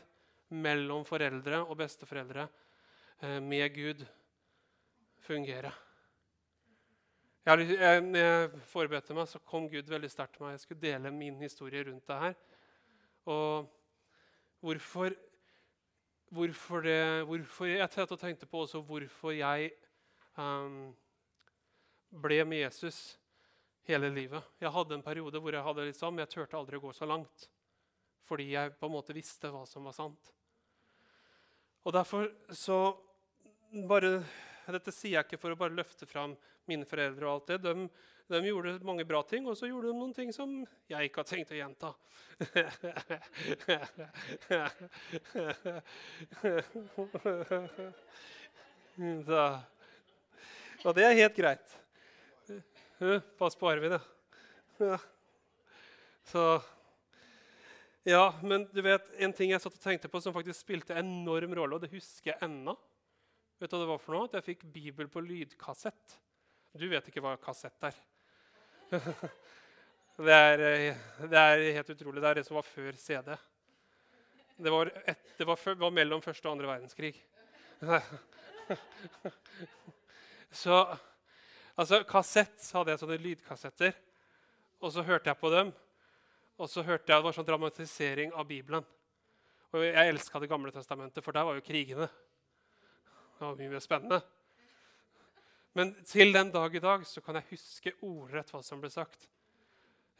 mellom 0.54 1.02
foreldre 1.06 1.64
og 1.64 1.78
besteforeldre 1.80 2.46
eh, 3.22 3.40
med 3.42 3.66
Gud 3.74 4.04
fungere. 5.24 5.72
Jeg, 7.44 7.66
jeg, 7.76 8.00
når 8.00 8.20
jeg 8.20 8.60
forberedte 8.70 9.16
meg, 9.16 9.28
så 9.28 9.40
kom 9.44 9.66
Gud 9.68 9.90
veldig 9.90 10.08
sterkt 10.08 10.38
til 10.38 10.46
meg. 10.46 10.54
Jeg 10.54 10.62
skulle 10.62 10.84
dele 10.84 11.10
min 11.12 11.42
historie 11.42 11.82
rundt 11.84 12.06
det 12.08 12.20
her. 12.22 12.36
Og 13.28 13.66
hvorfor, 14.64 15.10
hvorfor 16.30 16.80
det 16.80 17.24
hvorfor, 17.24 17.66
Jeg 17.66 17.90
tenkte 17.90 18.46
på 18.46 18.62
også 18.64 18.80
hvorfor 18.80 19.30
jeg 19.30 19.70
um, 20.38 20.94
ble 22.22 22.44
med 22.44 22.58
Jesus 22.64 23.18
hele 23.88 24.10
livet. 24.12 24.44
Jeg 24.62 24.72
hadde 24.74 24.94
en 24.96 25.04
periode 25.04 25.40
hvor 25.42 25.54
jeg 25.54 25.66
hadde 25.66 25.86
litt 25.88 25.98
sånn, 25.98 26.14
men 26.14 26.22
jeg 26.24 26.32
turte 26.34 26.58
aldri 26.58 26.80
å 26.80 26.84
gå 26.86 26.92
så 26.96 27.06
langt. 27.08 27.38
Fordi 28.24 28.46
jeg 28.54 28.76
på 28.80 28.86
en 28.88 28.94
måte 28.94 29.16
visste 29.16 29.50
hva 29.52 29.64
som 29.68 29.84
var 29.84 29.94
sant. 29.96 30.22
Og 31.84 31.90
derfor 31.92 32.30
så 32.56 32.78
bare, 33.88 34.10
Dette 34.64 34.92
sier 34.94 35.18
jeg 35.18 35.24
ikke 35.26 35.42
for 35.42 35.50
å 35.52 35.60
bare 35.60 35.76
løfte 35.76 36.06
fram 36.08 36.32
mine 36.70 36.86
foreldre. 36.88 37.24
og 37.26 37.32
alt 37.34 37.48
det. 37.52 37.58
De, 37.66 37.72
de 38.32 38.48
gjorde 38.48 38.86
mange 38.88 39.04
bra 39.04 39.20
ting, 39.28 39.44
og 39.44 39.52
så 39.58 39.68
gjorde 39.68 39.90
de 39.90 39.98
noen 39.98 40.16
ting 40.16 40.30
som 40.32 40.48
jeg 40.88 41.02
ikke 41.10 41.20
har 41.20 41.28
tenkt 41.28 41.52
å 41.52 41.58
gjenta. 41.58 41.92
så, 49.28 49.60
og 50.84 50.94
det 50.96 51.04
er 51.04 51.20
helt 51.20 51.36
greit. 51.36 51.83
Pass 53.38 53.56
på 53.56 53.68
Arvid, 53.70 53.98
ja. 54.78 54.98
Så 56.24 56.62
Ja, 58.04 58.34
men 58.42 58.68
du 58.72 58.82
vet, 58.84 59.06
en 59.16 59.32
ting 59.32 59.50
jeg 59.54 59.62
satt 59.62 59.76
og 59.76 59.82
tenkte 59.82 60.10
på 60.12 60.20
som 60.20 60.34
faktisk 60.34 60.60
spilte 60.60 60.96
enorm 61.00 61.54
rolle, 61.56 61.78
og 61.78 61.84
det 61.84 61.92
husker 61.94 62.34
jeg 62.34 62.42
ennå 62.44 62.76
Vet 63.60 63.70
du 63.70 63.76
hva 63.76 63.84
det 63.84 63.88
var 63.88 64.00
for 64.02 64.16
noe? 64.16 64.26
At 64.26 64.34
jeg 64.36 64.46
fikk 64.48 64.64
Bibel 64.74 65.06
på 65.08 65.22
lydkassett. 65.22 66.16
Du 66.74 66.88
vet 66.90 67.06
ikke 67.08 67.22
hva 67.22 67.36
kassett 67.40 67.86
er. 67.86 67.94
det, 70.26 70.34
er 70.34 70.64
eh, 70.66 71.04
det 71.30 71.38
er 71.38 71.62
helt 71.78 71.92
utrolig. 71.94 72.18
Det 72.20 72.30
er 72.32 72.40
det 72.40 72.44
som 72.48 72.58
var 72.58 72.66
før 72.66 72.98
CD. 72.98 73.30
Det 74.58 74.74
var, 74.74 74.90
et, 75.06 75.22
det 75.38 75.46
var, 75.46 75.58
før, 75.62 75.78
var 75.86 75.94
mellom 75.94 76.22
første 76.22 76.50
og 76.50 76.56
andre 76.56 76.68
verdenskrig. 76.72 77.14
Så 80.64 80.82
altså, 81.76 82.02
kassett 82.08 82.70
hadde 82.74 82.94
jeg 82.94 83.02
sånne 83.02 83.20
lydkassetter. 83.22 83.96
Og 84.84 84.92
så 84.92 85.04
hørte 85.06 85.30
jeg 85.30 85.40
på 85.40 85.50
dem. 85.52 85.72
Og 86.60 86.70
så 86.70 86.84
hørte 86.86 87.10
jeg 87.10 87.18
det 87.18 87.26
var 87.26 87.34
sånn 87.36 87.48
dramatisering 87.48 88.34
av 88.36 88.46
Bibelen. 88.46 88.84
Og 89.74 89.82
jeg 89.82 90.12
elska 90.12 90.38
Det 90.38 90.50
gamle 90.50 90.70
testamentet, 90.70 91.24
for 91.24 91.34
der 91.34 91.46
var 91.46 91.56
jo 91.58 91.66
krigene. 91.66 92.06
Det 93.34 93.42
var 93.42 93.56
mye 93.58 93.72
mer 93.72 93.82
spennende. 93.82 94.20
Men 95.74 95.90
til 96.06 96.30
den 96.32 96.52
dag 96.54 96.74
i 96.74 96.82
dag 96.82 97.06
så 97.06 97.20
kan 97.20 97.40
jeg 97.40 97.50
huske 97.50 97.92
ordrett 98.06 98.52
hva 98.54 98.60
som 98.62 98.78
ble 98.82 98.90
sagt. 98.92 99.26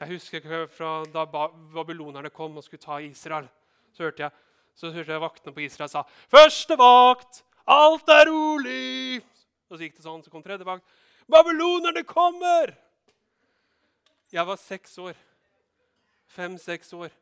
Jeg 0.02 0.16
husker 0.16 0.66
fra 0.74 1.05
da 1.07 1.22
babylonerne 1.30 2.32
kom 2.34 2.57
og 2.59 2.64
skulle 2.66 2.82
ta 2.82 2.98
Israel. 2.98 3.46
Så 3.94 4.09
hørte 4.09 4.24
jeg, 4.26 4.34
så 4.74 4.90
hørte 4.90 5.14
jeg 5.14 5.22
vaktene 5.22 5.55
på 5.55 5.62
Israel 5.62 5.88
sa 5.88 6.02
'Første 6.02 6.74
vakt! 6.76 7.44
Alt 7.66 8.09
er 8.09 8.26
rolig!' 8.26 9.22
Og 9.70 9.78
så 9.78 9.84
gikk 9.86 9.96
det 9.96 10.02
sånn, 10.02 10.22
så 10.22 10.30
kom 10.30 10.42
tredje 10.42 10.66
vakt. 10.66 10.84
'Babylonerne 11.29 12.05
kommer!' 12.05 12.77
Jeg 14.33 14.47
var 14.47 14.57
seks 14.57 14.99
år. 14.99 15.14
Fem-seks 16.27 16.93
år 16.93 17.12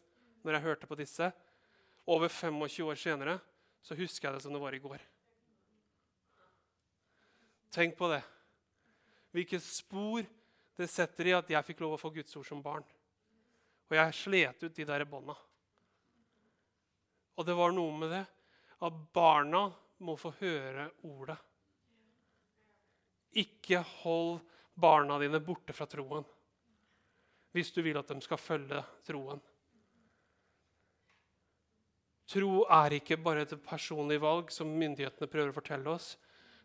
når 0.43 0.53
jeg 0.53 0.63
hørte 0.63 0.87
på 0.87 0.97
disse. 0.97 1.33
Over 2.07 2.29
25 2.29 2.87
år 2.89 2.95
senere 2.95 3.39
så 3.83 3.95
husker 3.95 4.29
jeg 4.29 4.35
det 4.35 4.43
som 4.43 4.55
det 4.55 4.63
var 4.63 4.75
i 4.75 4.81
går. 4.83 5.03
Tenk 7.73 7.97
på 7.99 8.09
det. 8.09 8.23
Hvilke 9.33 9.61
spor 9.61 10.25
det 10.77 10.89
setter 10.91 11.29
i 11.29 11.37
at 11.37 11.51
jeg 11.51 11.67
fikk 11.69 11.81
lov 11.85 11.97
å 11.97 12.01
få 12.01 12.11
Guds 12.15 12.37
ord 12.37 12.49
som 12.49 12.63
barn. 12.65 12.85
Og 13.91 13.97
jeg 13.97 14.17
slet 14.17 14.65
ut 14.65 14.77
de 14.77 14.89
der 14.89 15.05
bånda. 15.05 15.37
Og 17.37 17.47
det 17.49 17.57
var 17.57 17.73
noe 17.77 17.93
med 17.97 18.13
det 18.13 18.25
at 18.83 19.01
barna 19.15 19.67
må 20.03 20.17
få 20.21 20.33
høre 20.41 20.91
ordet. 21.07 21.37
Ikke 23.39 23.81
hold 24.03 24.41
barna 24.75 25.19
dine 25.21 25.41
borte 25.45 25.75
fra 25.77 25.87
troen 25.89 26.25
hvis 27.53 27.69
du 27.73 27.83
vil 27.85 27.99
at 28.01 28.09
de 28.09 28.17
skal 28.25 28.41
følge 28.41 28.79
troen. 29.05 29.41
Tro 32.33 32.63
er 32.73 32.95
ikke 32.97 33.19
bare 33.21 33.45
et 33.45 33.53
personlig 33.67 34.17
valg 34.23 34.49
som 34.55 34.71
myndighetene 34.73 35.29
prøver 35.29 35.53
å 35.53 35.57
fortelle 35.59 35.93
oss. 35.93 36.15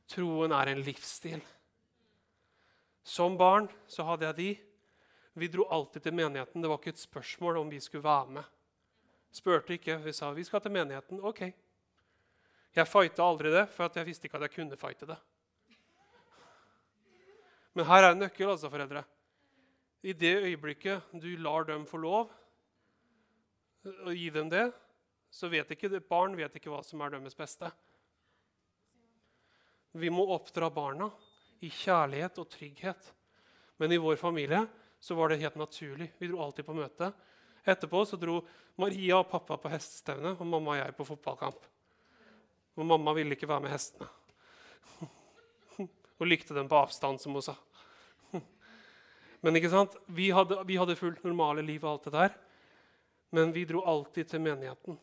Troen 0.08 0.54
er 0.56 0.72
en 0.72 0.84
livsstil. 0.86 1.42
Som 3.04 3.36
barn 3.40 3.68
så 3.92 4.06
hadde 4.08 4.30
jeg 4.30 4.38
de. 4.38 4.50
Vi 5.38 5.50
dro 5.52 5.68
alltid 5.72 6.08
til 6.08 6.16
menigheten. 6.16 6.64
Det 6.64 6.72
var 6.72 6.80
ikke 6.80 6.96
et 6.96 7.04
spørsmål 7.04 7.60
om 7.60 7.72
vi 7.72 7.82
skulle 7.84 8.08
være 8.08 8.38
med. 8.40 8.54
Spurte 9.36 9.76
ikke. 9.76 10.00
Vi 10.06 10.16
sa 10.16 10.32
vi 10.32 10.48
skal 10.48 10.64
til 10.64 10.72
menigheten. 10.72 11.20
Ok. 11.20 11.44
Jeg 12.78 12.88
fighta 12.88 13.26
aldri 13.26 13.52
det, 13.52 13.68
for 13.74 13.92
jeg 13.92 14.08
visste 14.08 14.30
ikke 14.30 14.40
at 14.40 14.48
jeg 14.48 14.56
kunne 14.56 14.80
fighte 14.80 15.10
det. 15.10 15.20
Men 17.78 17.86
her 17.86 18.04
er 18.08 18.16
en 18.16 18.24
nøkkel, 18.26 18.50
altså, 18.50 18.72
foreldre. 18.74 19.04
I 20.02 20.14
det 20.18 20.34
øyeblikket 20.48 21.12
du 21.22 21.30
lar 21.42 21.68
dem 21.68 21.86
få 21.86 22.00
lov 22.02 22.32
å 23.86 24.14
gi 24.16 24.32
dem 24.34 24.50
det, 24.50 24.66
så 25.30 25.50
vet 25.52 25.70
ikke 25.74 26.00
barn 26.10 26.34
vet 26.38 26.56
ikke 26.58 26.72
hva 26.72 26.82
som 26.86 27.02
er 27.06 27.14
deres 27.14 27.38
beste. 27.38 27.70
Vi 29.98 30.10
må 30.14 30.26
oppdra 30.34 30.70
barna 30.74 31.12
i 31.62 31.70
kjærlighet 31.74 32.42
og 32.42 32.50
trygghet. 32.54 33.14
Men 33.78 33.94
i 33.94 34.02
vår 34.02 34.18
familie 34.18 34.64
så 35.00 35.16
var 35.18 35.30
det 35.30 35.42
helt 35.42 35.58
naturlig. 35.60 36.10
Vi 36.18 36.30
dro 36.32 36.42
alltid 36.42 36.66
på 36.66 36.76
møte. 36.78 37.12
Etterpå 37.68 38.04
så 38.08 38.18
dro 38.18 38.40
Maria 38.82 39.20
og 39.22 39.30
pappa 39.30 39.58
på 39.62 39.70
hestestevne 39.74 40.34
og 40.38 40.46
mamma 40.46 40.76
og 40.76 40.82
jeg 40.82 40.98
på 40.98 41.08
fotballkamp. 41.12 41.70
Og 42.78 42.90
mamma 42.90 43.14
ville 43.18 43.38
ikke 43.38 43.50
være 43.50 43.66
med 43.66 43.74
hestene. 43.74 44.10
Og 46.18 46.26
likte 46.26 46.56
dem 46.58 46.70
på 46.70 46.78
avstand, 46.78 47.20
som 47.22 47.36
hun 47.38 47.44
sa. 47.46 47.54
Men 49.46 49.58
ikke 49.58 49.72
sant? 49.72 49.96
Vi 50.10 50.30
hadde, 50.34 50.60
vi 50.66 50.78
hadde 50.80 50.98
fullt 50.98 51.24
normale 51.26 51.64
liv 51.66 51.84
og 51.84 51.92
alt 51.92 52.08
det 52.08 52.14
der. 52.16 52.38
Men 53.36 53.52
vi 53.54 53.66
dro 53.70 53.84
alltid 53.86 54.32
til 54.32 54.42
menigheten. 54.42 54.98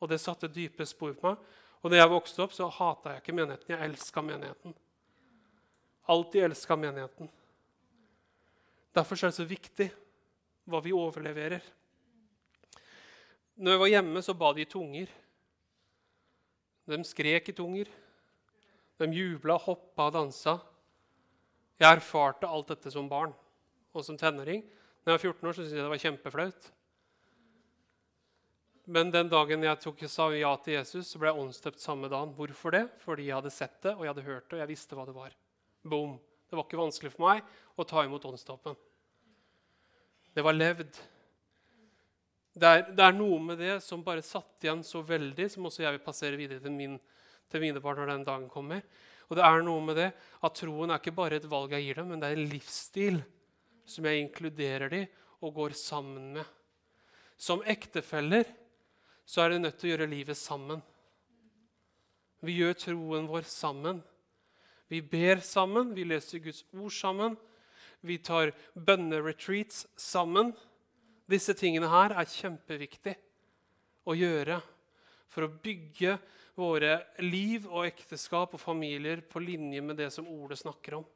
Og 0.00 0.10
det 0.10 0.20
satte 0.20 0.50
dype 0.52 0.84
spor 0.88 1.14
på 1.16 1.32
meg. 1.32 1.54
Og 1.84 1.92
da 1.92 2.00
jeg 2.00 2.10
vokste 2.10 2.42
opp, 2.42 2.54
så 2.56 2.66
hata 2.72 3.14
jeg 3.14 3.22
ikke 3.22 3.36
menigheten. 3.36 3.72
Jeg 3.72 3.90
elska 3.90 4.22
menigheten. 4.24 4.74
Alltid 6.10 6.48
elska 6.48 6.76
menigheten. 6.76 7.30
Derfor 8.96 9.20
er 9.20 9.30
det 9.30 9.38
så 9.38 9.46
viktig 9.46 9.86
hva 10.66 10.80
vi 10.82 10.94
overleverer. 10.96 11.62
Når 13.56 13.72
jeg 13.72 13.80
var 13.80 13.92
hjemme, 13.92 14.22
så 14.24 14.34
ba 14.36 14.50
de 14.52 14.64
i 14.64 14.68
tunger. 14.68 15.12
De 16.86 16.98
skrek 17.06 17.48
i 17.52 17.56
tunger. 17.56 17.88
De 18.98 19.08
jubla, 19.12 19.56
hoppa 19.60 20.08
og 20.08 20.16
dansa. 20.16 20.58
Jeg 21.80 22.00
erfarte 22.00 22.48
alt 22.48 22.72
dette 22.72 22.90
som 22.92 23.08
barn 23.08 23.34
og 23.96 24.04
som 24.06 24.18
tenåring. 24.20 24.64
Når 25.04 25.12
jeg 25.12 25.18
var 25.18 25.24
14 25.30 25.48
år, 25.48 25.54
så 25.54 25.62
syntes 25.62 25.76
jeg 25.76 25.84
det 25.84 25.92
var 25.92 26.02
kjempeflaut. 26.02 26.68
Men 28.86 29.10
den 29.10 29.30
dagen 29.30 29.64
jeg 29.66 29.80
tok, 29.82 30.04
sa 30.10 30.28
ja 30.36 30.52
til 30.62 30.76
Jesus, 30.76 31.08
så 31.10 31.18
ble 31.18 31.32
jeg 31.32 31.42
åndsdøpt 31.42 31.82
samme 31.82 32.10
dagen. 32.10 32.34
Hvorfor 32.38 32.74
det? 32.74 32.84
Fordi 33.02 33.26
jeg 33.26 33.34
hadde 33.34 33.54
sett 33.54 33.80
det, 33.82 33.96
og 33.96 34.04
jeg 34.04 34.12
hadde 34.12 34.26
hørt 34.28 34.46
det, 34.46 34.56
og 34.56 34.62
jeg 34.62 34.70
visste 34.70 34.98
hva 34.98 35.06
det 35.08 35.16
var. 35.16 35.34
Boom. 35.82 36.16
Det 36.46 36.54
var 36.54 36.66
ikke 36.68 36.78
vanskelig 36.78 37.10
for 37.16 37.26
meg 37.26 37.42
å 37.74 37.86
ta 37.86 38.04
imot 38.06 38.28
åndsdåpen. 38.30 38.78
Det 40.36 40.44
var 40.46 40.54
levd. 40.54 41.00
Det 42.56 42.68
er, 42.70 42.84
det 42.94 43.04
er, 43.04 43.16
noe 43.16 43.40
med 43.42 43.58
det 43.60 43.80
som 43.84 44.04
bare 44.06 44.22
satt 44.24 44.64
igjen 44.64 44.84
så 44.86 45.02
veldig, 45.04 45.48
som 45.52 45.66
også 45.68 45.82
jeg 45.82 45.96
vil 45.96 46.04
passere 46.06 46.38
videre 46.38 46.62
til, 46.62 46.72
min, 46.72 46.94
til 47.52 47.62
mine 47.62 47.82
barn 47.84 47.98
når 48.00 48.12
den 48.14 48.26
dagen 48.28 48.46
kommer. 48.52 48.86
Og 49.26 49.36
det 49.36 49.44
er 49.44 49.66
noe 49.66 49.82
med 49.82 49.98
det 49.98 50.10
at 50.14 50.56
troen 50.62 50.94
er 50.94 51.02
ikke 51.02 51.16
bare 51.16 51.40
et 51.40 51.50
valg 51.50 51.74
jeg 51.74 51.88
gir 51.88 52.00
dem, 52.00 52.14
men 52.14 52.22
det 52.22 52.30
er 52.30 52.38
en 52.38 52.50
livsstil 52.54 53.18
som 53.86 54.06
jeg 54.06 54.24
inkluderer 54.24 54.92
dem 54.92 55.06
og 55.44 55.54
går 55.60 55.76
sammen 55.78 56.32
med. 56.36 56.44
Som 57.36 57.64
ektefeller 57.68 58.48
så 59.26 59.42
er 59.42 59.54
det 59.54 59.62
nødt 59.62 59.78
til 59.80 59.90
å 59.90 59.92
gjøre 59.94 60.10
livet 60.10 60.38
sammen. 60.38 60.82
Vi 62.44 62.58
gjør 62.60 62.76
troen 62.78 63.26
vår 63.30 63.48
sammen. 63.50 64.02
Vi 64.88 65.00
ber 65.02 65.42
sammen, 65.42 65.94
vi 65.96 66.06
leser 66.06 66.42
Guds 66.44 66.62
ord 66.76 66.94
sammen. 66.94 67.36
Vi 68.06 68.18
tar 68.22 68.52
bønneretreats 68.74 69.86
sammen. 69.98 70.52
Disse 71.26 71.56
tingene 71.58 71.90
her 71.90 72.14
er 72.14 72.30
kjempeviktig 72.30 73.16
å 74.06 74.14
gjøre 74.14 74.60
for 75.32 75.46
å 75.46 75.54
bygge 75.62 76.14
våre 76.56 77.00
liv 77.24 77.66
og 77.66 77.88
ekteskap 77.88 78.54
og 78.54 78.62
familier 78.62 79.20
på 79.26 79.42
linje 79.42 79.82
med 79.82 79.98
det 79.98 80.12
som 80.14 80.28
ordet 80.30 80.60
snakker 80.62 81.00
om. 81.00 81.06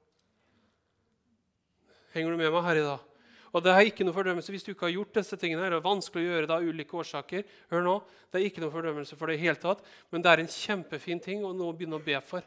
Henger 2.14 2.34
du 2.34 2.40
med 2.40 2.52
meg 2.52 2.66
her 2.66 2.80
i 2.80 2.84
dag? 2.86 3.06
Og 3.50 3.62
det 3.64 3.72
er 3.74 3.88
ikke 3.88 4.06
noe 4.06 4.14
fordømmelse 4.14 4.52
hvis 4.54 4.64
du 4.66 4.70
ikke 4.72 4.86
har 4.86 4.94
gjort 4.94 5.16
disse 5.18 5.36
tingene. 5.38 5.66
Det 5.66 5.78
er 5.80 5.82
vanskelig 5.82 6.22
å 6.22 6.28
gjøre 6.28 6.46
det 6.46 6.54
av 6.54 6.66
ulike 6.66 6.98
årsaker. 7.02 7.46
Hør 7.72 7.82
nå, 7.86 7.96
Det 8.30 8.38
er 8.38 8.46
ikke 8.46 8.62
noe 8.62 8.74
fordømmelse 8.74 9.16
for 9.18 9.26
det 9.26 9.40
i 9.40 9.42
hele 9.42 9.58
tatt, 9.58 9.82
men 10.10 10.22
det 10.22 10.30
er 10.30 10.42
en 10.42 10.52
kjempefin 10.54 11.18
ting 11.22 11.42
å 11.42 11.50
nå 11.50 11.72
begynne 11.74 11.98
å 11.98 12.04
be 12.04 12.14
for. 12.22 12.46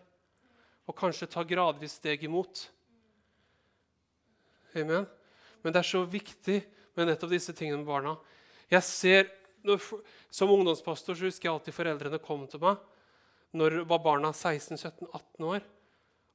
Og 0.87 0.95
kanskje 0.95 1.27
ta 1.27 1.43
gradvis 1.43 1.97
steg 1.99 2.23
imot. 2.23 2.69
Amen. 4.79 5.03
Men 5.61 5.75
det 5.75 5.81
er 5.81 5.89
så 5.91 6.03
viktig 6.07 6.61
med 6.95 7.09
nettopp 7.09 7.33
disse 7.35 7.55
tingene 7.55 7.81
med 7.81 7.89
barna. 7.89 8.15
Jeg 8.71 8.83
ser, 8.87 9.27
når, 9.63 9.83
Som 10.31 10.49
ungdomspastor 10.49 11.15
så 11.15 11.27
husker 11.27 11.47
jeg 11.47 11.53
alltid 11.53 11.75
foreldrene 11.75 12.19
kom 12.23 12.47
til 12.47 12.63
meg 12.63 12.79
når 13.53 13.83
var 13.85 13.99
barna 14.01 14.31
16-17-18 14.33 15.45
år. 15.45 15.61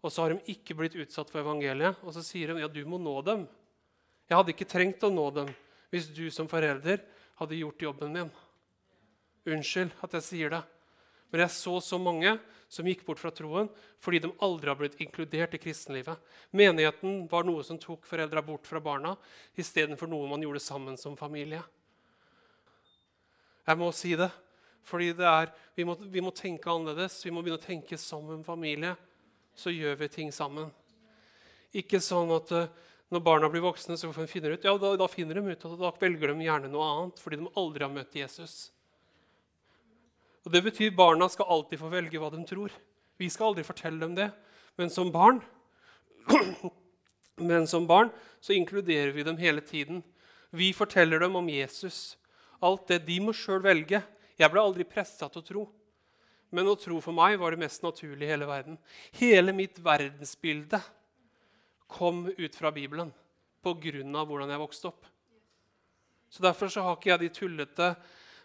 Og 0.02 0.12
så 0.12 0.22
har 0.22 0.34
de 0.34 0.52
ikke 0.54 0.76
blitt 0.78 0.96
utsatt 0.98 1.30
for 1.32 1.42
evangeliet. 1.42 1.98
Og 2.06 2.14
så 2.14 2.22
sier 2.24 2.52
de 2.52 2.62
ja, 2.62 2.70
du 2.70 2.82
må 2.86 3.00
nå 3.02 3.16
dem. 3.26 3.46
Jeg 4.28 4.36
hadde 4.36 4.54
ikke 4.54 4.68
trengt 4.68 5.06
å 5.06 5.12
nå 5.12 5.30
dem 5.34 5.54
hvis 5.92 6.10
du 6.12 6.26
som 6.30 6.48
forelder 6.50 7.00
hadde 7.40 7.58
gjort 7.58 7.82
jobben 7.82 8.12
min. 8.12 8.30
Unnskyld 9.48 9.94
at 10.04 10.18
jeg 10.18 10.26
sier 10.26 10.52
det. 10.52 10.62
Men 11.32 11.44
jeg 11.44 11.54
så 11.56 11.74
så 11.84 11.98
mange 12.00 12.34
som 12.72 12.86
gikk 12.88 13.04
bort 13.06 13.20
fra 13.20 13.32
troen 13.32 13.68
fordi 14.00 14.20
de 14.24 14.30
aldri 14.44 14.70
har 14.70 14.78
blitt 14.78 14.98
inkludert 15.02 15.56
i 15.56 15.60
kristenlivet. 15.60 16.16
Menigheten 16.56 17.24
var 17.30 17.46
noe 17.48 17.64
som 17.64 17.80
tok 17.80 18.06
foreldra 18.08 18.44
bort 18.44 18.68
fra 18.68 18.80
barna 18.84 19.14
istedenfor 19.58 20.10
noe 20.10 20.28
man 20.30 20.44
gjorde 20.44 20.62
sammen 20.62 20.96
som 21.00 21.16
familie. 21.18 21.62
Jeg 23.68 23.76
må 23.80 23.90
si 23.92 24.14
det, 24.16 24.30
fordi 24.88 25.10
det 25.16 25.26
er, 25.28 25.50
vi, 25.76 25.84
må, 25.84 25.96
vi 26.00 26.22
må 26.24 26.32
tenke 26.32 26.70
annerledes. 26.72 27.18
Vi 27.24 27.32
må 27.32 27.42
begynne 27.42 27.60
å 27.60 27.66
tenke 27.66 27.98
som 28.00 28.24
en 28.32 28.44
familie. 28.46 28.94
Så 29.58 29.72
gjør 29.74 29.96
vi 29.98 30.08
ting 30.12 30.30
sammen. 30.34 30.70
Ikke 31.74 31.98
sånn 32.00 32.30
at 32.36 32.52
uh, 32.54 32.68
når 33.10 33.22
barna 33.24 33.48
blir 33.50 33.64
voksne, 33.64 33.96
så 33.98 34.10
finner 34.14 34.52
de 34.52 34.58
ut, 34.58 34.66
ja, 34.68 34.74
da, 34.78 34.92
da 35.00 35.08
finner 35.10 35.38
de 35.38 35.50
ut, 35.50 35.64
at 35.64 35.78
da 35.80 35.92
velger 36.00 36.30
de 36.30 36.44
gjerne 36.46 36.70
noe 36.72 36.88
annet 36.92 37.22
fordi 37.22 37.40
de 37.40 37.52
aldri 37.58 37.86
har 37.86 37.92
møtt 37.92 38.18
Jesus. 38.20 38.56
Og 40.44 40.52
Det 40.52 40.62
betyr 40.64 40.94
barna 40.96 41.28
skal 41.28 41.48
alltid 41.50 41.80
få 41.80 41.90
velge 41.92 42.20
hva 42.20 42.30
de 42.32 42.42
tror. 42.48 42.72
Vi 43.18 43.28
skal 43.32 43.50
aldri 43.50 43.66
fortelle 43.66 44.00
dem 44.00 44.14
det. 44.16 44.28
Men 44.78 44.92
som 44.94 45.10
barn, 45.12 45.40
men 47.50 47.66
som 47.66 47.88
barn 47.88 48.12
så 48.40 48.54
inkluderer 48.54 49.10
vi 49.16 49.26
dem 49.26 49.40
hele 49.40 49.64
tiden. 49.64 50.04
Vi 50.54 50.70
forteller 50.72 51.20
dem 51.20 51.36
om 51.36 51.50
Jesus. 51.50 52.16
Alt 52.64 52.86
det 52.88 53.02
de 53.08 53.18
må 53.20 53.34
sjøl 53.36 53.60
velge. 53.64 54.00
Jeg 54.38 54.52
ble 54.52 54.62
aldri 54.62 54.86
pressa 54.86 55.28
til 55.28 55.42
å 55.42 55.48
tro. 55.48 55.66
Men 56.50 56.70
å 56.70 56.78
tro 56.80 57.00
for 57.04 57.12
meg 57.16 57.36
var 57.40 57.52
det 57.52 57.60
mest 57.60 57.82
naturlige 57.84 58.28
i 58.28 58.32
hele 58.32 58.48
verden. 58.48 58.78
Hele 59.18 59.52
mitt 59.52 59.80
verdensbilde 59.84 60.80
kom 61.88 62.26
ut 62.30 62.56
fra 62.56 62.72
Bibelen 62.72 63.12
pga. 63.62 64.24
hvordan 64.24 64.50
jeg 64.50 64.60
vokste 64.60 64.88
opp. 64.88 65.06
Så 66.30 66.42
Derfor 66.42 66.68
så 66.68 66.82
har 66.82 66.96
ikke 66.96 67.10
jeg 67.10 67.20
de 67.20 67.28
tullete 67.28 67.88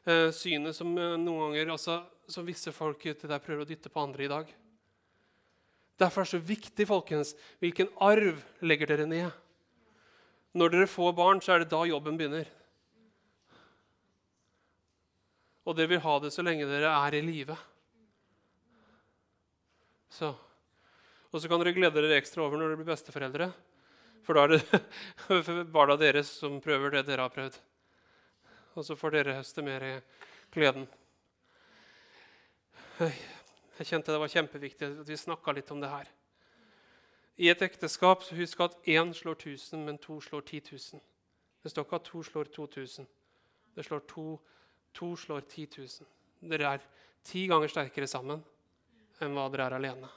eh, 0.06 0.32
synet 0.32 0.76
som 0.76 0.98
eh, 0.98 1.18
noen 1.20 1.52
ganger 1.52 1.72
altså, 1.76 2.04
som 2.28 2.46
visse 2.46 2.72
folk 2.72 3.06
ute 3.06 3.28
der 3.28 3.40
prøver 3.44 3.64
å 3.64 3.68
dytte 3.68 3.92
på 3.92 4.04
andre 4.04 4.24
i 4.24 4.32
dag. 4.32 4.54
Derfor 6.00 6.22
er 6.22 6.26
det 6.26 6.32
så 6.32 6.48
viktig 6.48 6.88
folkens, 6.88 7.36
hvilken 7.60 7.92
arv 8.02 8.40
legger 8.64 8.90
dere 8.90 9.06
ned. 9.08 9.32
Når 10.54 10.74
dere 10.74 10.90
får 10.90 11.14
barn, 11.18 11.42
så 11.42 11.54
er 11.54 11.64
det 11.64 11.72
da 11.72 11.84
jobben 11.86 12.18
begynner. 12.18 12.50
Og 15.64 15.78
dere 15.78 15.94
vil 15.94 16.04
ha 16.04 16.18
det 16.20 16.34
så 16.34 16.44
lenge 16.44 16.68
dere 16.68 16.92
er 16.92 17.16
i 17.18 17.22
live. 17.24 17.56
Så. 20.14 20.30
Og 21.34 21.42
så 21.42 21.50
kan 21.50 21.62
dere 21.62 21.74
glede 21.74 21.98
dere 21.98 22.20
ekstra 22.22 22.46
over 22.46 22.60
når 22.60 22.74
dere 22.74 22.82
blir 22.84 22.94
besteforeldre. 22.94 23.52
For 24.24 24.38
da 24.38 24.46
er 24.46 24.56
det 24.56 25.70
barna 25.76 25.98
deres 26.00 26.30
som 26.40 26.62
prøver 26.64 27.00
det 27.00 27.08
dere 27.10 27.26
har 27.26 27.34
prøvd 27.34 27.58
og 28.76 28.86
så 28.86 28.96
får 28.98 29.14
dere 29.14 29.38
høste 29.38 29.64
mer 29.66 29.86
gleden. 30.54 30.88
Jeg 33.00 33.88
kjente 33.90 34.14
det 34.14 34.22
var 34.22 34.32
kjempeviktig 34.32 34.90
at 35.02 35.10
vi 35.10 35.18
snakka 35.18 35.54
litt 35.54 35.72
om 35.74 35.82
det 35.82 35.92
her. 35.92 36.10
I 37.38 37.50
et 37.50 37.62
ekteskap 37.66 38.22
så 38.26 38.38
husk 38.38 38.62
at 38.62 38.78
én 38.86 39.14
slår 39.18 39.38
1000, 39.40 39.82
men 39.82 39.98
to 39.98 40.20
slår 40.22 40.42
10 40.46 40.62
000. 40.72 41.02
Det 41.64 41.72
står 41.72 41.86
ikke 41.86 41.96
at 41.96 42.10
to 42.10 42.24
slår 42.24 42.50
2000. 42.54 43.08
Det 43.76 43.86
slår 43.86 44.04
to, 44.10 44.26
to 44.94 45.16
slår 45.18 45.42
10 45.50 45.68
000. 45.78 46.10
Dere 46.52 46.76
er 46.76 46.86
ti 47.26 47.48
ganger 47.50 47.72
sterkere 47.72 48.08
sammen 48.08 48.44
enn 49.26 49.36
hva 49.38 49.48
dere 49.52 49.70
er 49.70 49.78
alene. 49.78 50.10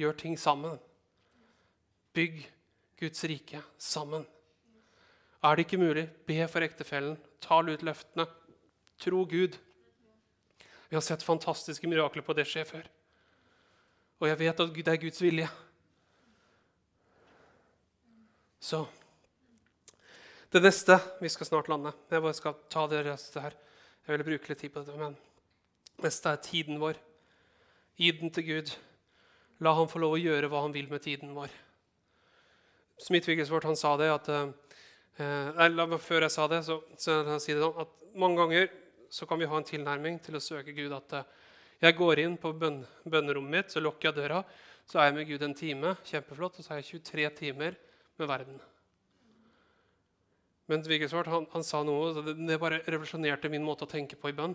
Gjør 0.00 0.16
ting 0.16 0.36
sammen. 0.40 0.78
Bygg 2.16 2.42
Guds 3.00 3.24
rike 3.28 3.62
sammen. 3.78 4.26
Er 5.40 5.56
det 5.56 5.64
ikke 5.64 5.80
mulig, 5.80 6.04
be 6.28 6.44
for 6.52 6.64
ektefellen. 6.64 7.16
Tal 7.40 7.70
ut 7.72 7.84
løftene. 7.84 8.26
Tro 9.00 9.24
Gud. 9.24 9.56
Vi 10.90 10.96
har 10.96 11.04
sett 11.04 11.24
fantastiske 11.24 11.88
mirakler 11.88 12.24
på 12.26 12.36
det 12.36 12.44
skje 12.50 12.66
før. 12.68 12.88
Og 14.20 14.28
jeg 14.28 14.40
vet 14.42 14.60
at 14.60 14.74
det 14.76 14.92
er 14.92 15.00
Guds 15.00 15.22
vilje. 15.22 15.48
Så 18.60 18.86
Det 20.52 20.60
neste 20.60 20.98
Vi 21.20 21.28
skal 21.28 21.46
snart 21.46 21.68
lande. 21.68 21.92
Jeg 22.10 22.22
bare 22.22 22.34
skal 22.34 22.54
ta 22.68 22.86
det 22.86 23.04
resten 23.06 23.42
her. 23.42 23.54
Jeg 24.06 24.12
ville 24.12 24.26
bruke 24.26 24.48
litt 24.50 24.58
tid 24.58 24.72
på 24.74 24.82
dette, 24.82 24.98
men 24.98 25.16
neste 26.04 26.32
er 26.32 26.42
tiden 26.44 26.80
vår. 26.82 26.98
Gi 28.00 28.12
den 28.16 28.32
til 28.34 28.46
Gud. 28.46 28.72
La 29.60 29.74
han 29.76 29.90
få 29.90 30.00
lov 30.00 30.16
å 30.16 30.20
gjøre 30.20 30.48
hva 30.48 30.64
han 30.64 30.74
vil 30.74 30.88
med 30.90 31.04
tiden 31.04 31.34
vår. 31.36 31.52
Smith 33.00 33.28
Wigglesworth 33.28 33.68
han 33.68 33.78
sa 33.80 33.94
det 34.00 34.10
at 34.12 34.28
uh, 34.28 34.48
Eh, 35.20 35.98
før 36.00 36.24
jeg 36.24 36.32
sa 36.32 36.46
det, 36.48 36.62
så, 36.64 36.80
så 36.96 37.20
jeg 37.20 37.42
si 37.44 37.52
det 37.52 37.60
sånn 37.60 37.82
at 37.82 37.90
mange 38.16 38.40
ganger 38.40 38.70
så 39.12 39.26
kan 39.28 39.40
vi 39.40 39.48
ha 39.50 39.58
en 39.58 39.66
tilnærming 39.66 40.20
til 40.22 40.38
å 40.38 40.42
søke 40.42 40.72
Gud 40.72 40.94
at 40.96 41.16
eh, 41.18 41.30
jeg 41.84 41.96
går 41.98 42.22
inn 42.22 42.36
på 42.40 42.52
bøn, 42.56 42.80
bønnerommet 43.04 43.52
mitt, 43.52 43.72
så 43.72 43.82
lukker 43.82 44.10
jeg 44.10 44.20
døra, 44.20 44.42
så 44.88 45.00
er 45.00 45.10
jeg 45.10 45.16
med 45.18 45.28
Gud 45.28 45.44
en 45.44 45.56
time, 45.56 45.94
kjempeflott, 46.08 46.60
og 46.60 46.64
så 46.64 46.74
er 46.74 46.80
jeg 46.80 47.02
23 47.02 47.30
timer 47.40 47.76
med 48.20 48.30
verden. 48.30 48.60
Men 50.70 50.84
Vigelsvart 50.86 51.28
han, 51.32 51.48
han, 51.52 51.64
sa 51.66 51.82
noe, 51.84 52.12
så 52.14 52.24
det, 52.24 52.36
det, 52.38 52.60
bare 52.62 52.82
revolusjonerte 52.86 53.50
min 53.50 53.64
måte 53.66 53.88
å 53.88 53.90
tenke 53.90 54.16
på 54.20 54.30
i 54.30 54.36
bønn. 54.36 54.54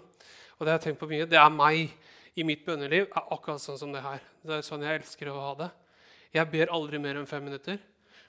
Og 0.56 0.66
Det 0.66 0.72
har 0.72 0.80
jeg 0.80 0.86
tenkt 0.90 1.02
på 1.02 1.10
mye, 1.10 1.28
det 1.28 1.40
er 1.40 1.52
meg 1.52 1.92
i 2.36 2.44
mitt 2.44 2.66
bønneliv. 2.66 3.10
er 3.10 3.32
akkurat 3.32 3.62
sånn 3.62 3.80
som 3.80 3.92
det 3.92 4.04
her. 4.04 4.22
Det 4.44 4.54
er 4.58 4.62
sånn 4.62 4.84
jeg 4.84 5.02
elsker 5.02 5.32
å 5.32 5.40
ha 5.40 5.54
det. 5.56 5.72
Jeg 6.36 6.52
ber 6.52 6.72
aldri 6.76 7.00
mer 7.00 7.20
enn 7.20 7.28
fem 7.28 7.44
minutter, 7.44 7.80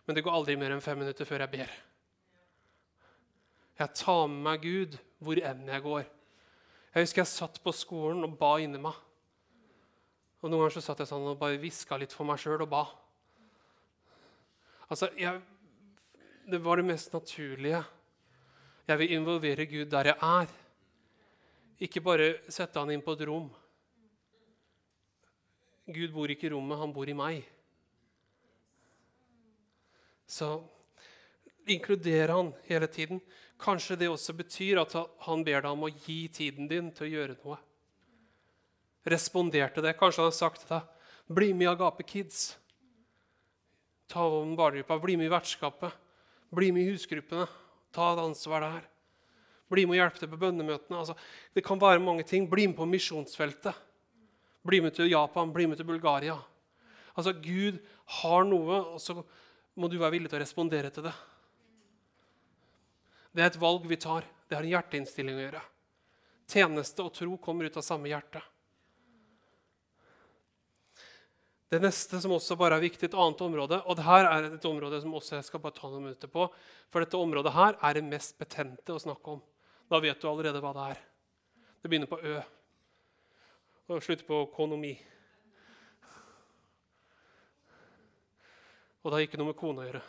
men 0.07 0.15
det 0.15 0.23
går 0.23 0.35
aldri 0.35 0.57
mer 0.57 0.75
enn 0.75 0.83
fem 0.83 0.99
minutter 0.99 1.27
før 1.27 1.43
jeg 1.43 1.51
ber. 1.51 1.73
Jeg 3.77 3.95
tar 3.95 4.27
med 4.31 4.43
meg 4.43 4.63
Gud 4.63 4.99
hvor 5.21 5.39
enn 5.39 5.67
jeg 5.69 5.85
går. 5.85 6.05
Jeg 6.95 7.05
husker 7.05 7.23
jeg 7.23 7.33
satt 7.33 7.59
på 7.63 7.75
skolen 7.77 8.25
og 8.25 8.39
ba 8.41 8.55
inni 8.63 8.79
meg. 8.81 8.95
Og 10.41 10.49
Noen 10.49 10.63
ganger 10.63 10.77
så 10.79 10.85
satt 10.87 11.03
jeg 11.03 11.11
sånn 11.11 11.27
og 11.29 11.41
bare 11.41 11.59
hviska 11.61 11.99
litt 12.01 12.15
for 12.15 12.29
meg 12.29 12.41
sjøl 12.41 12.63
og 12.65 12.71
ba. 12.71 12.85
Altså, 14.87 15.11
jeg, 15.19 15.43
Det 16.47 16.63
var 16.63 16.77
det 16.77 16.87
mest 16.87 17.13
naturlige. 17.13 17.83
Jeg 18.87 18.99
vil 18.99 19.13
involvere 19.13 19.67
Gud 19.67 19.91
der 19.91 20.13
jeg 20.13 20.17
er. 20.23 20.47
Ikke 21.83 22.01
bare 22.01 22.39
sette 22.49 22.81
han 22.81 22.93
inn 22.95 23.05
på 23.05 23.13
et 23.17 23.25
rom. 23.29 23.51
Gud 25.87 26.15
bor 26.15 26.31
ikke 26.33 26.49
i 26.49 26.53
rommet, 26.55 26.81
han 26.81 26.95
bor 26.95 27.09
i 27.09 27.15
meg. 27.15 27.45
Så 30.27 30.49
inkluder 31.71 32.33
han 32.33 32.51
hele 32.67 32.89
tiden. 32.91 33.21
Kanskje 33.61 33.97
det 34.01 34.09
også 34.11 34.35
betyr 34.37 34.83
at 34.83 34.97
han 35.29 35.45
ber 35.47 35.63
deg 35.63 35.71
om 35.71 35.87
å 35.87 35.93
gi 35.93 36.27
tiden 36.33 36.67
din 36.71 36.91
til 36.95 37.07
å 37.07 37.13
gjøre 37.13 37.39
noe. 37.45 37.61
Responderte 39.07 39.85
det. 39.85 39.95
Kanskje 40.01 40.25
han 40.25 40.33
har 40.33 40.37
sagt 40.37 40.65
til 40.65 40.75
deg 40.75 40.93
bli 41.27 41.53
med 41.55 41.67
i 41.67 41.71
Agape 41.71 42.05
Kids. 42.07 42.57
Ta 44.07 44.23
om 44.23 44.55
barnegruppa. 44.59 44.99
Bli 45.03 45.17
med 45.19 45.27
i 45.27 45.33
vertskapet. 45.33 45.95
Bli 46.55 46.71
med 46.73 46.87
i 46.87 46.93
husgruppene. 46.93 47.47
Ta 47.95 48.13
et 48.13 48.23
ansvar 48.23 48.63
der. 48.63 48.85
Bli 49.73 49.87
med 49.87 49.97
og 49.97 50.03
hjelpe 50.03 50.23
til 50.23 50.31
på 50.31 50.39
bønnemøtene. 50.41 51.01
Altså, 51.01 51.17
det 51.55 51.65
kan 51.67 51.81
være 51.83 52.03
mange 52.03 52.27
ting. 52.27 52.47
Bli 52.51 52.69
med 52.71 52.77
på 52.79 52.87
misjonsfeltet. 52.89 53.75
Bli 54.67 54.81
med 54.85 54.95
til 54.95 55.11
Japan. 55.11 55.53
Bli 55.55 55.67
med 55.67 55.81
til 55.81 55.89
Bulgaria. 55.89 56.37
Altså, 57.17 57.33
Gud 57.33 57.81
har 58.21 58.47
noe, 58.47 58.83
og 58.95 59.01
så 59.03 59.19
må 59.77 59.91
du 59.91 59.99
være 59.99 60.15
villig 60.17 60.31
til 60.31 60.39
å 60.39 60.45
respondere 60.45 60.93
til 60.95 61.09
det. 61.09 61.15
Det 63.37 63.45
er 63.45 63.51
et 63.51 63.61
valg 63.61 63.85
vi 63.89 63.99
tar. 64.01 64.25
Det 64.47 64.57
har 64.57 64.65
en 64.65 64.75
hjerteinnstilling 64.77 65.37
å 65.37 65.47
gjøre. 65.49 65.65
Tjeneste 66.47 67.03
og 67.03 67.15
tro 67.17 67.35
kommer 67.43 67.67
ut 67.67 67.77
av 67.77 67.85
samme 67.85 68.09
hjerte. 68.09 68.41
Det 71.67 71.81
neste 71.83 72.21
som 72.23 72.37
også 72.37 72.55
bare 72.59 72.79
er 72.79 72.85
viktig, 72.85 73.09
et 73.09 73.19
annet 73.19 73.41
område, 73.43 73.81
og 73.83 73.99
det 73.99 74.07
her 74.07 74.29
er 74.31 74.45
et 74.53 74.69
område 74.69 75.01
som 75.03 75.17
også 75.19 75.35
jeg 75.41 75.47
skal 75.49 75.61
bare 75.65 75.75
ta 75.75 75.91
noen 75.91 76.07
minutter 76.07 76.31
på, 76.31 76.47
for 76.93 77.03
dette 77.03 77.19
området 77.19 77.53
her 77.57 77.75
er 77.83 77.99
det 77.99 78.05
mest 78.07 78.37
betente 78.39 78.95
å 78.95 79.03
snakke 79.03 79.35
om. 79.35 79.43
Da 79.87 80.01
vet 80.03 80.21
du 80.21 80.29
allerede 80.29 80.61
hva 80.63 80.73
det 80.75 80.85
er. 80.93 81.03
Det 81.83 81.91
begynner 81.91 82.11
på 82.11 82.19
Ø 82.19 82.37
og 83.87 84.03
slutter 84.03 84.27
på 84.27 84.41
økonomi. 84.49 84.97
Og 89.05 89.11
det 89.13 89.15
har 89.15 89.27
ikke 89.29 89.39
noe 89.39 89.53
med 89.53 89.59
kone 89.61 89.85
å 89.85 89.87
gjøre. 89.87 90.01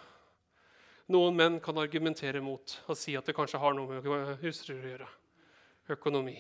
Noen 1.14 1.38
menn 1.38 1.60
kan 1.62 1.78
argumentere 1.78 2.42
mot 2.42 2.74
og 2.90 2.98
si 2.98 3.14
at 3.16 3.30
det 3.30 3.36
kanskje 3.38 3.62
har 3.62 3.78
noe 3.78 4.00
med 4.02 4.32
husdyr 4.42 4.80
å 4.80 4.90
gjøre. 4.92 5.10
Økonomi. 5.94 6.36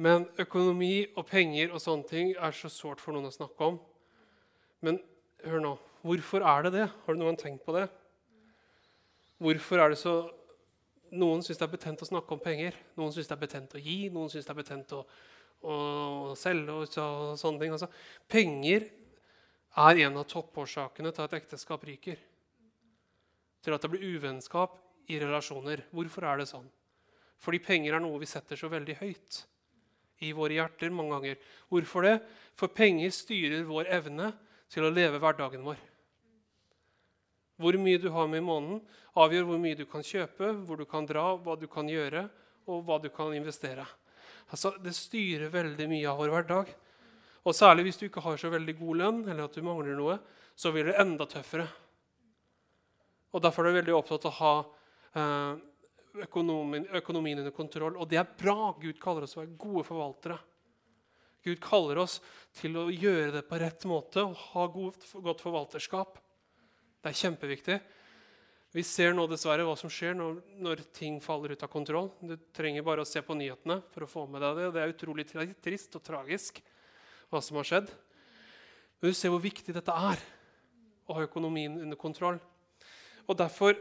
Men 0.00 0.26
økonomi 0.42 1.06
og 1.14 1.28
penger 1.30 1.70
og 1.70 1.84
sånne 1.84 2.10
ting 2.10 2.34
er 2.34 2.56
så 2.56 2.72
sårt 2.72 3.00
for 3.00 3.14
noen 3.14 3.30
å 3.30 3.32
snakke 3.36 3.70
om. 3.70 3.78
Men 4.82 4.98
hør 5.46 5.62
nå. 5.62 5.72
Hvorfor 6.02 6.42
er 6.42 6.66
det 6.66 6.74
det? 6.74 6.86
Har 6.90 7.14
du 7.14 7.20
noen 7.20 7.30
gang 7.30 7.40
tenkt 7.44 7.64
på 7.66 7.76
det? 7.78 7.86
Hvorfor 9.40 9.80
er 9.84 9.94
det 9.94 10.00
så 10.00 10.18
Noen 11.10 11.42
syns 11.42 11.58
det 11.58 11.66
er 11.66 11.72
betent 11.72 12.02
å 12.04 12.08
snakke 12.08 12.34
om 12.36 12.42
penger. 12.42 12.76
Noen 12.98 13.12
syns 13.14 13.28
det 13.28 13.34
er 13.34 13.42
betent 13.42 13.74
å 13.74 13.82
gi. 13.82 13.98
Noen 14.14 14.30
syns 14.30 14.46
det 14.46 14.52
er 14.54 14.58
betent 14.60 14.94
å, 14.94 15.00
å 15.66 15.76
selge 16.38 16.76
og, 16.76 16.98
og 17.02 17.38
sånne 17.40 17.62
ting. 17.62 17.74
Altså, 17.74 17.90
penger 18.30 18.86
er 19.86 20.02
en 20.06 20.20
av 20.20 20.28
toppårsakene 20.30 21.12
til 21.14 21.26
at 21.26 21.36
ekteskap 21.40 21.86
ryker. 21.86 22.20
Til 23.60 23.76
at 23.76 23.82
det 23.82 23.90
blir 23.92 24.06
uvennskap 24.16 24.78
i 25.10 25.18
relasjoner. 25.20 25.84
Hvorfor 25.94 26.26
er 26.30 26.42
det 26.42 26.50
sånn? 26.50 26.68
Fordi 27.40 27.60
penger 27.64 27.96
er 27.96 28.04
noe 28.04 28.20
vi 28.20 28.28
setter 28.28 28.58
så 28.58 28.70
veldig 28.70 28.98
høyt 29.00 29.42
i 30.20 30.34
våre 30.36 30.58
hjerter 30.58 30.92
mange 30.92 31.16
ganger. 31.16 31.38
Hvorfor 31.72 32.04
det? 32.04 32.16
For 32.58 32.72
penger 32.76 33.12
styrer 33.16 33.64
vår 33.68 33.88
evne 33.98 34.30
til 34.70 34.84
å 34.86 34.92
leve 34.92 35.20
hverdagen 35.22 35.64
vår. 35.64 35.80
Hvor 37.60 37.76
mye 37.76 38.00
du 38.00 38.08
har 38.14 38.28
med 38.30 38.40
i 38.40 38.46
måneden, 38.46 38.80
avgjør 39.20 39.48
hvor 39.48 39.60
mye 39.60 39.76
du 39.76 39.84
kan 39.88 40.04
kjøpe, 40.06 40.52
hvor 40.64 40.80
du 40.80 40.86
kan 40.88 41.08
dra, 41.08 41.34
hva 41.36 41.56
du 41.60 41.66
kan 41.68 41.88
gjøre, 41.90 42.24
og 42.70 42.84
hva 42.86 43.00
du 43.02 43.10
kan 43.12 43.34
investere. 43.36 43.84
Altså, 44.50 44.72
Det 44.82 44.94
styrer 44.96 45.52
veldig 45.52 45.88
mye 45.90 46.08
av 46.08 46.18
vår 46.20 46.32
hverdag. 46.34 46.74
Og 47.44 47.56
særlig 47.56 47.86
hvis 47.88 48.00
du 48.00 48.06
ikke 48.08 48.24
har 48.24 48.36
så 48.40 48.50
veldig 48.52 48.76
god 48.78 49.00
lønn, 49.00 49.22
eller 49.28 49.46
at 49.46 49.56
du 49.56 49.64
mangler 49.64 49.96
noe, 49.96 50.18
så 50.56 50.72
blir 50.72 50.90
det 50.90 50.98
enda 51.00 51.26
tøffere. 51.28 51.68
Og 53.32 53.42
Derfor 53.42 53.64
er 53.64 53.72
du 53.72 53.80
veldig 53.80 53.96
opptatt 53.96 54.26
av 54.26 54.32
å 54.32 54.38
ha 54.40 54.54
eh, 55.20 55.60
økonomien, 56.26 56.88
økonomien 56.98 57.38
under 57.38 57.54
kontroll. 57.54 57.96
Og 57.96 58.08
det 58.10 58.20
er 58.20 58.32
bra. 58.38 58.72
Gud 58.80 58.98
kaller 59.02 59.26
oss 59.26 59.36
å 59.36 59.42
være 59.42 59.56
gode 59.60 59.84
forvaltere. 59.88 60.38
Gud 61.46 61.60
kaller 61.64 62.02
oss 62.02 62.18
til 62.58 62.76
å 62.76 62.88
gjøre 62.92 63.38
det 63.38 63.46
på 63.48 63.60
rett 63.62 63.86
måte 63.88 64.26
og 64.26 64.36
ha 64.50 64.66
god, 64.68 65.06
godt 65.24 65.40
forvalterskap. 65.40 66.18
Det 67.00 67.10
er 67.10 67.16
kjempeviktig. 67.16 67.78
Vi 68.70 68.82
ser 68.86 69.14
nå 69.16 69.24
dessverre 69.26 69.64
hva 69.66 69.72
som 69.78 69.90
skjer 69.90 70.12
når, 70.14 70.36
når, 70.62 70.82
ting 70.94 71.16
faller 71.24 71.56
ut 71.56 71.62
av 71.64 71.70
kontroll. 71.72 72.10
Du 72.22 72.36
trenger 72.54 72.84
bare 72.86 73.02
å 73.02 73.08
se 73.08 73.22
på 73.24 73.34
nyhetene 73.34 73.80
for 73.90 74.06
å 74.06 74.10
få 74.10 74.26
med 74.30 74.44
deg 74.44 74.60
det. 74.60 74.66
Det 74.76 74.82
er 74.82 74.92
utrolig 74.92 75.24
trist 75.64 75.96
og 75.98 76.04
tragisk 76.06 76.60
hva 77.32 77.40
som 77.42 77.58
har 77.58 77.66
skjedd. 77.66 77.90
Men 79.00 79.10
du 79.10 79.16
ser 79.16 79.32
hvor 79.32 79.42
viktig 79.42 79.74
dette 79.74 79.96
er 79.96 80.22
å 81.10 81.16
ha 81.16 81.24
økonomien 81.26 81.80
under 81.80 81.98
kontroll. 81.98 82.38
Og 83.26 83.38
derfor, 83.38 83.74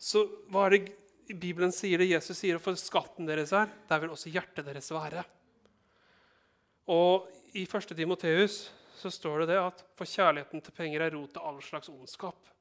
så, 0.00 0.24
Hva 0.50 0.66
er 0.66 0.74
det 0.74 1.36
Bibelen 1.38 1.72
sier 1.72 2.00
det 2.00 2.10
Jesus 2.10 2.40
sier? 2.40 2.58
For 2.62 2.74
skatten 2.80 3.28
deres 3.28 3.52
er, 3.54 3.70
der 3.88 4.02
vil 4.02 4.16
også 4.16 4.32
hjertet 4.34 4.66
deres 4.66 4.90
være. 4.92 5.22
Og 6.90 7.28
I 7.54 7.68
1. 7.68 7.94
Timoteus 7.94 8.64
så 8.98 9.12
står 9.12 9.44
det 9.44 9.52
det 9.52 9.60
at 9.62 9.84
for 9.94 10.08
kjærligheten 10.08 10.64
til 10.64 10.74
penger 10.74 11.06
er 11.06 11.14
rot 11.14 11.36
til 11.36 11.46
all 11.46 11.62
slags 11.62 11.92
ondskap. 11.92 12.53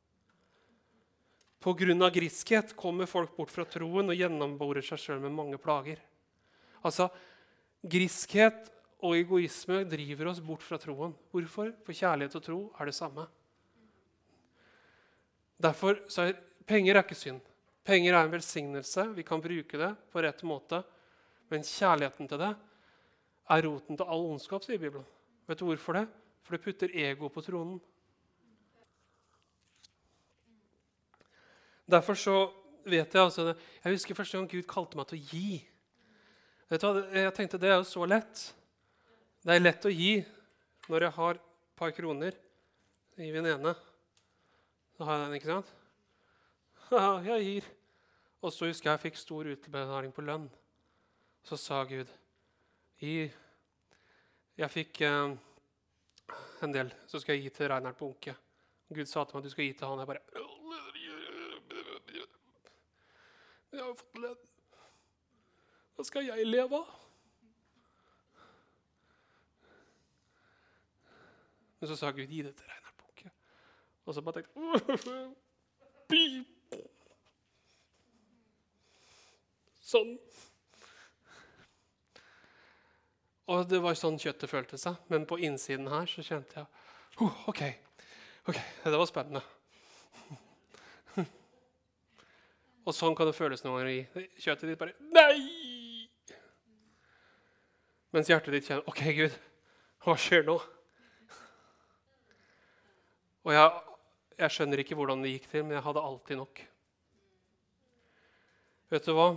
Pga. 1.63 2.09
griskhet 2.11 2.75
kommer 2.75 3.07
folk 3.07 3.37
bort 3.37 3.51
fra 3.51 3.63
troen 3.63 4.11
og 4.11 4.17
gjennomborer 4.19 4.83
seg 4.83 4.99
sjøl 4.99 5.21
med 5.23 5.31
mange 5.31 5.57
plager. 5.57 6.01
Altså, 6.83 7.07
Griskhet 7.83 8.69
og 9.03 9.17
egoisme 9.17 9.81
driver 9.87 10.29
oss 10.31 10.39
bort 10.43 10.63
fra 10.63 10.77
troen. 10.79 11.11
Hvorfor? 11.31 11.73
For 11.83 11.95
kjærlighet 11.95 12.35
og 12.39 12.43
tro 12.45 12.59
er 12.79 12.87
det 12.87 12.95
samme. 12.95 13.25
Derfor 15.59 15.99
så 16.11 16.29
er 16.29 16.39
Penger 16.63 16.95
er 16.95 17.03
ikke 17.03 17.17
synd. 17.19 17.41
Penger 17.83 18.15
er 18.15 18.23
en 18.23 18.31
velsignelse. 18.31 19.03
Vi 19.17 19.23
kan 19.27 19.41
bruke 19.43 19.79
det 19.79 19.89
på 20.13 20.21
rett 20.23 20.43
måte. 20.47 20.79
Men 21.51 21.65
kjærligheten 21.67 22.29
til 22.31 22.39
det 22.39 22.53
er 23.51 23.65
roten 23.67 23.99
til 23.99 24.07
all 24.07 24.29
ondskap, 24.31 24.63
sier 24.63 24.79
Bibelen. 24.79 25.03
Vet 25.49 25.59
du 25.59 25.65
hvorfor 25.67 25.99
det? 25.99 26.05
For 26.47 26.55
det 26.55 26.63
putter 26.63 26.95
ego 26.95 27.27
på 27.27 27.43
tronen. 27.43 27.81
Derfor 31.89 32.15
så 32.15 32.35
vet 32.85 33.13
Jeg 33.13 33.21
altså, 33.21 33.53
jeg 33.83 33.93
husker 33.93 34.15
første 34.15 34.37
gang 34.37 34.49
Gud 34.51 34.67
kalte 34.67 34.97
meg 34.99 35.07
til 35.07 35.19
å 35.19 35.27
gi. 35.31 35.61
Jeg 36.73 37.33
tenkte 37.35 37.59
det 37.61 37.69
er 37.69 37.77
jo 37.79 37.87
så 37.87 38.05
lett. 38.07 38.47
Det 39.43 39.55
er 39.55 39.63
lett 39.63 39.85
å 39.85 39.91
gi 39.91 40.17
når 40.89 41.07
jeg 41.07 41.15
har 41.17 41.37
et 41.37 41.47
par 41.79 41.91
kroner. 41.95 42.35
Vi 43.15 43.31
den 43.31 43.45
ene. 43.45 43.75
Da 44.97 45.05
har 45.05 45.19
jeg 45.19 45.25
den, 45.27 45.39
ikke 45.39 45.51
sant? 45.51 45.73
Ja, 46.93 47.21
jeg 47.25 47.45
gir. 47.47 47.67
Og 48.43 48.51
så 48.53 48.67
husker 48.67 48.89
jeg 48.89 48.97
jeg 48.97 49.03
fikk 49.07 49.19
stor 49.21 49.47
utbetaling 49.53 50.11
på 50.15 50.25
lønn. 50.25 50.49
Så 51.43 51.57
sa 51.59 51.83
Gud 51.87 52.09
gi 52.99 53.31
Jeg 54.57 54.69
fikk 54.71 55.01
eh, 55.01 55.33
en 56.63 56.73
del, 56.75 56.91
så 57.07 57.19
skal 57.19 57.35
jeg 57.35 57.47
gi 57.47 57.53
til 57.57 57.71
Reinert 57.71 57.97
Bunke. 57.99 58.35
Gud 58.93 59.09
sa 59.09 59.23
til 59.23 59.35
meg 59.35 59.43
at 59.43 59.47
du 59.47 59.53
skal 59.53 59.65
gi 59.65 59.73
til 59.77 59.89
han. 59.89 60.03
Jeg 60.03 60.09
bare 60.11 60.25
Jeg 63.73 63.81
har 63.81 63.95
fått 63.97 64.19
lønn. 64.21 64.41
Skal 66.03 66.27
jeg 66.27 66.47
leve 66.47 66.75
av? 66.81 66.99
Men 71.79 71.89
så 71.91 71.95
sa 71.99 72.11
Gud, 72.15 72.29
gi 72.31 72.41
det 72.45 72.53
til 72.55 72.67
Reinar 72.69 72.93
Bunke. 72.95 73.31
Og 74.05 74.15
så 74.15 74.21
bare 74.23 74.39
tenkte 74.39 74.51
jeg 74.55 75.33
Sånn. 79.93 80.13
Og 83.51 83.67
det 83.67 83.81
var 83.83 83.99
sånn 83.99 84.15
kjøttet 84.21 84.47
følte 84.49 84.79
seg. 84.79 84.95
Men 85.11 85.27
på 85.27 85.37
innsiden 85.43 85.91
her 85.91 86.07
så 86.07 86.23
kjente 86.25 86.61
jeg 86.61 86.67
OK, 87.51 87.61
ok, 88.47 88.57
det 88.87 88.95
var 88.95 89.11
spennende. 89.11 89.43
Og 92.87 92.95
sånn 92.95 93.15
kan 93.19 93.27
det 93.27 93.35
føles 93.37 93.67
noen 93.67 93.83
ganger 93.83 93.91
i 93.91 94.31
kjøttet 94.39 94.71
ditt. 94.71 94.79
bare 94.79 94.95
Nei! 95.11 95.72
Mens 98.13 98.29
hjertet 98.29 98.53
ditt 98.53 98.67
kjenner 98.69 98.85
OK, 98.89 99.01
Gud, 99.17 99.35
hva 100.05 100.13
skjer 100.21 100.43
nå? 100.45 100.59
Og 103.43 103.51
jeg, 103.55 103.71
jeg 104.37 104.53
skjønner 104.53 104.81
ikke 104.83 104.97
hvordan 104.99 105.23
det 105.23 105.31
gikk 105.33 105.47
til, 105.49 105.63
men 105.65 105.79
jeg 105.79 105.85
hadde 105.87 106.03
alltid 106.05 106.39
nok. 106.39 106.61
Vet 108.93 109.09
du 109.09 109.15
hva? 109.17 109.31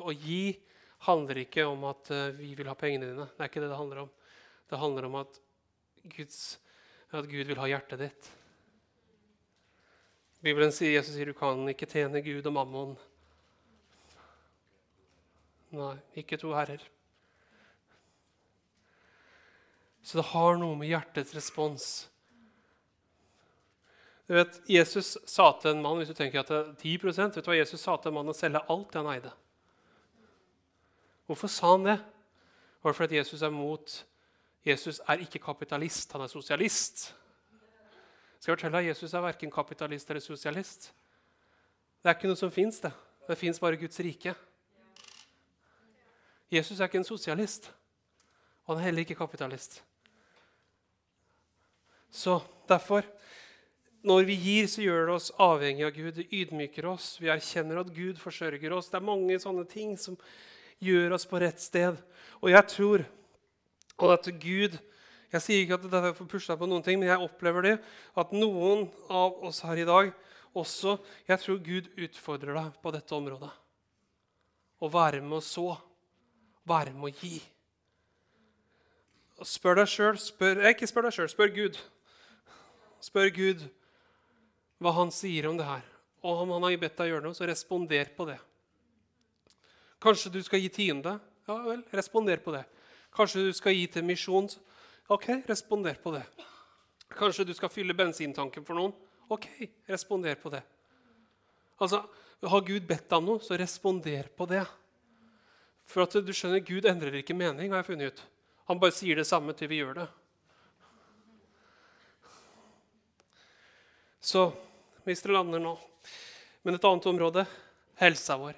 Å 0.00 0.14
gi 0.16 0.56
handler 1.04 1.42
ikke 1.42 1.66
om 1.68 1.84
at 1.90 2.08
uh, 2.14 2.30
vi 2.38 2.54
vil 2.56 2.70
ha 2.70 2.76
pengene 2.78 3.10
dine. 3.10 3.28
Det 3.34 3.44
er 3.44 3.52
ikke 3.52 3.62
det 3.66 3.68
det 3.74 3.80
handler 3.82 4.04
om. 4.06 4.10
Det 4.72 4.80
handler 4.80 5.08
om 5.10 5.18
at, 5.20 5.36
Guds, 6.16 6.40
at 7.12 7.28
Gud 7.28 7.52
vil 7.52 7.60
ha 7.60 7.68
hjertet 7.68 8.06
ditt. 8.06 8.30
Bibelen 10.42 10.72
sier 10.74 10.96
Jesus 10.96 11.14
sier 11.18 11.28
du 11.28 11.36
kan 11.36 11.60
ikke 11.70 11.90
tjene 11.90 12.24
Gud 12.24 12.48
og 12.48 12.56
mammon. 12.56 12.96
Nei, 15.76 15.94
ikke 16.24 16.40
to 16.40 16.56
herrer. 16.56 16.80
Så 20.02 20.18
det 20.18 20.28
har 20.32 20.58
noe 20.58 20.76
med 20.78 20.90
hjertets 20.90 21.34
respons 21.36 21.84
Du 24.26 24.34
vet, 24.34 24.58
Jesus 24.70 25.14
sa 25.28 25.50
til 25.60 25.74
en 25.74 25.82
mann 25.84 25.98
hvis 26.00 26.10
du 26.10 26.16
tenker 26.18 26.40
at 26.42 26.50
det 26.50 26.58
er 26.58 26.70
10 26.78 26.92
vet 27.36 27.42
du 27.42 27.50
hva 27.50 27.58
Jesus 27.58 27.82
sa 27.82 27.96
til 27.96 28.10
en 28.10 28.20
mann 28.20 28.32
å 28.32 28.36
selge 28.36 28.62
alt 28.70 28.92
det 28.92 29.02
han 29.02 29.10
eide. 29.12 29.32
Hvorfor 31.26 31.50
sa 31.50 31.74
han 31.74 31.86
det? 31.90 31.98
Var 32.82 32.94
det 32.94 32.98
fordi 32.98 33.18
Jesus 33.18 33.42
er 33.42 33.52
mot 33.54 33.98
Jesus 34.62 35.00
er 35.10 35.24
ikke 35.24 35.42
kapitalist, 35.42 36.12
han 36.14 36.22
er 36.22 36.30
sosialist. 36.30 37.08
Skal 38.38 38.52
jeg 38.52 38.58
fortelle 38.58 38.78
deg, 38.78 38.88
Jesus 38.92 39.14
er 39.14 39.24
verken 39.24 39.50
kapitalist 39.50 40.10
eller 40.10 40.22
sosialist. 40.22 40.92
Det 42.02 42.10
er 42.10 42.16
ikke 42.16 42.30
noe 42.30 42.38
som 42.38 42.50
fins, 42.50 42.80
det. 42.82 42.92
Det 43.28 43.38
fins 43.38 43.60
bare 43.62 43.78
Guds 43.78 44.00
rike. 44.02 44.34
Jesus 46.50 46.80
er 46.80 46.90
ikke 46.90 47.00
en 47.02 47.06
sosialist. 47.06 47.70
Og 48.66 48.74
han 48.74 48.82
er 48.82 48.88
heller 48.90 49.06
ikke 49.06 49.18
kapitalist. 49.18 49.80
Så 52.12 52.42
derfor 52.68 53.08
Når 54.02 54.24
vi 54.26 54.34
gir, 54.34 54.66
så 54.66 54.82
gjør 54.82 55.04
det 55.06 55.14
oss 55.14 55.28
avhengig 55.38 55.84
av 55.86 55.92
Gud. 55.94 56.16
Det 56.16 56.24
ydmyker 56.34 56.88
oss. 56.90 57.20
Vi 57.22 57.28
erkjenner 57.30 57.78
at 57.84 57.92
Gud 57.94 58.16
forsørger 58.18 58.72
oss. 58.74 58.88
Det 58.90 58.98
er 58.98 59.04
mange 59.06 59.36
sånne 59.38 59.62
ting 59.70 59.92
som 59.94 60.16
gjør 60.82 61.14
oss 61.14 61.26
på 61.30 61.38
rett 61.38 61.62
sted. 61.62 62.00
Og 62.42 62.50
jeg 62.50 62.66
tror 62.72 63.04
at 64.10 64.26
Gud 64.42 64.74
jeg 65.32 65.40
sier 65.40 65.62
ikke 65.62 65.78
at 65.78 65.84
dette 65.86 66.10
er 66.10 66.16
for 66.16 66.28
pusha 66.28 66.56
på 66.60 66.66
noen 66.68 66.82
ting, 66.84 66.98
men 67.00 67.08
jeg 67.08 67.24
opplever 67.24 67.64
det 67.64 67.76
at 68.20 68.34
noen 68.36 68.84
av 69.08 69.38
oss 69.46 69.62
her 69.64 69.80
i 69.80 69.88
dag 69.88 70.10
også 70.52 70.98
Jeg 71.24 71.40
tror 71.40 71.62
Gud 71.64 71.86
utfordrer 71.96 72.58
deg 72.58 72.74
på 72.82 72.90
dette 72.92 73.14
området. 73.16 73.48
Å 74.82 74.90
være 74.92 75.22
med 75.24 75.38
å 75.38 75.44
så. 75.46 75.70
Være 76.68 76.92
med 76.92 77.08
å 77.08 77.22
gi. 77.22 77.38
Spør 79.48 79.80
deg 79.80 79.88
sjøl 79.90 80.18
Ikke 80.68 80.86
spør 80.86 81.08
deg 81.08 81.16
sjøl, 81.16 81.30
spør 81.32 81.54
Gud. 81.56 81.80
Spør 83.02 83.32
Gud 83.34 83.64
hva 84.82 84.92
han 84.96 85.10
sier 85.14 85.48
om 85.50 85.58
det 85.58 85.66
her. 85.66 85.84
Og 86.22 86.44
om 86.44 86.54
han 86.54 86.66
har 86.66 86.78
bedt 86.78 86.98
deg 86.98 87.10
gjøre 87.10 87.24
noe, 87.24 87.34
så 87.34 87.46
responder 87.48 88.10
på 88.16 88.26
det. 88.28 88.38
Kanskje 90.02 90.32
du 90.34 90.40
skal 90.42 90.62
gi 90.62 90.70
tiende? 90.70 91.16
Ja 91.48 91.58
vel, 91.66 91.82
responder 91.94 92.38
på 92.42 92.54
det. 92.54 92.62
Kanskje 93.14 93.46
du 93.48 93.52
skal 93.54 93.74
gi 93.74 93.86
til 93.90 94.06
misjon? 94.06 94.48
Ok, 95.10 95.28
responder 95.48 95.98
på 96.02 96.14
det. 96.14 96.22
Kanskje 97.12 97.46
du 97.46 97.52
skal 97.54 97.70
fylle 97.70 97.94
bensintanken 97.94 98.64
for 98.66 98.78
noen. 98.78 98.94
OK, 99.32 99.48
responder 99.90 100.38
på 100.40 100.52
det. 100.54 100.62
Altså, 101.82 102.04
Har 102.42 102.64
Gud 102.66 102.88
bedt 102.88 103.04
deg 103.06 103.20
om 103.20 103.28
noe, 103.28 103.42
så 103.42 103.54
responder 103.54 104.26
på 104.34 104.48
det. 104.50 104.64
For 105.86 106.02
at 106.02 106.16
du 106.26 106.32
skjønner, 106.34 106.58
Gud 106.66 106.88
endrer 106.90 107.20
ikke 107.20 107.36
mening, 107.38 107.70
har 107.70 107.84
jeg 107.84 107.92
funnet 107.92 108.10
ut. 108.10 108.22
Han 108.66 108.80
bare 108.82 108.94
sier 108.96 109.20
det 109.20 109.28
samme 109.28 109.54
til 109.54 109.70
vi 109.70 109.78
gjør 109.78 110.00
det. 110.00 110.08
Så 114.22 114.46
hvis 115.02 115.22
dere 115.24 115.40
lander 115.40 115.62
nå 115.62 115.74
Men 116.62 116.76
et 116.78 116.84
annet 116.86 117.08
område 117.10 117.42
helsa 117.98 118.36
vår. 118.38 118.54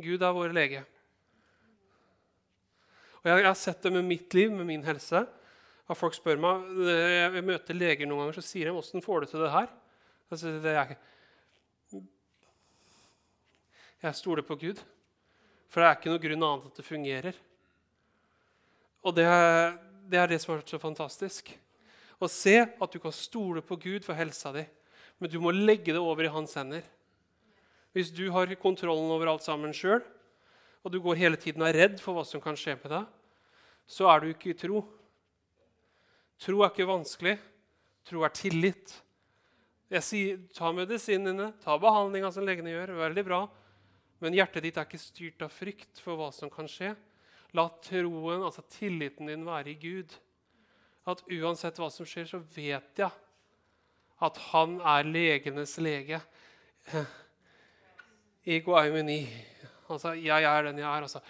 Gud 0.00 0.22
er 0.22 0.34
vår 0.34 0.54
lege. 0.54 0.84
Og 3.20 3.28
jeg, 3.28 3.44
har 3.44 3.56
sett 3.58 3.82
det 3.82 3.92
med 3.92 4.06
mitt 4.06 4.32
liv, 4.34 4.52
med 4.54 4.68
min 4.68 4.84
helse. 4.86 5.24
At 5.90 5.98
folk 5.98 6.14
spør 6.16 6.38
meg, 6.40 6.68
Jeg 6.86 7.44
møter 7.44 7.76
leger 7.76 8.08
noen 8.08 8.22
ganger, 8.22 8.38
så 8.38 8.46
sier 8.46 8.70
de 8.70 8.76
'Åssen 8.78 9.02
får 9.02 9.20
du 9.20 9.26
til 9.26 9.42
det 9.42 9.50
her?' 9.50 9.74
Altså, 10.30 10.46
det 10.62 10.70
er, 10.70 10.94
jeg 14.02 14.14
stoler 14.14 14.42
på 14.46 14.56
Gud. 14.56 14.78
For 15.68 15.80
det 15.80 15.88
er 15.88 15.96
ikke 15.98 16.12
noe 16.12 16.22
grunn 16.22 16.44
annet 16.46 16.66
at 16.70 16.76
det 16.76 16.84
fungerer. 16.86 17.34
Og 19.02 19.14
det 19.16 19.24
er, 19.24 19.76
det 20.08 20.18
er 20.18 20.30
det 20.30 20.40
som 20.40 20.54
har 20.54 20.62
vært 20.62 20.72
så 20.72 20.78
fantastisk. 20.78 21.50
Å 22.20 22.28
se 22.28 22.56
at 22.60 22.92
du 22.92 23.00
kan 23.00 23.14
stole 23.16 23.62
på 23.64 23.78
Gud 23.80 24.04
for 24.04 24.18
helsa 24.18 24.52
di, 24.52 24.64
men 25.20 25.30
du 25.32 25.38
må 25.40 25.52
legge 25.54 25.94
det 25.94 26.00
over 26.00 26.26
i 26.26 26.32
hans 26.32 26.52
hender. 26.58 26.84
Hvis 27.96 28.12
du 28.14 28.26
har 28.30 28.52
kontrollen 28.60 29.10
over 29.10 29.32
alt 29.32 29.44
sammen 29.44 29.72
sjøl, 29.74 30.02
og 30.84 30.92
du 30.92 31.00
går 31.02 31.18
hele 31.20 31.40
tiden 31.40 31.64
og 31.64 31.70
er 31.70 31.78
redd 31.82 32.00
for 32.00 32.16
hva 32.16 32.24
som 32.24 32.42
kan 32.44 32.56
skje 32.56 32.76
med 32.80 32.92
deg, 32.92 33.08
så 33.90 34.06
er 34.12 34.22
du 34.22 34.30
ikke 34.30 34.52
i 34.52 34.58
tro. 34.58 34.84
Tro 36.40 36.62
er 36.62 36.70
ikke 36.70 36.88
vanskelig. 36.88 37.34
Tro 38.06 38.22
er 38.24 38.32
tillit. 38.32 38.94
Jeg 39.90 40.06
sier, 40.06 40.38
Ta 40.54 40.70
medisinene, 40.72 41.50
ta 41.60 41.74
behandlinga 41.80 42.30
som 42.32 42.46
legene 42.46 42.72
gjør. 42.72 42.94
Veldig 43.00 43.24
bra. 43.26 43.40
Men 44.22 44.36
hjertet 44.36 44.64
ditt 44.64 44.78
er 44.78 44.86
ikke 44.86 45.00
styrt 45.00 45.44
av 45.44 45.52
frykt 45.52 46.00
for 46.04 46.20
hva 46.20 46.30
som 46.32 46.52
kan 46.52 46.68
skje. 46.70 46.94
La 47.58 47.66
troen, 47.82 48.44
altså 48.46 48.62
tilliten 48.70 49.28
din, 49.28 49.46
være 49.48 49.72
i 49.72 49.78
Gud. 49.80 50.14
At 51.08 51.22
uansett 51.32 51.78
hva 51.80 51.88
som 51.92 52.06
skjer, 52.08 52.28
så 52.28 52.42
vet 52.54 53.00
jeg 53.00 53.10
at 54.20 54.38
han 54.50 54.76
er 54.84 55.08
legenes 55.08 55.78
lege. 55.80 56.20
Ego 58.44 58.76
eumeni. 58.76 59.22
Altså, 59.88 60.12
jeg 60.14 60.44
er 60.44 60.62
den 60.68 60.78
jeg 60.78 60.88
er. 60.88 61.06
Altså, 61.06 61.20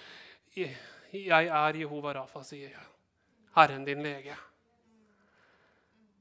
jeg 1.13 1.47
er 1.47 1.79
Jehova 1.79 2.15
Rafa, 2.19 2.43
sier 2.47 2.75
jeg. 2.75 2.87
Herren 3.55 3.87
din 3.87 4.03
lege. 4.03 4.37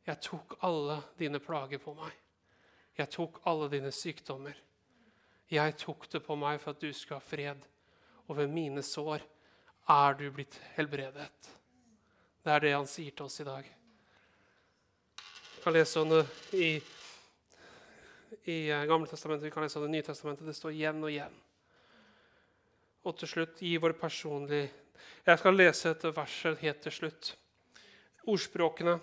Jeg 0.05 0.21
tok 0.25 0.57
alle 0.65 1.01
dine 1.19 1.41
plager 1.41 1.81
på 1.81 1.93
meg. 1.97 2.13
Jeg 2.97 3.09
tok 3.13 3.41
alle 3.49 3.69
dine 3.71 3.91
sykdommer. 3.93 4.57
Jeg 5.49 5.75
tok 5.81 6.07
det 6.11 6.21
på 6.25 6.37
meg 6.37 6.61
for 6.61 6.73
at 6.73 6.81
du 6.81 6.89
skulle 6.93 7.19
ha 7.21 7.25
fred. 7.25 7.61
Og 8.27 8.37
ved 8.37 8.49
mine 8.53 8.81
sår 8.85 9.25
er 9.89 10.17
du 10.17 10.27
blitt 10.33 10.57
helbredet. 10.75 11.58
Det 12.43 12.51
er 12.53 12.63
det 12.63 12.71
han 12.71 12.87
sier 12.87 13.11
til 13.11 13.25
oss 13.27 13.41
i 13.43 13.47
dag. 13.47 13.65
Vi 15.55 15.63
kan 15.63 15.75
lese 15.75 15.99
om 15.99 16.13
det 16.13 16.23
i, 16.55 16.69
i 18.47 18.57
eh, 18.71 18.85
Gamle 18.87 19.09
testamentet, 19.11 19.49
vi 19.49 19.51
kan 19.51 19.65
lese 19.65 19.79
om 19.79 19.83
det 19.83 19.91
Nye 19.91 20.05
testamentet. 20.07 20.47
Det 20.47 20.55
står 20.55 20.71
igjen 20.71 21.03
og 21.03 21.11
igjen. 21.11 21.35
Og 23.03 23.17
til 23.19 23.31
slutt 23.33 23.59
gi 23.63 23.73
vår 23.79 23.95
personlige 23.99 24.69
Jeg 25.25 25.39
skal 25.39 25.55
lese 25.55 25.91
et 25.91 26.03
vers 26.15 26.37
helt 26.61 26.81
til 26.83 26.95
slutt. 26.95 27.35
Ordspråkene, 28.27 28.95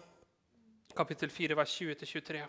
kapittel 0.96 1.30
4, 1.30 1.56
vers 1.56 1.76
20-23. 1.76 2.40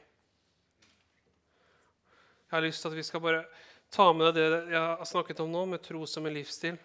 Jeg 2.48 2.56
har 2.56 2.64
lyst 2.64 2.82
til 2.82 2.92
at 2.92 2.96
vi 2.96 3.04
skal 3.04 3.24
bare 3.24 3.44
ta 3.92 4.08
med 4.16 4.36
det 4.36 4.48
jeg 4.72 4.80
har 4.80 5.08
snakket 5.08 5.40
om 5.44 5.52
nå, 5.52 5.66
med 5.66 5.84
tro 5.84 6.06
som 6.08 6.26
en 6.26 6.36
livsstil. 6.36 6.80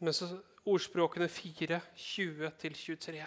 Men 0.00 0.12
så 0.12 0.28
ordspråkene 0.64 1.28
4, 1.28 1.80
20-23. 1.96 3.26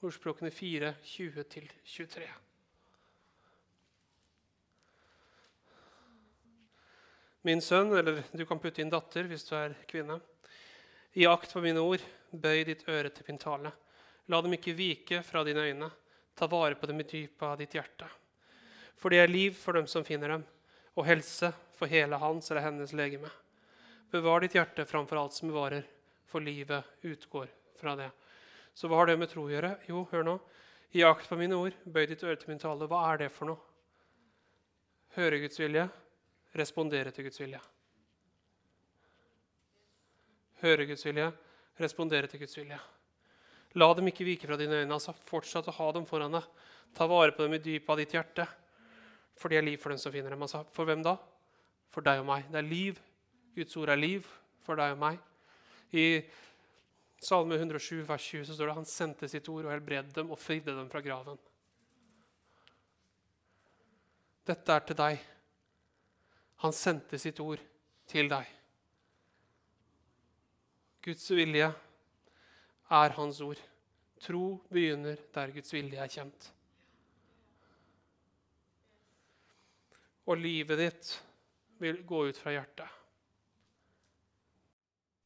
Ordspråkene 0.00 0.50
4, 0.50 0.94
20-23. 1.04 2.28
Min 7.42 7.60
sønn, 7.60 7.92
eller 7.96 8.22
du 8.32 8.44
kan 8.46 8.60
putte 8.62 8.82
inn 8.82 8.92
datter 8.92 9.26
hvis 9.30 9.48
du 9.48 9.56
er 9.58 9.74
kvinne. 9.88 10.20
I 11.18 11.26
akt 11.26 11.52
på 11.52 11.62
mine 11.64 11.80
ord, 11.82 12.02
bøy 12.30 12.62
ditt 12.68 12.84
øre 12.88 13.10
til 13.10 13.26
min 13.28 13.40
tale. 13.40 13.72
La 14.30 14.40
dem 14.44 14.54
ikke 14.54 14.76
vike 14.78 15.22
fra 15.26 15.42
dine 15.44 15.64
øyne. 15.66 15.88
Ta 16.38 16.46
vare 16.46 16.78
på 16.78 16.86
dem 16.88 17.00
i 17.02 17.08
dypet 17.08 17.48
av 17.48 17.56
ditt 17.58 17.74
hjerte. 17.74 18.08
For 18.96 19.10
det 19.10 19.24
er 19.24 19.32
liv 19.32 19.56
for 19.58 19.74
dem 19.74 19.88
som 19.90 20.04
finner 20.06 20.36
dem, 20.36 20.44
og 20.94 21.08
helse 21.08 21.50
for 21.74 21.90
hele 21.90 22.20
hans 22.20 22.50
eller 22.50 22.64
hennes 22.68 22.94
legeme. 22.94 23.32
Bevar 24.12 24.44
ditt 24.44 24.54
hjerte 24.58 24.84
framfor 24.84 25.16
alt 25.16 25.32
som 25.32 25.48
bevarer, 25.48 25.86
for 26.28 26.44
livet 26.44 26.84
utgår 27.00 27.48
fra 27.80 27.94
det. 27.96 28.10
Så 28.74 28.88
hva 28.88 28.98
har 29.00 29.08
det 29.08 29.18
med 29.20 29.30
tro 29.32 29.46
å 29.46 29.52
gjøre? 29.52 29.70
Jo, 29.88 30.02
hør 30.10 30.26
nå. 30.26 30.34
I 30.92 31.04
akt 31.08 31.30
på 31.30 31.36
mine 31.40 31.56
ord, 31.56 31.76
bøy 31.88 32.04
ditt 32.10 32.24
øre 32.24 32.36
til 32.36 32.50
min 32.52 32.60
tale. 32.60 32.84
Hva 32.88 33.06
er 33.08 33.22
det 33.22 33.30
for 33.32 33.48
noe? 33.48 33.60
Høre 35.16 35.38
Guds 35.40 35.56
vilje, 35.60 35.86
respondere 36.60 37.12
til 37.12 37.24
Guds 37.24 37.40
vilje. 37.40 37.60
Høre 40.60 40.86
Guds 40.88 41.04
vilje, 41.08 41.30
respondere 41.80 42.28
til 42.28 42.42
Guds 42.44 42.56
vilje. 42.60 42.80
La 43.80 43.88
dem 43.96 44.10
ikke 44.12 44.26
vike 44.28 44.48
fra 44.48 44.58
dine 44.60 44.82
øyne. 44.82 44.92
altså 44.92 45.14
Fortsett 45.16 45.68
å 45.72 45.76
ha 45.78 45.86
dem 45.96 46.04
foran 46.08 46.36
deg. 46.36 46.44
Ta 46.92 47.08
vare 47.08 47.32
på 47.32 47.46
dem 47.46 47.56
i 47.56 47.62
dypet 47.64 47.88
av 47.94 48.00
ditt 48.00 48.12
hjerte. 48.12 48.46
For 49.40 49.48
det 49.48 49.62
er 49.62 49.66
liv 49.66 49.80
for 49.80 49.92
dem 49.92 50.00
som 50.00 50.12
finner 50.12 50.36
dem. 50.36 50.44
Altså, 50.44 50.60
for 50.76 50.84
hvem 50.84 51.00
da? 51.04 51.16
For 51.92 52.04
deg 52.04 52.20
og 52.20 52.28
meg. 52.28 52.44
Det 52.52 52.60
er 52.60 52.68
liv. 52.68 53.00
Guds 53.56 53.76
ord 53.76 53.92
er 53.92 54.00
liv 54.00 54.26
for 54.64 54.80
deg 54.80 54.94
og 54.94 55.02
meg. 55.02 55.18
I 55.92 56.22
Salme 57.22 57.54
107, 57.54 58.02
vers 58.08 58.24
20 58.24 58.48
så 58.48 58.54
står 58.56 58.70
det 58.70 58.78
han 58.80 58.88
sendte 58.88 59.28
sitt 59.30 59.48
ord 59.52 59.68
og 59.68 59.74
helbredet 59.74 60.14
dem 60.16 60.32
og 60.34 60.40
fridde 60.40 60.74
dem 60.74 60.88
fra 60.90 61.02
graven. 61.04 61.38
Dette 64.48 64.74
er 64.74 64.86
til 64.88 64.98
deg. 64.98 65.20
Han 66.64 66.74
sendte 66.74 67.20
sitt 67.22 67.38
ord 67.42 67.62
til 68.10 68.30
deg. 68.30 68.48
Guds 71.02 71.28
vilje 71.30 71.68
er 72.92 73.14
hans 73.18 73.40
ord. 73.42 73.60
Tro 74.22 74.46
begynner 74.70 75.22
der 75.34 75.54
Guds 75.54 75.72
vilje 75.74 76.02
er 76.02 76.10
kjent. 76.10 76.48
Og 80.26 80.38
livet 80.38 80.78
ditt 80.78 81.14
vil 81.82 82.02
gå 82.06 82.24
ut 82.30 82.38
fra 82.38 82.54
hjertet. 82.54 83.01